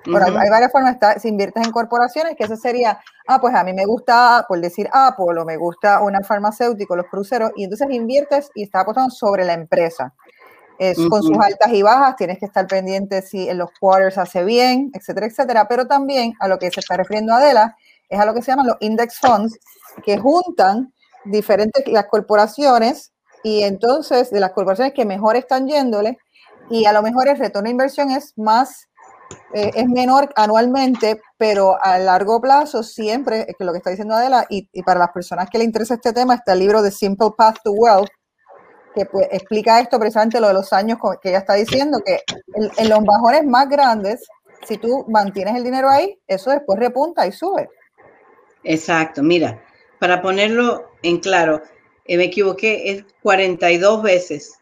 hay 0.06 0.50
varias 0.50 0.72
formas, 0.72 0.94
está, 0.94 1.18
si 1.18 1.28
inviertes 1.28 1.64
en 1.64 1.72
corporaciones, 1.72 2.36
que 2.36 2.44
eso 2.44 2.56
sería, 2.56 3.00
ah, 3.26 3.40
pues 3.40 3.54
a 3.54 3.64
mí 3.64 3.72
me 3.72 3.84
gusta, 3.84 4.44
por 4.48 4.60
decir 4.60 4.88
Apple, 4.92 5.40
o 5.40 5.44
me 5.44 5.56
gusta 5.56 6.00
una 6.00 6.20
farmacéutico, 6.22 6.96
los 6.96 7.06
cruceros, 7.06 7.52
y 7.56 7.64
entonces 7.64 7.88
inviertes 7.90 8.50
y 8.54 8.64
estás 8.64 8.82
apostando 8.82 9.10
sobre 9.10 9.44
la 9.44 9.54
empresa. 9.54 10.14
Es, 10.80 10.96
Con 11.10 11.22
sus 11.22 11.36
altas 11.36 11.70
y 11.74 11.82
bajas, 11.82 12.16
tienes 12.16 12.38
que 12.38 12.46
estar 12.46 12.66
pendiente 12.66 13.20
si 13.20 13.50
en 13.50 13.58
los 13.58 13.68
quarters 13.78 14.16
hace 14.16 14.44
bien, 14.44 14.90
etcétera, 14.94 15.26
etcétera, 15.26 15.68
pero 15.68 15.86
también 15.86 16.32
a 16.40 16.48
lo 16.48 16.58
que 16.58 16.70
se 16.70 16.80
está 16.80 16.96
refiriendo 16.96 17.34
Adela, 17.34 17.76
es 18.08 18.18
a 18.18 18.24
lo 18.24 18.32
que 18.32 18.40
se 18.40 18.50
llaman 18.50 18.68
los 18.68 18.78
index 18.80 19.18
funds, 19.18 19.58
que 20.02 20.16
juntan 20.16 20.94
diferentes, 21.26 21.86
las 21.86 22.06
corporaciones, 22.06 23.12
y 23.42 23.60
entonces 23.62 24.30
de 24.30 24.40
las 24.40 24.52
corporaciones 24.52 24.94
que 24.94 25.04
mejor 25.04 25.36
están 25.36 25.68
yéndole, 25.68 26.16
y 26.70 26.86
a 26.86 26.94
lo 26.94 27.02
mejor 27.02 27.28
el 27.28 27.36
retorno 27.36 27.66
de 27.66 27.72
inversión 27.72 28.10
es 28.10 28.32
más 28.38 28.88
eh, 29.52 29.70
es 29.74 29.86
menor 29.86 30.30
anualmente, 30.36 31.20
pero 31.36 31.76
a 31.82 31.98
largo 31.98 32.40
plazo 32.40 32.82
siempre, 32.82 33.46
que 33.58 33.64
lo 33.64 33.72
que 33.72 33.78
está 33.78 33.90
diciendo 33.90 34.14
Adela, 34.14 34.46
y, 34.48 34.66
para 34.82 35.00
las 35.00 35.10
personas 35.10 35.50
que 35.50 35.58
le 35.58 35.64
interesa 35.64 35.94
este 35.94 36.12
tema, 36.12 36.36
está 36.36 36.52
el 36.52 36.60
libro 36.60 36.82
de 36.82 36.90
Simple 36.90 37.30
Path 37.36 37.58
to 37.64 37.72
Wealth, 37.72 38.10
que 38.94 39.04
pues, 39.04 39.28
explica 39.30 39.80
esto 39.80 39.98
precisamente 39.98 40.40
lo 40.40 40.48
de 40.48 40.54
los 40.54 40.72
años 40.72 40.98
que 41.22 41.28
ella 41.28 41.38
está 41.38 41.54
diciendo, 41.54 42.00
que 42.04 42.20
en, 42.76 42.88
los 42.88 43.04
bajones 43.04 43.44
más 43.44 43.68
grandes, 43.68 44.26
si 44.66 44.76
tú 44.78 45.04
mantienes 45.08 45.56
el 45.56 45.64
dinero 45.64 45.88
ahí, 45.88 46.18
eso 46.26 46.50
después 46.50 46.78
repunta 46.78 47.26
y 47.26 47.32
sube. 47.32 47.68
Exacto, 48.64 49.22
mira, 49.22 49.62
para 49.98 50.20
ponerlo 50.20 50.90
en 51.02 51.18
claro, 51.18 51.62
eh, 52.04 52.16
me 52.16 52.24
equivoqué, 52.24 52.90
es 52.90 53.04
42 53.22 54.02
veces 54.02 54.58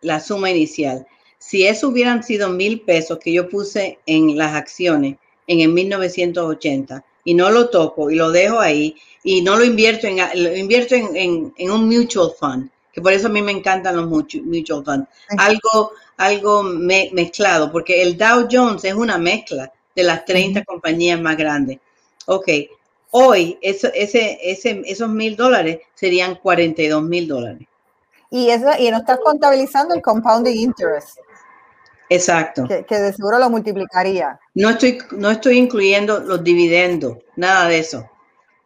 la 0.00 0.20
suma 0.20 0.50
inicial. 0.50 1.06
Si 1.38 1.66
eso 1.66 1.88
hubieran 1.88 2.22
sido 2.22 2.48
mil 2.50 2.82
pesos 2.82 3.18
que 3.18 3.32
yo 3.32 3.48
puse 3.48 3.98
en 4.06 4.36
las 4.36 4.54
acciones 4.54 5.16
en 5.46 5.60
el 5.60 5.68
1980 5.68 7.04
y 7.24 7.34
no 7.34 7.50
lo 7.50 7.68
toco 7.68 8.10
y 8.10 8.16
lo 8.16 8.30
dejo 8.30 8.60
ahí 8.60 8.96
y 9.22 9.42
no 9.42 9.56
lo 9.56 9.64
invierto 9.64 10.06
en, 10.06 10.18
lo 10.34 10.56
invierto 10.56 10.94
en, 10.94 11.70
un 11.70 11.88
mutual 11.88 12.30
fund, 12.38 12.70
que 12.92 13.00
por 13.00 13.12
eso 13.12 13.26
a 13.26 13.30
mí 13.30 13.42
me 13.42 13.52
encantan 13.52 13.96
los 13.96 14.08
mutual 14.08 14.84
funds, 14.84 15.08
algo, 15.36 15.92
algo 16.16 16.62
mezclado, 16.62 17.70
porque 17.70 18.02
el 18.02 18.16
Dow 18.16 18.48
Jones 18.50 18.84
es 18.84 18.94
una 18.94 19.18
mezcla 19.18 19.72
de 19.94 20.02
las 20.02 20.24
30 20.24 20.64
compañías 20.64 21.20
más 21.20 21.36
grandes. 21.36 21.78
Ok, 22.26 22.48
hoy 23.10 23.58
ese, 23.60 23.92
ese, 23.94 24.40
esos 24.84 25.08
mil 25.08 25.36
dólares 25.36 25.80
serían 25.94 26.36
42 26.36 27.02
mil 27.02 27.28
dólares. 27.28 27.66
Y, 28.30 28.48
eso, 28.50 28.68
y 28.78 28.90
no 28.90 28.98
estás 28.98 29.18
contabilizando 29.18 29.94
el 29.94 30.02
compounding 30.02 30.56
interest. 30.56 31.18
Exacto. 32.10 32.66
Que, 32.66 32.98
de 32.98 33.12
seguro 33.12 33.38
lo 33.38 33.48
multiplicaría. 33.48 34.38
No 34.54 34.70
estoy, 34.70 34.98
no 35.12 35.30
estoy 35.30 35.58
incluyendo 35.58 36.18
los 36.18 36.42
dividendos, 36.42 37.18
nada 37.36 37.68
de 37.68 37.78
eso. 37.78 38.10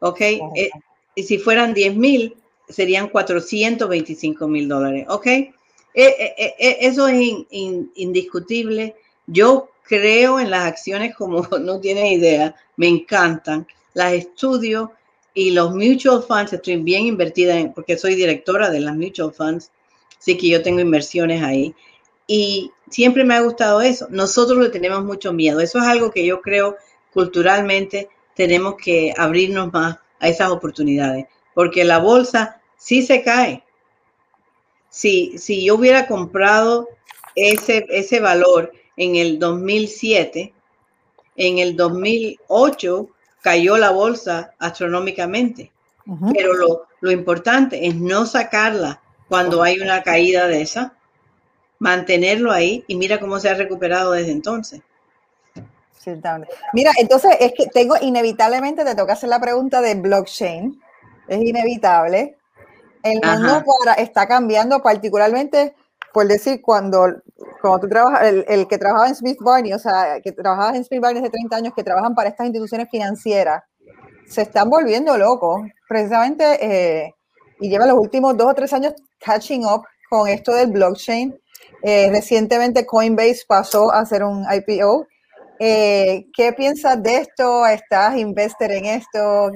¿Ok? 0.00 0.20
Eh, 0.22 0.70
y 1.14 1.22
si 1.22 1.38
fueran 1.38 1.74
10 1.74 1.94
mil, 1.94 2.36
serían 2.70 3.08
425 3.08 4.48
mil 4.48 4.66
dólares. 4.66 5.04
¿Ok? 5.10 5.26
Eh, 5.26 5.52
eh, 5.94 6.54
eso 6.80 7.06
es 7.06 7.22
indiscutible. 7.50 8.96
Yo 9.26 9.68
creo 9.82 10.40
en 10.40 10.50
las 10.50 10.64
acciones 10.64 11.14
como 11.14 11.42
no 11.60 11.80
tiene 11.80 12.14
idea, 12.14 12.54
me 12.78 12.88
encantan. 12.88 13.66
Las 13.92 14.14
estudio 14.14 14.92
y 15.34 15.50
los 15.50 15.74
mutual 15.74 16.22
funds, 16.22 16.54
estoy 16.54 16.76
bien 16.76 17.06
invertida 17.06 17.58
en, 17.58 17.74
porque 17.74 17.98
soy 17.98 18.14
directora 18.14 18.70
de 18.70 18.80
las 18.80 18.96
mutual 18.96 19.32
funds, 19.32 19.70
así 20.18 20.38
que 20.38 20.48
yo 20.48 20.62
tengo 20.62 20.80
inversiones 20.80 21.42
ahí. 21.42 21.74
Y 22.26 22.70
siempre 22.90 23.24
me 23.24 23.34
ha 23.34 23.40
gustado 23.40 23.80
eso. 23.80 24.06
Nosotros 24.10 24.58
le 24.58 24.70
tenemos 24.70 25.04
mucho 25.04 25.32
miedo. 25.32 25.60
Eso 25.60 25.78
es 25.78 25.84
algo 25.84 26.10
que 26.10 26.24
yo 26.24 26.40
creo 26.40 26.76
culturalmente 27.12 28.08
tenemos 28.34 28.74
que 28.76 29.14
abrirnos 29.16 29.72
más 29.72 29.98
a 30.18 30.28
esas 30.28 30.50
oportunidades, 30.50 31.26
porque 31.54 31.84
la 31.84 31.98
bolsa 31.98 32.60
sí 32.76 33.02
se 33.02 33.22
cae. 33.22 33.62
Si, 34.90 35.38
si 35.38 35.64
yo 35.64 35.76
hubiera 35.76 36.06
comprado 36.06 36.88
ese, 37.34 37.86
ese 37.88 38.20
valor 38.20 38.72
en 38.96 39.16
el 39.16 39.38
2007, 39.38 40.52
en 41.36 41.58
el 41.58 41.76
2008 41.76 43.08
cayó 43.40 43.76
la 43.76 43.90
bolsa 43.90 44.54
astronómicamente. 44.58 45.70
Pero 46.34 46.52
lo, 46.52 46.86
lo 47.00 47.10
importante 47.10 47.86
es 47.86 47.94
no 47.94 48.26
sacarla 48.26 49.00
cuando 49.28 49.62
hay 49.62 49.80
una 49.80 50.02
caída 50.02 50.46
de 50.46 50.60
esa, 50.60 50.98
mantenerlo 51.78 52.52
ahí 52.52 52.84
y 52.86 52.96
mira 52.96 53.20
cómo 53.20 53.38
se 53.38 53.48
ha 53.48 53.54
recuperado 53.54 54.12
desde 54.12 54.32
entonces. 54.32 54.80
Mira, 56.72 56.90
entonces 56.98 57.30
es 57.40 57.52
que 57.56 57.66
tengo 57.66 57.94
inevitablemente, 58.00 58.84
te 58.84 58.94
toca 58.94 59.14
hacer 59.14 59.30
la 59.30 59.40
pregunta 59.40 59.80
de 59.80 59.94
blockchain, 59.94 60.78
es 61.28 61.42
inevitable. 61.42 62.36
El 63.02 63.20
mundo 63.22 63.64
está 63.96 64.26
cambiando 64.26 64.82
particularmente, 64.82 65.74
por 66.12 66.26
decir, 66.26 66.60
cuando, 66.62 67.06
cuando 67.60 67.80
tú 67.80 67.88
trabajas, 67.88 68.32
el, 68.46 68.66
que 68.68 68.78
trabajaba 68.78 69.08
en 69.08 69.14
Smith 69.14 69.38
Barney, 69.40 69.72
o 69.72 69.78
sea, 69.78 70.20
que 70.22 70.32
trabajaba 70.32 70.76
en 70.76 70.84
Smith 70.84 71.00
Barney 71.00 71.22
hace 71.22 71.30
30 71.30 71.56
años, 71.56 71.74
que 71.74 71.82
trabajan 71.82 72.14
para 72.14 72.30
estas 72.30 72.46
instituciones 72.46 72.88
financieras, 72.90 73.62
se 74.26 74.42
están 74.42 74.70
volviendo 74.70 75.16
locos, 75.18 75.62
precisamente, 75.88 76.44
eh, 76.60 77.14
y 77.60 77.68
lleva 77.68 77.86
los 77.86 77.98
últimos 77.98 78.36
dos 78.36 78.50
o 78.50 78.54
tres 78.54 78.72
años 78.72 78.94
catching 79.18 79.64
up 79.64 79.84
con 80.08 80.28
esto 80.28 80.54
del 80.54 80.70
blockchain 80.70 81.38
eh, 81.86 82.08
recientemente 82.10 82.86
Coinbase 82.86 83.42
pasó 83.46 83.92
a 83.92 84.00
hacer 84.00 84.24
un 84.24 84.46
IPO. 84.50 85.06
Eh, 85.60 86.28
¿Qué 86.34 86.54
piensas 86.54 87.02
de 87.02 87.18
esto? 87.18 87.66
¿Estás 87.66 88.16
investor 88.16 88.72
en 88.72 88.86
esto? 88.86 89.52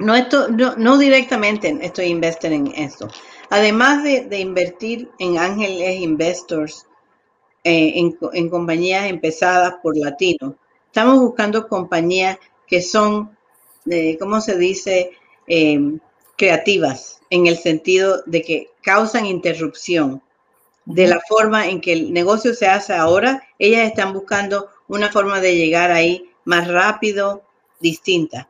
No, 0.00 0.16
esto, 0.16 0.48
no, 0.48 0.98
directamente 0.98 1.78
estoy 1.82 2.06
investor 2.06 2.50
en 2.50 2.66
esto. 2.74 3.08
Además 3.48 4.02
de, 4.02 4.40
invertir 4.40 5.08
en 5.20 5.38
ángeles 5.38 6.00
investors, 6.00 6.88
eh, 7.62 7.92
en, 8.32 8.48
compañías 8.48 9.08
empezadas 9.08 9.74
por 9.84 9.96
latinos, 9.96 10.54
estamos 10.86 11.20
buscando 11.20 11.68
compañías 11.68 12.38
que 12.66 12.82
son, 12.82 13.36
¿cómo 14.18 14.40
se 14.40 14.58
dice? 14.58 15.12
creativas, 16.36 17.20
en 17.28 17.46
el 17.48 17.56
sentido 17.56 18.22
de 18.24 18.42
que 18.42 18.70
causan 18.82 19.26
interrupción 19.26 20.22
de 20.94 21.06
la 21.06 21.20
forma 21.28 21.68
en 21.68 21.80
que 21.80 21.92
el 21.92 22.12
negocio 22.12 22.54
se 22.54 22.66
hace 22.66 22.92
ahora, 22.92 23.42
ellas 23.58 23.86
están 23.86 24.12
buscando 24.12 24.68
una 24.88 25.10
forma 25.10 25.40
de 25.40 25.56
llegar 25.56 25.90
ahí 25.90 26.30
más 26.44 26.68
rápido, 26.68 27.42
distinta. 27.80 28.48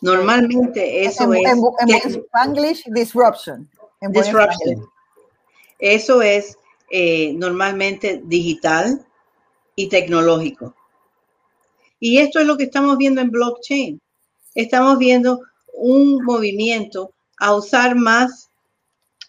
Normalmente 0.00 1.04
eso 1.04 1.32
es... 1.32 1.42
En, 1.44 2.24
English, 2.44 2.84
disruption. 2.86 3.68
disruption. 4.10 4.86
Eso 5.78 6.22
es 6.22 6.56
eh, 6.90 7.32
normalmente 7.34 8.20
digital 8.24 9.04
y 9.74 9.88
tecnológico. 9.88 10.74
Y 11.98 12.18
esto 12.18 12.38
es 12.38 12.46
lo 12.46 12.56
que 12.56 12.64
estamos 12.64 12.96
viendo 12.98 13.20
en 13.20 13.30
blockchain. 13.30 14.00
Estamos 14.54 14.98
viendo 14.98 15.40
un 15.74 16.22
movimiento 16.24 17.12
a 17.38 17.54
usar 17.54 17.96
más 17.96 18.45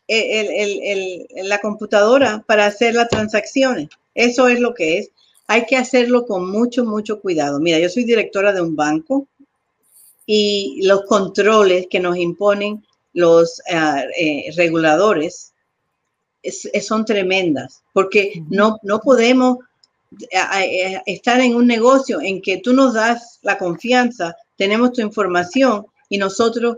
la 0.07 1.59
computadora 1.59 2.43
para 2.47 2.65
hacer 2.65 2.95
las 2.95 3.09
transacciones. 3.09 3.89
Eso 4.15 4.47
es 4.47 4.59
lo 4.59 4.73
que 4.73 4.99
es. 4.99 5.11
Hay 5.47 5.65
que 5.65 5.77
hacerlo 5.77 6.25
con 6.25 6.49
mucho, 6.49 6.85
mucho 6.85 7.21
cuidado. 7.21 7.59
Mira, 7.59 7.79
yo 7.79 7.89
soy 7.89 8.03
directora 8.03 8.53
de 8.53 8.61
un 8.61 8.75
banco 8.75 9.27
y 10.25 10.81
los 10.83 11.03
controles 11.05 11.87
que 11.89 11.99
nos 11.99 12.17
imponen 12.17 12.85
los 13.13 13.61
eh, 13.67 14.51
reguladores 14.55 15.53
son 16.81 17.03
tremendas, 17.03 17.83
porque 17.93 18.43
no, 18.49 18.77
no 18.83 18.99
podemos 18.99 19.57
eh, 20.31 21.01
estar 21.05 21.41
en 21.41 21.55
un 21.55 21.67
negocio 21.67 22.21
en 22.21 22.41
que 22.41 22.57
tú 22.57 22.73
nos 22.73 22.93
das 22.93 23.39
la 23.41 23.57
confianza, 23.57 24.35
tenemos 24.55 24.93
tu 24.93 25.01
información 25.01 25.85
y 26.09 26.17
nosotros 26.17 26.77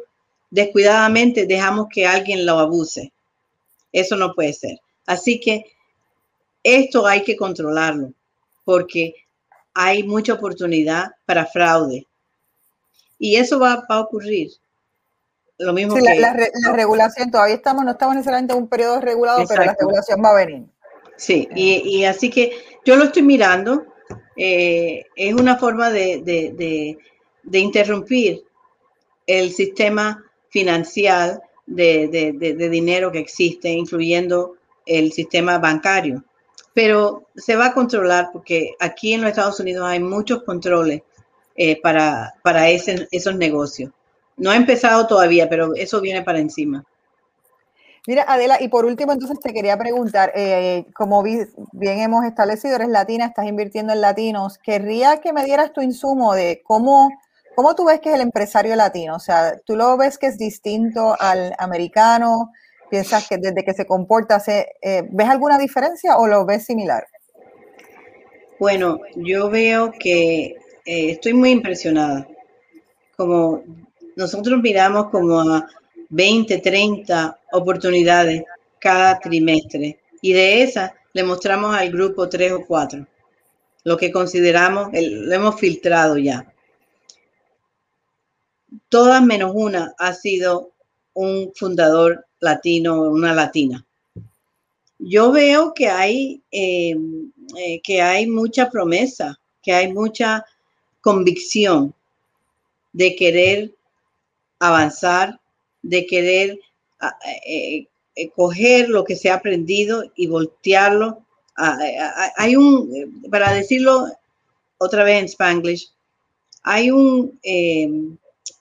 descuidadamente 0.49 1.45
dejamos 1.45 1.87
que 1.93 2.07
alguien 2.07 2.45
lo 2.45 2.57
abuse. 2.59 3.11
Eso 3.91 4.15
no 4.15 4.33
puede 4.33 4.53
ser. 4.53 4.79
Así 5.05 5.39
que 5.39 5.63
esto 6.63 7.07
hay 7.07 7.23
que 7.23 7.35
controlarlo 7.35 8.13
porque 8.63 9.13
hay 9.73 10.03
mucha 10.03 10.33
oportunidad 10.33 11.11
para 11.25 11.45
fraude. 11.45 12.05
Y 13.17 13.35
eso 13.35 13.59
va, 13.59 13.85
a 13.87 13.99
ocurrir. 13.99 14.51
Lo 15.57 15.73
mismo 15.73 15.95
que... 15.95 16.19
La, 16.19 16.33
regulación, 16.73 17.31
todavía 17.31 17.55
estamos, 17.55 17.83
no 17.83 17.91
estamos 17.91 18.15
necesariamente 18.15 18.53
en 18.53 18.59
un 18.59 18.69
periodo 18.69 19.01
regulado, 19.01 19.43
pero 19.47 19.65
la 19.65 19.75
regulación 19.77 20.23
va 20.23 20.29
a 20.29 20.45
venir. 20.45 20.67
Sí, 21.17 21.49
y, 21.53 22.05
así 22.05 22.29
que 22.29 22.53
yo 22.85 22.95
lo 22.95 23.05
estoy 23.05 23.23
mirando. 23.23 23.85
Eh, 24.37 25.05
es 25.15 25.33
una 25.33 25.57
forma 25.57 25.89
de, 25.91 26.21
de, 26.23 27.59
interrumpir 27.59 28.43
el 29.27 29.51
sistema 29.51 30.23
financiero 30.47 31.41
de, 31.69 32.69
dinero 32.69 33.11
que 33.11 33.19
existe, 33.19 33.69
incluyendo 33.69 34.55
el 34.85 35.11
sistema 35.11 35.57
bancario. 35.57 36.23
Pero 36.73 37.25
se 37.35 37.55
va 37.55 37.67
a 37.67 37.73
controlar 37.73 38.29
porque 38.31 38.75
aquí 38.79 39.13
en 39.13 39.21
los 39.21 39.29
Estados 39.29 39.59
Unidos 39.59 39.85
hay 39.87 39.99
muchos 39.99 40.43
controles 40.43 41.01
eh, 41.55 41.79
para, 41.81 42.33
para 42.43 42.69
esos 42.69 43.35
negocios. 43.35 43.91
No 44.37 44.51
ha 44.51 44.55
empezado 44.55 45.07
todavía, 45.07 45.49
pero 45.49 45.75
eso 45.75 45.99
viene 45.99 46.21
para 46.21 46.39
encima. 46.39 46.85
Mira, 48.07 48.25
Adela, 48.27 48.57
y 48.61 48.69
por 48.69 48.85
último, 48.85 49.11
entonces 49.11 49.39
te 49.39 49.53
quería 49.53 49.77
preguntar, 49.77 50.31
eh, 50.33 50.85
como 50.95 51.21
bien 51.21 51.99
hemos 51.99 52.25
establecido, 52.25 52.75
eres 52.75 52.87
latina, 52.87 53.25
estás 53.25 53.45
invirtiendo 53.45 53.93
en 53.93 54.01
latinos, 54.01 54.57
querría 54.57 55.19
que 55.19 55.33
me 55.33 55.43
dieras 55.43 55.73
tu 55.73 55.81
insumo 55.81 56.33
de 56.33 56.61
cómo 56.65 57.09
¿Cómo 57.59 57.75
tú 57.75 57.83
ves 57.83 57.99
que 57.99 58.07
es 58.07 58.15
el 58.15 58.21
empresario 58.21 58.73
latino? 58.77 59.17
O 59.17 59.19
sea, 59.19 59.59
¿tú 59.65 59.75
lo 59.75 59.97
ves 59.97 60.17
que 60.17 60.27
es 60.27 60.37
distinto 60.37 61.13
al 61.19 61.53
americano? 61.59 62.53
¿Piensas 62.89 63.27
que 63.27 63.35
desde 63.37 63.65
que 63.65 63.73
se 63.73 63.85
comporta, 63.85 64.39
se, 64.39 64.69
eh, 64.81 65.03
¿ves 65.11 65.27
alguna 65.27 65.57
diferencia 65.57 66.17
o 66.17 66.25
lo 66.25 66.45
ves 66.45 66.63
similar? 66.63 67.05
Bueno, 68.61 69.01
yo 69.17 69.49
veo 69.49 69.91
que 69.91 70.55
eh, 70.85 71.11
estoy 71.11 71.33
muy 71.33 71.49
impresionada. 71.49 72.25
Como 73.17 73.61
nosotros 74.15 74.61
miramos 74.61 75.09
como 75.09 75.41
a 75.41 75.67
20, 76.11 76.59
30 76.59 77.39
oportunidades 77.51 78.41
cada 78.79 79.19
trimestre 79.19 79.99
y 80.21 80.31
de 80.31 80.63
esas 80.63 80.93
le 81.11 81.23
mostramos 81.23 81.75
al 81.75 81.91
grupo 81.91 82.29
tres 82.29 82.53
o 82.53 82.65
cuatro, 82.65 83.05
lo 83.83 83.97
que 83.97 84.13
consideramos, 84.13 84.91
lo 84.93 85.35
hemos 85.35 85.59
filtrado 85.59 86.17
ya 86.17 86.48
todas 88.89 89.23
menos 89.23 89.51
una 89.53 89.93
ha 89.97 90.13
sido 90.13 90.71
un 91.13 91.51
fundador 91.55 92.25
latino, 92.39 93.03
una 93.03 93.33
latina. 93.33 93.85
Yo 94.99 95.31
veo 95.31 95.73
que 95.73 95.87
hay, 95.87 96.41
eh, 96.51 96.95
eh, 97.57 97.81
que 97.81 98.01
hay 98.01 98.27
mucha 98.27 98.69
promesa, 98.69 99.39
que 99.61 99.71
hay 99.71 99.93
mucha 99.93 100.45
convicción 101.01 101.93
de 102.91 103.15
querer 103.15 103.73
avanzar, 104.59 105.39
de 105.81 106.05
querer 106.05 106.59
eh, 107.45 107.87
coger 108.35 108.89
lo 108.89 109.05
que 109.05 109.15
se 109.15 109.29
ha 109.29 109.35
aprendido 109.35 110.03
y 110.15 110.27
voltearlo. 110.27 111.23
hay 111.55 112.55
un, 112.55 113.21
para 113.31 113.53
decirlo 113.53 114.07
otra 114.77 115.03
vez 115.03 115.19
en 115.19 115.25
Spanglish, 115.25 115.91
hay 116.63 116.91
un, 116.91 117.39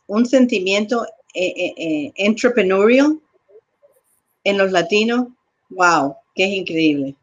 un 0.08 0.26
sentimiento 0.26 1.06
eh, 1.34 1.54
eh, 1.56 1.74
eh, 1.76 2.12
entrepreneurial 2.16 3.20
en 4.42 4.58
los 4.58 4.72
latinos, 4.72 5.28
wow, 5.68 6.16
que 6.34 6.44
es 6.44 6.50
increíble. 6.50 7.14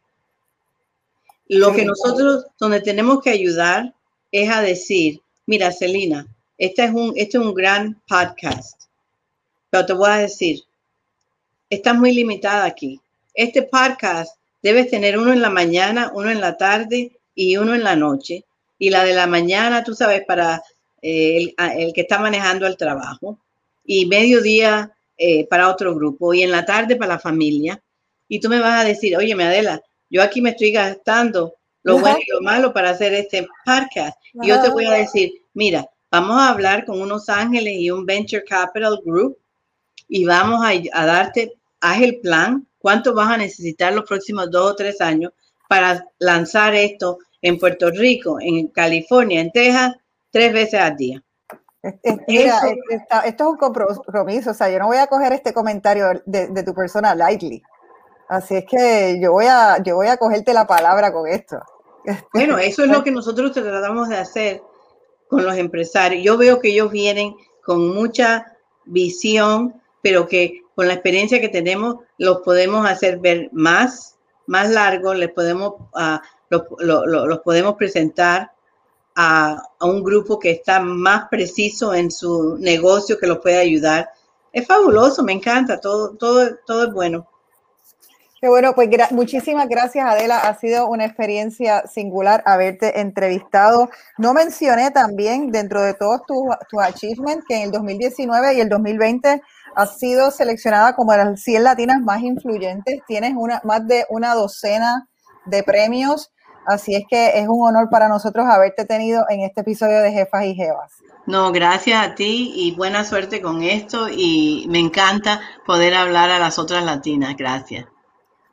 Lo 1.48 1.74
que 1.74 1.84
nosotros, 1.84 2.46
donde 2.60 2.82
tenemos 2.82 3.22
que 3.22 3.32
ayudar 3.32 3.94
es 4.32 4.50
a 4.50 4.62
decir, 4.62 5.22
mira, 5.46 5.72
Celina, 5.72 6.28
este 6.58 6.86
es 6.86 6.92
un, 6.92 7.14
este 7.16 7.38
es 7.38 7.44
un 7.44 7.54
gran 7.54 8.02
podcast, 8.08 8.84
pero 9.70 9.86
te 9.86 9.94
voy 9.94 10.10
a 10.10 10.18
decir, 10.18 10.62
estás 11.70 11.96
muy 11.96 12.14
limitada 12.14 12.66
aquí. 12.66 13.00
Este 13.34 13.64
podcast 13.64 14.38
debes 14.62 14.90
tener 14.90 15.18
uno 15.18 15.34
en 15.34 15.42
la 15.42 15.50
mañana, 15.50 16.12
uno 16.14 16.30
en 16.30 16.40
la 16.40 16.58
tarde 16.58 17.12
y 17.34 17.58
uno 17.58 17.74
en 17.74 17.84
la 17.84 17.96
noche. 17.96 18.46
Y 18.78 18.90
la 18.90 19.04
de 19.04 19.14
la 19.14 19.28
mañana, 19.28 19.84
tú 19.84 19.94
sabes, 19.96 20.24
para 20.26 20.62
eh, 21.08 21.54
el, 21.78 21.94
que 21.94 22.02
está 22.02 22.18
manejando 22.18 22.66
el 22.66 22.78
trabajo, 22.78 23.38
y 23.86 24.08
mediodía 24.08 24.92
eh, 25.16 25.46
para 25.48 25.70
otro 25.70 25.94
grupo, 25.94 26.34
y 26.34 26.42
en 26.42 26.50
la 26.50 26.66
tarde 26.66 26.96
para 26.96 27.14
la 27.14 27.20
familia. 27.20 27.80
Y 28.28 28.40
tú 28.40 28.50
me 28.50 28.60
vas 28.60 28.82
a 28.82 28.88
decir, 28.88 29.16
oye, 29.16 29.34
Adela, 29.34 29.84
yo 30.10 30.24
aquí 30.24 30.42
me 30.42 30.50
estoy 30.50 30.72
gastando 30.72 31.54
lo 31.84 32.00
bueno 32.00 32.18
y 32.26 32.32
lo 32.32 32.42
malo 32.42 32.74
para 32.74 32.90
hacer 32.90 33.14
este 33.14 33.48
podcast. 33.64 34.18
Y 34.42 34.48
yo 34.48 34.60
te 34.64 34.72
voy 34.72 34.88
a 34.88 34.94
decir, 34.94 35.32
mira, 35.54 35.88
vamos 36.10 36.42
a 36.42 36.50
hablar 36.50 36.86
con 36.86 37.00
unos 37.00 37.30
ángeles 37.30 37.76
y 37.78 37.92
un 37.92 38.04
Venture 38.04 38.44
Capital 38.44 39.00
Group 39.06 39.38
y 40.08 40.26
vamos 40.26 40.66
a, 40.66 40.72
a 41.00 41.06
darte, 41.06 41.54
haz 41.82 42.02
el 42.02 42.20
plan, 42.20 42.66
cuánto 42.80 43.14
vas 43.14 43.30
a 43.30 43.38
necesitar 43.38 43.94
los 43.94 44.06
próximos 44.06 44.50
dos 44.50 44.72
o 44.72 44.76
tres 44.76 45.02
años 45.02 45.34
para 45.70 46.04
lanzar 46.18 46.74
esto 46.74 47.20
en 47.44 47.60
Puerto 47.60 47.92
Rico, 47.92 48.40
en 48.42 48.70
California, 48.70 49.40
en 49.40 49.52
Texas 49.52 49.94
tres 50.36 50.52
veces 50.52 50.82
al 50.82 50.98
día. 50.98 51.24
Mira, 52.28 52.60
esto 53.26 53.44
es 53.46 53.50
un 53.52 53.56
compromiso, 53.56 54.52
o 54.52 54.54
sea, 54.54 54.70
yo 54.70 54.80
no 54.80 54.88
voy 54.88 54.98
a 54.98 55.08
coger 55.08 55.32
este 55.32 55.54
comentario 55.54 56.08
de, 56.26 56.64
tu 56.64 56.74
persona 56.74 57.16
lightly. 57.16 57.64
Así 58.28 58.58
es 58.58 58.66
que 58.66 59.18
yo 59.22 59.32
voy 59.32 59.46
a, 59.46 59.82
yo 59.82 59.96
voy 59.96 60.08
a 60.08 60.18
cogerte 60.18 60.52
la 60.52 60.68
palabra 60.68 61.14
con 61.14 61.26
esto. 61.30 61.60
Bueno, 62.34 62.58
eso 62.58 62.84
es 62.84 62.90
lo 62.90 63.02
que 63.02 63.12
nosotros 63.12 63.54
tratamos 63.54 64.10
de 64.10 64.18
hacer 64.18 64.62
con 65.30 65.46
los 65.46 65.56
empresarios. 65.56 66.22
Yo 66.22 66.38
veo 66.38 66.60
que 66.60 66.68
ellos 66.68 66.92
vienen 66.92 67.34
con 67.64 67.96
mucha 67.96 68.58
visión, 68.84 69.82
pero 70.02 70.28
que 70.28 70.64
con 70.76 70.90
la 70.90 70.96
experiencia 70.96 71.40
que 71.40 71.48
tenemos 71.48 71.96
los 72.18 72.42
podemos 72.42 72.86
hacer 72.86 73.20
ver 73.20 73.50
más, 73.54 74.18
más 74.48 74.70
largos, 74.70 75.18
les 75.18 75.32
podemos, 75.32 75.76
uh, 75.94 76.20
los 76.50 77.40
podemos 77.40 77.76
presentar 77.76 78.52
a, 79.16 79.62
un 79.82 80.04
grupo 80.04 80.40
que 80.40 80.52
está 80.52 80.80
más 80.80 81.28
preciso 81.30 81.94
en 81.94 82.12
su 82.12 82.58
negocio 82.60 83.18
que 83.18 83.28
lo 83.28 83.42
puede 83.42 83.58
ayudar. 83.58 84.10
Es 84.52 84.68
fabuloso, 84.68 85.24
me 85.24 85.34
encanta, 85.34 85.80
todo, 85.80 86.16
todo, 86.16 86.50
todo 86.66 86.88
es 86.88 86.94
bueno. 86.94 87.28
Qué 88.42 88.50
bueno, 88.50 88.76
pues 88.76 88.90
muchísimas 89.12 89.68
gracias 89.68 90.06
Adela, 90.06 90.38
ha 90.40 90.56
sido 90.60 90.88
una 90.88 91.06
experiencia 91.06 91.88
singular 91.88 92.44
haberte 92.46 93.00
entrevistado. 93.00 93.90
No 94.18 94.34
mencioné 94.34 94.92
también 94.92 95.52
dentro 95.52 95.82
de 95.82 95.94
todos 95.94 96.22
tus, 96.28 96.44
tus 96.70 96.82
achievements 96.82 97.46
que 97.48 97.56
en 97.56 97.64
el 97.64 97.72
2019 97.72 98.54
y 98.54 98.62
el 98.62 98.70
2020 98.70 99.42
has 99.76 99.98
sido 99.98 100.32
seleccionada 100.32 100.96
como 100.96 101.14
las 101.14 101.42
100 101.42 101.64
latinas 101.64 102.02
más 102.02 102.22
influyentes, 102.22 103.02
tienes 103.08 103.34
una, 103.36 103.62
más 103.64 103.88
de 103.88 104.06
una 104.10 104.36
docena 104.36 105.08
de 105.46 105.64
premios 105.64 106.32
Así 106.66 106.96
es 106.96 107.04
que 107.10 107.40
es 107.40 107.48
un 107.48 107.68
honor 107.68 107.90
para 107.90 108.08
nosotros 108.08 108.46
haberte 108.48 108.86
tenido 108.86 109.26
en 109.30 109.42
este 109.42 109.62
episodio 109.62 110.02
de 110.02 110.12
Jefas 110.12 110.46
y 110.46 110.56
Jevas. 110.56 110.94
No, 111.26 111.52
gracias 111.52 112.06
a 112.06 112.16
ti 112.16 112.52
y 112.56 112.76
buena 112.76 113.04
suerte 113.04 113.42
con 113.42 113.64
esto 113.64 114.08
y 114.10 114.66
me 114.70 114.80
encanta 114.80 115.42
poder 115.66 115.96
hablar 115.96 116.30
a 116.30 116.40
las 116.40 116.60
otras 116.60 116.84
latinas. 116.84 117.36
Gracias. 117.36 117.86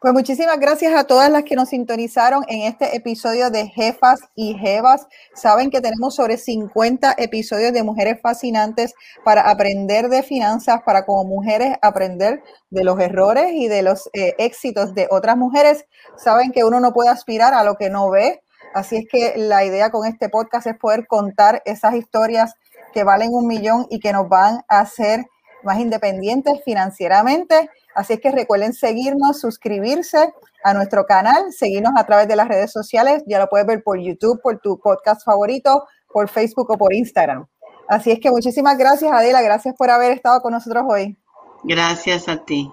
Pues 0.03 0.15
muchísimas 0.15 0.59
gracias 0.59 0.93
a 0.97 1.05
todas 1.05 1.31
las 1.31 1.45
que 1.45 1.55
nos 1.55 1.69
sintonizaron 1.69 2.45
en 2.49 2.63
este 2.63 2.97
episodio 2.97 3.51
de 3.51 3.69
Jefas 3.69 4.19
y 4.35 4.55
Jevas. 4.55 5.07
Saben 5.33 5.71
que 5.71 5.81
tenemos 5.81 6.17
sobre 6.17 6.39
50 6.39 7.15
episodios 7.19 7.73
de 7.73 7.85
Mujeres 7.85 8.19
Fascinantes 8.21 8.95
para 9.25 9.49
aprender 9.49 10.09
de 10.09 10.25
finanzas, 10.25 10.83
para 10.85 11.07
como 11.07 11.23
mujeres 11.23 11.77
aprender 11.83 12.43
de 12.71 12.83
los 12.83 12.99
errores 12.99 13.53
y 13.53 13.69
de 13.69 13.83
los 13.83 14.11
eh, 14.13 14.35
éxitos 14.39 14.93
de 14.93 15.07
otras 15.09 15.37
mujeres. 15.37 15.85
Saben 16.17 16.51
que 16.51 16.65
uno 16.65 16.81
no 16.81 16.93
puede 16.93 17.11
aspirar 17.11 17.55
a 17.55 17.63
lo 17.63 17.77
que 17.77 17.89
no 17.89 18.11
ve. 18.11 18.43
Así 18.75 18.97
es 18.97 19.05
que 19.09 19.35
la 19.37 19.65
idea 19.65 19.93
con 19.93 20.05
este 20.05 20.29
podcast 20.29 20.67
es 20.67 20.77
poder 20.79 21.07
contar 21.07 21.63
esas 21.65 21.95
historias 21.95 22.57
que 22.93 23.05
valen 23.05 23.33
un 23.33 23.47
millón 23.47 23.87
y 23.89 24.01
que 24.01 24.13
nos 24.13 24.29
van 24.29 24.65
a 24.67 24.81
hacer 24.81 25.27
más 25.65 25.79
independientes 25.79 26.61
financieramente 26.65 27.71
Así 27.95 28.15
es 28.15 28.21
que 28.21 28.31
recuerden 28.31 28.73
seguirnos, 28.73 29.41
suscribirse 29.41 30.33
a 30.65 30.75
nuestro 30.75 31.05
canal, 31.05 31.53
seguirnos 31.53 31.93
a 31.97 32.05
través 32.05 32.27
de 32.27 32.37
las 32.37 32.49
redes 32.49 32.73
sociales. 32.73 33.23
Ya 33.27 33.39
lo 33.39 33.49
puedes 33.49 33.67
ver 33.67 33.83
por 33.83 33.99
YouTube, 33.99 34.41
por 34.41 34.59
tu 34.61 34.79
podcast 34.81 35.25
favorito, 35.25 35.87
por 36.09 36.29
Facebook 36.29 36.71
o 36.71 36.79
por 36.79 36.95
Instagram. 36.95 37.47
Así 37.89 38.11
es 38.11 38.21
que 38.21 38.31
muchísimas 38.31 38.79
gracias, 38.79 39.13
Adela. 39.13 39.43
Gracias 39.43 39.75
por 39.77 39.91
haber 39.91 40.13
estado 40.13 40.41
con 40.41 40.53
nosotros 40.53 40.85
hoy. 40.89 41.19
Gracias 41.65 42.29
a 42.29 42.43
ti. 42.45 42.71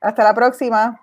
Hasta 0.00 0.22
la 0.22 0.34
próxima. 0.34 1.00